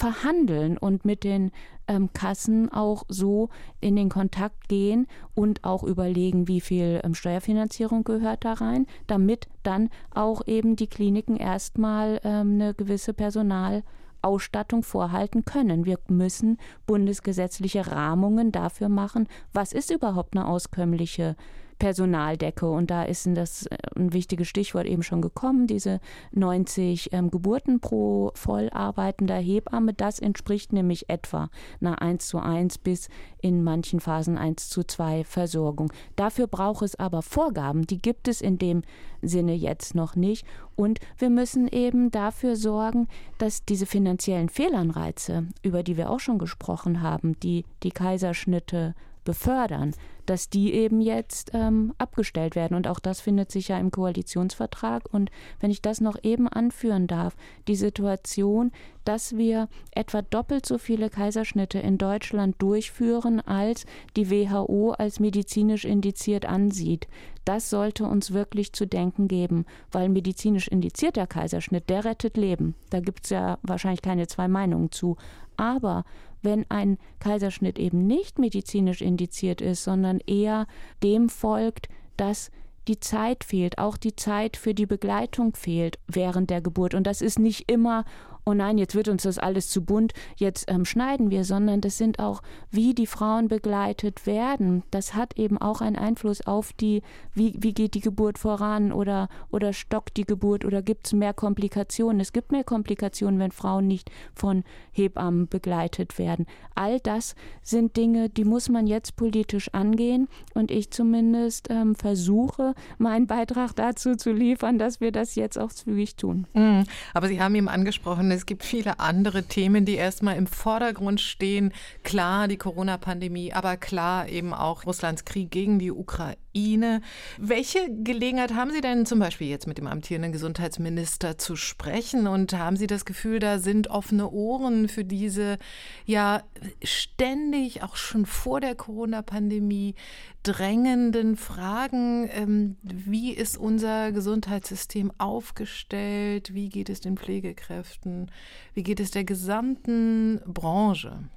verhandeln 0.00 0.78
und 0.78 1.04
mit 1.04 1.24
den 1.24 1.52
ähm, 1.86 2.10
Kassen 2.14 2.72
auch 2.72 3.04
so 3.08 3.50
in 3.80 3.96
den 3.96 4.08
Kontakt 4.08 4.68
gehen 4.68 5.06
und 5.34 5.62
auch 5.62 5.82
überlegen, 5.82 6.48
wie 6.48 6.62
viel 6.62 7.02
ähm, 7.04 7.14
Steuerfinanzierung 7.14 8.02
gehört 8.02 8.46
da 8.46 8.54
rein, 8.54 8.86
damit 9.06 9.46
dann 9.62 9.90
auch 10.10 10.46
eben 10.46 10.74
die 10.74 10.86
Kliniken 10.86 11.36
erstmal 11.36 12.18
ähm, 12.24 12.54
eine 12.54 12.72
gewisse 12.72 13.12
Personalausstattung 13.12 14.82
vorhalten 14.84 15.44
können. 15.44 15.84
Wir 15.84 15.98
müssen 16.08 16.56
bundesgesetzliche 16.86 17.86
Rahmungen 17.86 18.52
dafür 18.52 18.88
machen, 18.88 19.28
was 19.52 19.74
ist 19.74 19.90
überhaupt 19.90 20.34
eine 20.34 20.48
auskömmliche 20.48 21.36
Personaldecke. 21.80 22.70
Und 22.70 22.92
da 22.92 23.02
ist 23.02 23.28
das 23.34 23.66
äh, 23.66 23.76
ein 23.96 24.12
wichtiges 24.12 24.46
Stichwort 24.46 24.86
eben 24.86 25.02
schon 25.02 25.20
gekommen, 25.20 25.66
diese 25.66 25.98
90 26.30 27.12
ähm, 27.12 27.32
Geburten 27.32 27.80
pro 27.80 28.30
voll 28.34 28.70
arbeitender 28.70 29.38
Hebamme. 29.38 29.94
Das 29.94 30.20
entspricht 30.20 30.72
nämlich 30.72 31.10
etwa 31.10 31.50
einer 31.80 32.00
1 32.00 32.28
zu 32.28 32.38
1 32.38 32.78
bis 32.78 33.08
in 33.42 33.64
manchen 33.64 33.98
Phasen 33.98 34.38
1 34.38 34.68
zu 34.68 34.84
2 34.84 35.24
Versorgung. 35.24 35.92
Dafür 36.14 36.46
braucht 36.46 36.82
es 36.82 36.94
aber 36.94 37.22
Vorgaben, 37.22 37.86
die 37.86 38.00
gibt 38.00 38.28
es 38.28 38.40
in 38.40 38.58
dem 38.58 38.82
Sinne 39.22 39.54
jetzt 39.54 39.94
noch 39.94 40.14
nicht. 40.14 40.46
Und 40.76 41.00
wir 41.18 41.30
müssen 41.30 41.66
eben 41.66 42.10
dafür 42.10 42.56
sorgen, 42.56 43.08
dass 43.38 43.64
diese 43.64 43.86
finanziellen 43.86 44.48
Fehlanreize, 44.48 45.46
über 45.62 45.82
die 45.82 45.96
wir 45.96 46.10
auch 46.10 46.20
schon 46.20 46.38
gesprochen 46.38 47.02
haben, 47.02 47.38
die 47.40 47.64
die 47.82 47.90
Kaiserschnitte 47.90 48.94
befördern, 49.24 49.94
dass 50.26 50.48
die 50.48 50.72
eben 50.74 51.00
jetzt 51.00 51.50
ähm, 51.54 51.92
abgestellt 51.98 52.54
werden. 52.54 52.76
Und 52.76 52.86
auch 52.86 53.00
das 53.00 53.20
findet 53.20 53.50
sich 53.50 53.68
ja 53.68 53.78
im 53.78 53.90
Koalitionsvertrag. 53.90 55.12
Und 55.12 55.30
wenn 55.58 55.70
ich 55.70 55.82
das 55.82 56.00
noch 56.00 56.16
eben 56.22 56.46
anführen 56.46 57.06
darf, 57.06 57.34
die 57.66 57.74
Situation, 57.74 58.70
dass 59.04 59.36
wir 59.36 59.68
etwa 59.90 60.22
doppelt 60.22 60.66
so 60.66 60.78
viele 60.78 61.10
Kaiserschnitte 61.10 61.80
in 61.80 61.98
Deutschland 61.98 62.56
durchführen, 62.62 63.40
als 63.40 63.86
die 64.16 64.30
WHO 64.30 64.92
als 64.92 65.18
medizinisch 65.18 65.84
indiziert 65.84 66.46
ansieht. 66.46 67.08
Das 67.44 67.70
sollte 67.70 68.04
uns 68.04 68.32
wirklich 68.32 68.72
zu 68.72 68.86
denken 68.86 69.26
geben, 69.26 69.64
weil 69.90 70.08
medizinisch 70.08 70.68
indizierter 70.68 71.26
Kaiserschnitt, 71.26 71.88
der 71.88 72.04
rettet 72.04 72.36
Leben. 72.36 72.76
Da 72.90 73.00
gibt 73.00 73.24
es 73.24 73.30
ja 73.30 73.58
wahrscheinlich 73.62 74.02
keine 74.02 74.26
zwei 74.28 74.46
Meinungen 74.46 74.92
zu. 74.92 75.16
Aber 75.56 76.04
wenn 76.42 76.64
ein 76.68 76.98
Kaiserschnitt 77.18 77.78
eben 77.78 78.06
nicht 78.06 78.38
medizinisch 78.38 79.02
indiziert 79.02 79.60
ist, 79.60 79.84
sondern 79.84 80.20
eher 80.26 80.66
dem 81.02 81.28
folgt, 81.28 81.88
dass 82.16 82.50
die 82.88 83.00
Zeit 83.00 83.44
fehlt, 83.44 83.78
auch 83.78 83.96
die 83.96 84.16
Zeit 84.16 84.56
für 84.56 84.74
die 84.74 84.86
Begleitung 84.86 85.54
fehlt 85.54 85.98
während 86.06 86.50
der 86.50 86.60
Geburt. 86.60 86.94
Und 86.94 87.06
das 87.06 87.22
ist 87.22 87.38
nicht 87.38 87.70
immer 87.70 88.04
oh 88.44 88.54
nein, 88.54 88.78
jetzt 88.78 88.94
wird 88.94 89.08
uns 89.08 89.22
das 89.22 89.38
alles 89.38 89.68
zu 89.68 89.84
bunt, 89.84 90.12
jetzt 90.36 90.70
ähm, 90.70 90.84
schneiden 90.84 91.30
wir, 91.30 91.44
sondern 91.44 91.80
das 91.80 91.98
sind 91.98 92.18
auch, 92.18 92.42
wie 92.70 92.94
die 92.94 93.06
Frauen 93.06 93.48
begleitet 93.48 94.26
werden. 94.26 94.82
Das 94.90 95.14
hat 95.14 95.38
eben 95.38 95.58
auch 95.58 95.80
einen 95.80 95.96
Einfluss 95.96 96.46
auf 96.46 96.72
die, 96.72 97.02
wie, 97.34 97.54
wie 97.58 97.72
geht 97.72 97.94
die 97.94 98.00
Geburt 98.00 98.38
voran 98.38 98.92
oder, 98.92 99.28
oder 99.50 99.72
stockt 99.72 100.16
die 100.16 100.24
Geburt 100.24 100.64
oder 100.64 100.82
gibt 100.82 101.06
es 101.06 101.12
mehr 101.12 101.34
Komplikationen. 101.34 102.20
Es 102.20 102.32
gibt 102.32 102.52
mehr 102.52 102.64
Komplikationen, 102.64 103.38
wenn 103.38 103.52
Frauen 103.52 103.86
nicht 103.86 104.10
von 104.34 104.64
Hebammen 104.92 105.48
begleitet 105.48 106.18
werden. 106.18 106.46
All 106.74 107.00
das 107.00 107.34
sind 107.62 107.96
Dinge, 107.96 108.28
die 108.28 108.44
muss 108.44 108.68
man 108.68 108.86
jetzt 108.86 109.16
politisch 109.16 109.72
angehen 109.72 110.28
und 110.54 110.70
ich 110.70 110.90
zumindest 110.90 111.68
ähm, 111.70 111.94
versuche, 111.94 112.74
meinen 112.98 113.26
Beitrag 113.26 113.74
dazu 113.76 114.16
zu 114.16 114.32
liefern, 114.32 114.78
dass 114.78 115.00
wir 115.00 115.12
das 115.12 115.34
jetzt 115.34 115.58
auch 115.58 115.72
zügig 115.72 116.16
tun. 116.16 116.46
Mhm. 116.54 116.84
Aber 117.14 117.28
Sie 117.28 117.40
haben 117.40 117.54
eben 117.54 117.68
angesprochen, 117.68 118.29
es 118.30 118.46
gibt 118.46 118.64
viele 118.64 119.00
andere 119.00 119.44
Themen, 119.44 119.84
die 119.84 119.94
erstmal 119.94 120.36
im 120.36 120.46
Vordergrund 120.46 121.20
stehen. 121.20 121.72
Klar, 122.02 122.48
die 122.48 122.56
Corona-Pandemie, 122.56 123.52
aber 123.52 123.76
klar 123.76 124.28
eben 124.28 124.52
auch 124.54 124.86
Russlands 124.86 125.24
Krieg 125.24 125.50
gegen 125.50 125.78
die 125.78 125.90
Ukraine. 125.90 126.36
Welche 126.52 127.78
Gelegenheit 128.02 128.54
haben 128.54 128.72
Sie 128.72 128.80
denn 128.80 129.06
zum 129.06 129.18
Beispiel 129.20 129.48
jetzt 129.48 129.66
mit 129.66 129.78
dem 129.78 129.86
amtierenden 129.86 130.32
Gesundheitsminister 130.32 131.38
zu 131.38 131.54
sprechen? 131.54 132.26
Und 132.26 132.52
haben 132.52 132.76
Sie 132.76 132.86
das 132.88 133.04
Gefühl, 133.04 133.38
da 133.38 133.58
sind 133.58 133.88
offene 133.88 134.30
Ohren 134.30 134.88
für 134.88 135.04
diese 135.04 135.58
ja 136.06 136.42
ständig, 136.82 137.82
auch 137.82 137.96
schon 137.96 138.26
vor 138.26 138.60
der 138.60 138.74
Corona-Pandemie, 138.74 139.94
drängenden 140.42 141.36
Fragen? 141.36 142.28
Ähm, 142.32 142.76
wie 142.82 143.32
ist 143.32 143.56
unser 143.56 144.10
Gesundheitssystem 144.10 145.12
aufgestellt? 145.18 146.52
Wie 146.52 146.68
geht 146.68 146.88
es 146.88 147.00
den 147.00 147.16
Pflegekräften? 147.16 148.30
Wie 148.74 148.82
geht 148.82 148.98
es 148.98 149.12
der 149.12 149.24
gesamten 149.24 150.40
Branche? 150.46 151.28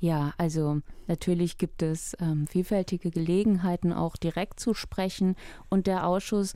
Ja, 0.00 0.32
also 0.38 0.80
natürlich 1.08 1.58
gibt 1.58 1.82
es 1.82 2.16
ähm, 2.20 2.46
vielfältige 2.46 3.10
Gelegenheiten, 3.10 3.92
auch 3.92 4.16
direkt 4.16 4.60
zu 4.60 4.72
sprechen. 4.74 5.34
Und 5.68 5.86
der 5.88 6.06
Ausschuss 6.06 6.54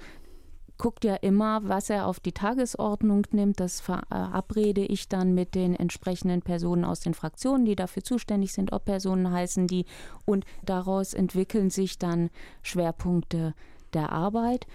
guckt 0.78 1.04
ja 1.04 1.16
immer, 1.16 1.60
was 1.68 1.90
er 1.90 2.06
auf 2.06 2.20
die 2.20 2.32
Tagesordnung 2.32 3.26
nimmt. 3.32 3.60
Das 3.60 3.80
verabrede 3.80 4.84
ich 4.84 5.08
dann 5.08 5.34
mit 5.34 5.54
den 5.54 5.74
entsprechenden 5.74 6.42
Personen 6.42 6.84
aus 6.84 7.00
den 7.00 7.14
Fraktionen, 7.14 7.64
die 7.64 7.76
dafür 7.76 8.04
zuständig 8.04 8.52
sind, 8.52 8.72
ob 8.72 8.84
Personen 8.84 9.30
heißen 9.30 9.66
die. 9.66 9.86
Und 10.24 10.44
daraus 10.64 11.14
entwickeln 11.14 11.70
sich 11.70 11.98
dann 11.98 12.30
Schwerpunkte 12.62 13.54
der 13.92 14.12
Arbeit. 14.12 14.66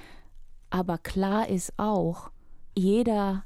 Aber 0.70 0.98
klar 0.98 1.48
ist 1.48 1.74
auch, 1.78 2.32
jeder 2.76 3.44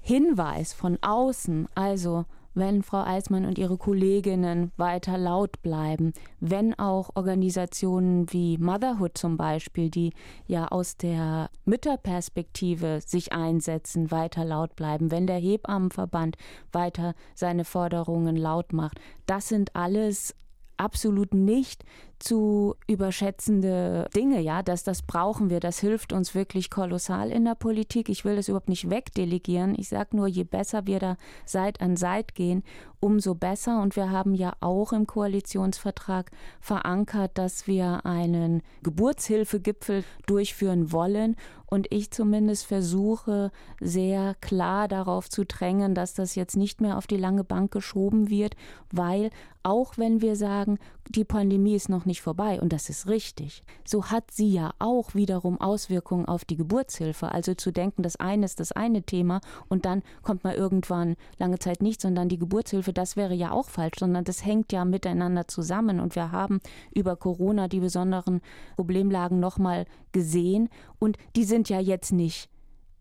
Hinweis 0.00 0.72
von 0.72 0.98
außen, 1.00 1.68
also 1.74 2.24
wenn 2.54 2.82
Frau 2.82 3.02
Eismann 3.02 3.44
und 3.44 3.58
ihre 3.58 3.76
Kolleginnen 3.76 4.72
weiter 4.76 5.18
laut 5.18 5.60
bleiben, 5.62 6.12
wenn 6.40 6.78
auch 6.78 7.10
Organisationen 7.14 8.32
wie 8.32 8.58
Motherhood 8.58 9.18
zum 9.18 9.36
Beispiel, 9.36 9.90
die 9.90 10.12
ja 10.46 10.68
aus 10.68 10.96
der 10.96 11.50
Mütterperspektive 11.64 13.00
sich 13.04 13.32
einsetzen, 13.32 14.10
weiter 14.10 14.44
laut 14.44 14.76
bleiben, 14.76 15.10
wenn 15.10 15.26
der 15.26 15.38
Hebammenverband 15.38 16.36
weiter 16.72 17.14
seine 17.34 17.64
Forderungen 17.64 18.36
laut 18.36 18.72
macht, 18.72 19.00
das 19.26 19.48
sind 19.48 19.74
alles 19.74 20.34
absolut 20.76 21.34
nicht 21.34 21.84
zu 22.18 22.74
überschätzende 22.86 24.08
Dinge, 24.14 24.40
ja, 24.40 24.62
dass 24.62 24.84
das 24.84 25.02
brauchen 25.02 25.50
wir, 25.50 25.60
das 25.60 25.78
hilft 25.78 26.12
uns 26.12 26.34
wirklich 26.34 26.70
kolossal 26.70 27.30
in 27.30 27.44
der 27.44 27.54
Politik. 27.54 28.08
Ich 28.08 28.24
will 28.24 28.36
das 28.36 28.48
überhaupt 28.48 28.68
nicht 28.68 28.90
wegdelegieren. 28.90 29.74
Ich 29.78 29.88
sage 29.88 30.16
nur, 30.16 30.26
je 30.26 30.44
besser 30.44 30.86
wir 30.86 30.98
da 30.98 31.16
Seit 31.44 31.80
an 31.80 31.96
Seit 31.96 32.34
gehen, 32.34 32.62
umso 33.00 33.34
besser. 33.34 33.80
Und 33.80 33.96
wir 33.96 34.10
haben 34.10 34.34
ja 34.34 34.54
auch 34.60 34.92
im 34.92 35.06
Koalitionsvertrag 35.06 36.30
verankert, 36.60 37.32
dass 37.34 37.66
wir 37.66 38.06
einen 38.06 38.62
Geburtshilfegipfel 38.82 40.04
durchführen 40.26 40.92
wollen. 40.92 41.36
Und 41.66 41.86
ich 41.90 42.10
zumindest 42.10 42.66
versuche 42.66 43.50
sehr 43.80 44.34
klar 44.40 44.88
darauf 44.88 45.28
zu 45.28 45.44
drängen, 45.44 45.94
dass 45.94 46.14
das 46.14 46.34
jetzt 46.34 46.56
nicht 46.56 46.80
mehr 46.80 46.96
auf 46.96 47.06
die 47.06 47.16
lange 47.16 47.44
Bank 47.44 47.72
geschoben 47.72 48.30
wird, 48.30 48.54
weil 48.92 49.30
auch 49.64 49.96
wenn 49.96 50.20
wir 50.20 50.36
sagen, 50.36 50.78
die 51.08 51.24
Pandemie 51.24 51.74
ist 51.74 51.88
noch 51.88 52.03
nicht 52.06 52.22
vorbei 52.22 52.60
und 52.60 52.72
das 52.72 52.88
ist 52.88 53.08
richtig, 53.08 53.64
so 53.84 54.06
hat 54.06 54.30
sie 54.30 54.52
ja 54.52 54.72
auch 54.78 55.14
wiederum 55.14 55.60
Auswirkungen 55.60 56.26
auf 56.26 56.44
die 56.44 56.56
Geburtshilfe. 56.56 57.32
Also 57.32 57.54
zu 57.54 57.72
denken, 57.72 58.02
das 58.02 58.16
eine 58.16 58.44
ist 58.44 58.60
das 58.60 58.72
eine 58.72 59.02
Thema 59.02 59.40
und 59.68 59.84
dann 59.84 60.02
kommt 60.22 60.44
mal 60.44 60.54
irgendwann 60.54 61.16
lange 61.38 61.58
Zeit 61.58 61.82
nichts 61.82 62.04
dann 62.14 62.28
die 62.28 62.38
Geburtshilfe, 62.38 62.92
das 62.92 63.16
wäre 63.16 63.34
ja 63.34 63.50
auch 63.50 63.68
falsch, 63.68 63.98
sondern 63.98 64.24
das 64.24 64.44
hängt 64.44 64.72
ja 64.72 64.84
miteinander 64.84 65.48
zusammen. 65.48 66.00
Und 66.00 66.14
wir 66.14 66.32
haben 66.32 66.60
über 66.94 67.16
Corona 67.16 67.68
die 67.68 67.80
besonderen 67.80 68.40
Problemlagen 68.76 69.40
nochmal 69.40 69.86
gesehen. 70.12 70.68
Und 70.98 71.16
die 71.36 71.44
sind 71.44 71.68
ja 71.68 71.80
jetzt 71.80 72.12
nicht 72.12 72.50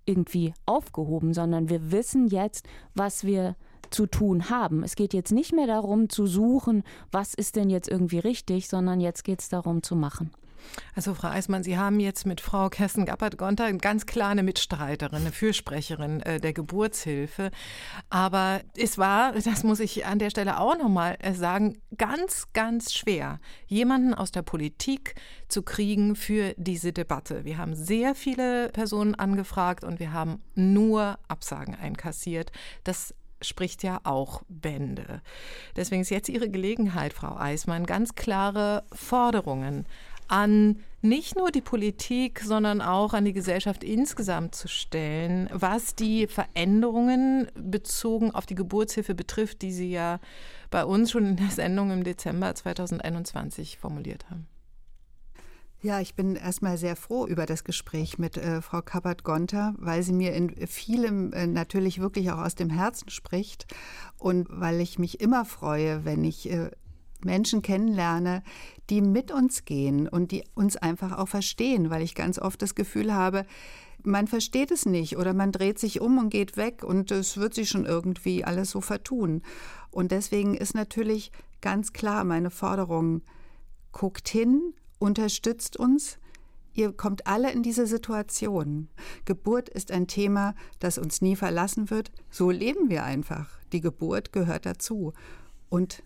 irgendwie 0.05 0.53
aufgehoben, 0.65 1.33
sondern 1.33 1.69
wir 1.69 1.91
wissen 1.91 2.27
jetzt, 2.27 2.67
was 2.93 3.23
wir 3.23 3.55
zu 3.93 4.07
tun 4.07 4.49
haben. 4.49 4.83
Es 4.83 4.95
geht 4.95 5.13
jetzt 5.13 5.31
nicht 5.31 5.53
mehr 5.53 5.67
darum 5.67 6.09
zu 6.09 6.27
suchen, 6.27 6.83
was 7.11 7.33
ist 7.33 7.55
denn 7.55 7.69
jetzt 7.69 7.87
irgendwie 7.87 8.19
richtig, 8.19 8.67
sondern 8.67 8.99
jetzt 8.99 9.23
geht 9.23 9.41
es 9.41 9.49
darum 9.49 9.83
zu 9.83 9.95
machen. 9.95 10.31
Also 10.95 11.13
Frau 11.13 11.29
Eismann, 11.29 11.63
Sie 11.63 11.77
haben 11.77 11.99
jetzt 11.99 12.25
mit 12.25 12.41
Frau 12.41 12.69
Kerstin 12.69 13.05
Gappert-Gonter 13.05 13.71
ganz 13.73 14.05
klar 14.05 14.29
eine 14.29 14.43
Mitstreiterin, 14.43 15.21
eine 15.21 15.31
Fürsprecherin 15.31 16.21
äh, 16.21 16.39
der 16.39 16.53
Geburtshilfe. 16.53 17.51
Aber 18.09 18.61
es 18.75 18.97
war, 18.97 19.33
das 19.33 19.63
muss 19.63 19.79
ich 19.79 20.05
an 20.05 20.19
der 20.19 20.29
Stelle 20.29 20.59
auch 20.59 20.77
nochmal 20.77 21.17
äh, 21.19 21.33
sagen, 21.33 21.81
ganz, 21.97 22.47
ganz 22.53 22.93
schwer, 22.93 23.39
jemanden 23.67 24.13
aus 24.13 24.31
der 24.31 24.41
Politik 24.41 25.15
zu 25.47 25.63
kriegen 25.63 26.15
für 26.15 26.53
diese 26.57 26.93
Debatte. 26.93 27.45
Wir 27.45 27.57
haben 27.57 27.75
sehr 27.75 28.15
viele 28.15 28.69
Personen 28.69 29.15
angefragt 29.15 29.83
und 29.83 29.99
wir 29.99 30.13
haben 30.13 30.41
nur 30.55 31.19
Absagen 31.27 31.75
einkassiert. 31.75 32.51
Das 32.83 33.13
spricht 33.43 33.83
ja 33.83 33.99
auch 34.03 34.41
Bände. 34.49 35.21
Deswegen 35.75 36.01
ist 36.01 36.09
jetzt 36.09 36.29
Ihre 36.29 36.49
Gelegenheit, 36.49 37.13
Frau 37.13 37.35
Eismann, 37.37 37.85
ganz 37.85 38.15
klare 38.15 38.83
Forderungen 38.91 39.85
an 40.27 40.79
nicht 41.01 41.35
nur 41.35 41.51
die 41.51 41.61
Politik, 41.61 42.39
sondern 42.39 42.81
auch 42.81 43.13
an 43.13 43.25
die 43.25 43.33
Gesellschaft 43.33 43.83
insgesamt 43.83 44.55
zu 44.55 44.69
stellen, 44.69 45.49
was 45.51 45.95
die 45.95 46.27
Veränderungen 46.27 47.49
bezogen 47.55 48.31
auf 48.31 48.45
die 48.45 48.55
Geburtshilfe 48.55 49.13
betrifft, 49.13 49.61
die 49.61 49.73
Sie 49.73 49.91
ja 49.91 50.19
bei 50.71 50.85
uns 50.85 51.11
schon 51.11 51.25
in 51.25 51.35
der 51.35 51.49
Sendung 51.49 51.91
im 51.91 52.03
Dezember 52.03 52.55
2021 52.55 53.77
formuliert 53.77 54.29
haben. 54.29 54.47
Ja, 55.83 55.99
ich 55.99 56.15
bin 56.15 56.37
erstmal 56.37 56.77
sehr 56.77 56.95
froh 56.95 57.27
über 57.27 57.45
das 57.45 57.65
Gespräch 57.65 58.17
mit 58.17 58.37
äh, 58.37 58.61
Frau 58.61 58.81
Kappert-Gonter, 58.81 59.75
weil 59.77 60.01
sie 60.01 60.13
mir 60.13 60.31
in 60.31 60.65
vielem 60.65 61.33
äh, 61.33 61.45
natürlich 61.45 61.99
wirklich 61.99 62.31
auch 62.31 62.37
aus 62.37 62.55
dem 62.55 62.69
Herzen 62.69 63.09
spricht 63.09 63.67
und 64.17 64.47
weil 64.49 64.79
ich 64.79 64.97
mich 64.97 65.19
immer 65.19 65.43
freue, 65.43 66.05
wenn 66.05 66.23
ich 66.23 66.49
äh, 66.49 66.71
Menschen 67.25 67.61
kennenlerne, 67.61 68.43
die 68.89 69.01
mit 69.01 69.29
uns 69.29 69.65
gehen 69.65 70.07
und 70.07 70.31
die 70.31 70.45
uns 70.55 70.77
einfach 70.77 71.17
auch 71.17 71.27
verstehen, 71.27 71.89
weil 71.89 72.01
ich 72.01 72.15
ganz 72.15 72.39
oft 72.39 72.61
das 72.61 72.75
Gefühl 72.75 73.13
habe, 73.13 73.45
man 74.03 74.27
versteht 74.27 74.71
es 74.71 74.85
nicht 74.85 75.17
oder 75.17 75.33
man 75.33 75.51
dreht 75.51 75.79
sich 75.79 75.99
um 75.99 76.17
und 76.17 76.29
geht 76.29 76.55
weg 76.55 76.85
und 76.85 77.11
es 77.11 77.35
wird 77.35 77.53
sich 77.53 77.67
schon 77.67 77.85
irgendwie 77.85 78.45
alles 78.45 78.71
so 78.71 78.79
vertun. 78.79 79.41
Und 79.91 80.13
deswegen 80.13 80.55
ist 80.55 80.75
natürlich 80.75 81.33
ganz 81.59 81.91
klar 81.91 82.23
meine 82.23 82.51
Forderung, 82.51 83.21
guckt 83.91 84.29
hin, 84.29 84.73
unterstützt 85.03 85.77
uns. 85.77 86.17
Ihr 86.73 86.93
kommt 86.93 87.27
alle 87.27 87.51
in 87.51 87.61
diese 87.61 87.85
Situation. 87.85 88.87
Geburt 89.25 89.69
ist 89.69 89.91
ein 89.91 90.07
Thema, 90.07 90.55
das 90.79 90.97
uns 90.97 91.21
nie 91.21 91.35
verlassen 91.35 91.89
wird. 91.89 92.11
So 92.31 92.49
leben 92.49 92.89
wir 92.89 93.03
einfach. 93.03 93.49
Die 93.73 93.81
Geburt 93.81 94.31
gehört 94.31 94.65
dazu. 94.65 95.13
Und 95.69 96.03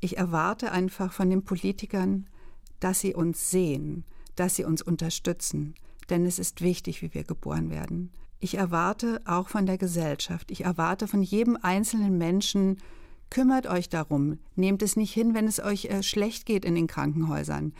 ich 0.00 0.16
erwarte 0.18 0.72
einfach 0.72 1.12
von 1.12 1.28
den 1.28 1.44
Politikern, 1.44 2.28
dass 2.80 3.00
sie 3.00 3.14
uns 3.14 3.50
sehen, 3.50 4.04
dass 4.36 4.56
sie 4.56 4.64
uns 4.64 4.82
unterstützen, 4.82 5.74
denn 6.08 6.24
es 6.24 6.38
ist 6.38 6.62
wichtig, 6.62 7.02
wie 7.02 7.14
wir 7.14 7.24
geboren 7.24 7.70
werden. 7.70 8.10
Ich 8.40 8.54
erwarte 8.56 9.20
auch 9.24 9.48
von 9.48 9.66
der 9.66 9.78
Gesellschaft, 9.78 10.50
ich 10.50 10.64
erwarte 10.64 11.06
von 11.06 11.22
jedem 11.22 11.56
einzelnen 11.60 12.18
Menschen, 12.18 12.78
kümmert 13.30 13.66
euch 13.66 13.88
darum, 13.88 14.38
nehmt 14.56 14.82
es 14.82 14.96
nicht 14.96 15.12
hin, 15.12 15.34
wenn 15.34 15.46
es 15.46 15.60
euch 15.60 15.86
äh, 15.86 16.02
schlecht 16.02 16.44
geht 16.44 16.64
in 16.64 16.74
den 16.74 16.86
Krankenhäusern. 16.86 17.72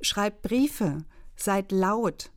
Schreibt 0.00 0.42
Briefe, 0.42 1.04
seid 1.36 1.72
laut. 1.72 2.30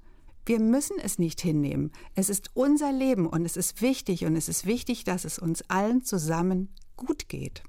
Wir 0.46 0.60
müssen 0.60 0.98
es 1.02 1.20
nicht 1.20 1.42
hinnehmen. 1.42 1.92
Es 2.16 2.30
ist 2.30 2.50
unser 2.56 2.92
Leben 2.92 3.28
und 3.28 3.46
es 3.46 3.58
ist 3.58 3.82
wichtig 3.82 4.26
und 4.26 4.36
es 4.36 4.50
ist 4.50 4.66
wichtig, 4.66 5.04
dass 5.04 5.24
es 5.24 5.38
uns 5.38 5.62
allen 5.70 6.04
zusammen 6.04 6.70
gut 6.96 7.30
geht. 7.30 7.64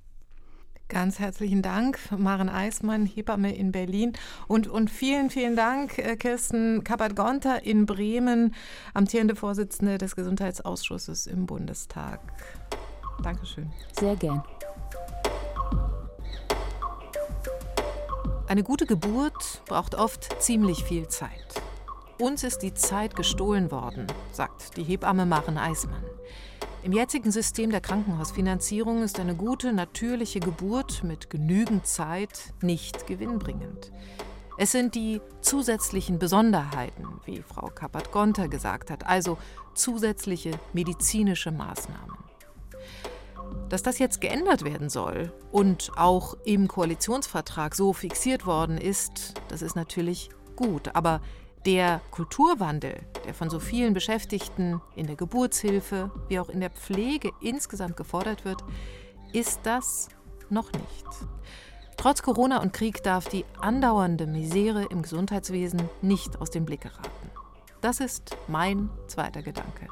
Ganz 0.89 1.19
herzlichen 1.19 1.63
Dank, 1.63 1.99
Maren 2.11 2.51
Eismann, 2.51 3.07
Hebamme 3.07 3.57
in 3.57 3.73
Berlin. 3.73 4.13
Und, 4.47 4.69
und 4.69 4.91
vielen, 4.91 5.31
vielen 5.31 5.57
Dank, 5.57 5.99
äh, 5.99 6.17
Kirsten 6.17 6.85
Kappert-Gonter 6.85 7.65
in 7.65 7.87
Bremen, 7.87 8.55
amtierende 8.93 9.35
Vorsitzende 9.35 9.97
des 9.97 10.17
Gesundheitsausschusses 10.17 11.27
im 11.27 11.47
Bundestag. 11.47 12.21
Dankeschön. 13.23 13.71
Sehr 13.99 14.17
gern. 14.17 14.43
Eine 18.49 18.65
gute 18.65 18.87
Geburt 18.87 19.63
braucht 19.67 19.95
oft 19.95 20.43
ziemlich 20.43 20.85
viel 20.85 21.09
Zeit. 21.09 21.31
Uns 22.19 22.45
ist 22.45 22.59
die 22.59 22.75
Zeit 22.75 23.17
gestohlen 23.17 23.71
worden, 23.71 24.07
sagt 24.33 24.77
die 24.77 24.83
Hebamme 24.83 25.27
Maren 25.27 25.59
Eismann. 25.59 26.05
Im 26.83 26.93
jetzigen 26.93 27.31
System 27.31 27.71
der 27.71 27.81
Krankenhausfinanzierung 27.81 29.03
ist 29.03 29.21
eine 29.21 29.37
gute, 29.37 29.73
natürliche 29.73 30.41
Geburt 30.41 31.05
mit 31.05 31.31
genügend 31.31 31.87
Zeit 31.87 32.53
nicht 32.61 33.07
gewinnbringend. 33.07 33.93
Es 34.59 34.73
sind 34.73 34.97
die 34.97 35.21
zusätzlichen 35.41 36.19
Besonderheiten, 36.19 37.07
wie 37.25 37.43
Frau 37.43 37.69
Kappert-Gonter 37.69 38.49
gesagt 38.49 38.91
hat, 38.91 39.07
also 39.07 39.39
zusätzliche 39.75 40.51
medizinische 40.73 41.53
Maßnahmen. 41.53 42.19
Dass 43.73 43.83
das 43.83 43.99
jetzt 43.99 44.21
geändert 44.21 44.65
werden 44.67 44.91
soll 44.91 45.33
und 45.51 45.93
auch 45.97 46.37
im 46.45 46.69
Koalitionsvertrag 46.69 47.75
so 47.75 47.95
fixiert 47.95 48.45
worden 48.45 48.77
ist, 48.77 49.33
das 49.49 49.63
ist 49.63 49.77
natürlich 49.77 50.29
gut. 50.57 50.95
Aber 50.95 51.23
der 51.65 52.03
Kulturwandel, 52.11 53.01
der 53.25 53.33
von 53.33 53.49
so 53.49 53.61
vielen 53.61 53.95
Beschäftigten 53.95 54.83
in 54.95 55.07
der 55.07 55.17
Geburtshilfe 55.17 56.11
wie 56.29 56.39
auch 56.39 56.51
in 56.51 56.61
der 56.61 56.69
Pflege 56.69 57.31
insgesamt 57.41 57.97
gefordert 57.97 58.45
wird, 58.45 58.63
ist 59.33 59.61
das 59.63 60.11
noch 60.51 60.71
nicht. 60.73 61.07
Trotz 61.97 62.21
Corona 62.21 62.61
und 62.61 62.75
Krieg 62.75 63.03
darf 63.03 63.27
die 63.27 63.47
andauernde 63.59 64.27
Misere 64.27 64.85
im 64.85 65.01
Gesundheitswesen 65.01 65.89
nicht 66.03 66.43
aus 66.43 66.51
dem 66.51 66.67
Blick 66.67 66.83
geraten. 66.83 67.31
Das 67.81 68.01
ist 68.01 68.37
mein 68.49 68.91
zweiter 69.07 69.41
Gedanke. 69.41 69.89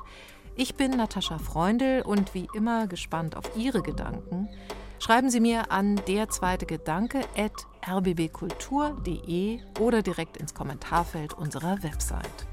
Ich 0.56 0.74
bin 0.74 0.90
Natascha 0.92 1.38
Freundl 1.38 2.02
und 2.04 2.34
wie 2.34 2.48
immer 2.54 2.86
gespannt 2.86 3.36
auf 3.36 3.56
Ihre 3.56 3.82
Gedanken. 3.82 4.48
Schreiben 4.98 5.30
Sie 5.30 5.40
mir 5.40 5.70
an 5.70 6.00
der 6.06 6.28
zweite 6.28 6.66
Gedanke 6.66 7.20
at 7.36 7.52
rbbkultur.de 7.88 9.60
oder 9.78 10.02
direkt 10.02 10.36
ins 10.36 10.52
Kommentarfeld 10.52 11.32
unserer 11.32 11.82
Website. 11.82 12.46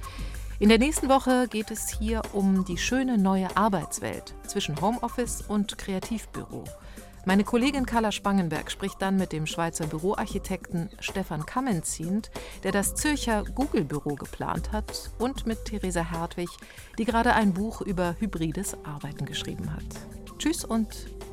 In 0.60 0.70
der 0.70 0.80
nächsten 0.80 1.10
Woche 1.10 1.48
geht 1.50 1.70
es 1.70 1.90
hier 2.00 2.22
um 2.34 2.66
die 2.66 2.78
schöne 2.78 3.18
neue 3.18 3.56
Arbeitswelt 3.58 4.34
zwischen 4.48 4.80
Homeoffice 4.82 5.44
und 5.48 5.78
Kreativbüro. 5.78 6.64
Meine 7.28 7.44
Kollegin 7.44 7.86
Carla 7.86 8.14
Spangenberg 8.14 8.72
spricht 8.72 9.02
dann 9.02 9.18
mit 9.18 9.34
dem 9.34 9.48
Schweizer 9.48 9.86
Büroarchitekten 9.86 10.90
Stefan 11.02 11.46
Kammenzient, 11.46 12.32
der 12.64 12.72
das 12.72 12.96
Zürcher 12.96 13.44
Google-Büro 13.44 14.16
geplant 14.16 14.72
hat, 14.72 15.12
und 15.20 15.46
mit 15.46 15.66
Theresa 15.66 16.10
Hertwig, 16.10 16.48
die 16.98 17.04
gerade 17.04 17.34
ein 17.34 17.54
Buch 17.54 17.82
über 17.82 18.16
hybrides 18.18 18.78
Arbeiten 18.86 19.26
geschrieben 19.26 19.74
hat. 19.74 19.84
Tschüss 20.40 20.64
und 20.64 20.88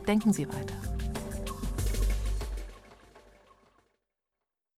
denken 0.09 0.33
Sie 0.33 0.49
weiter. 0.49 0.75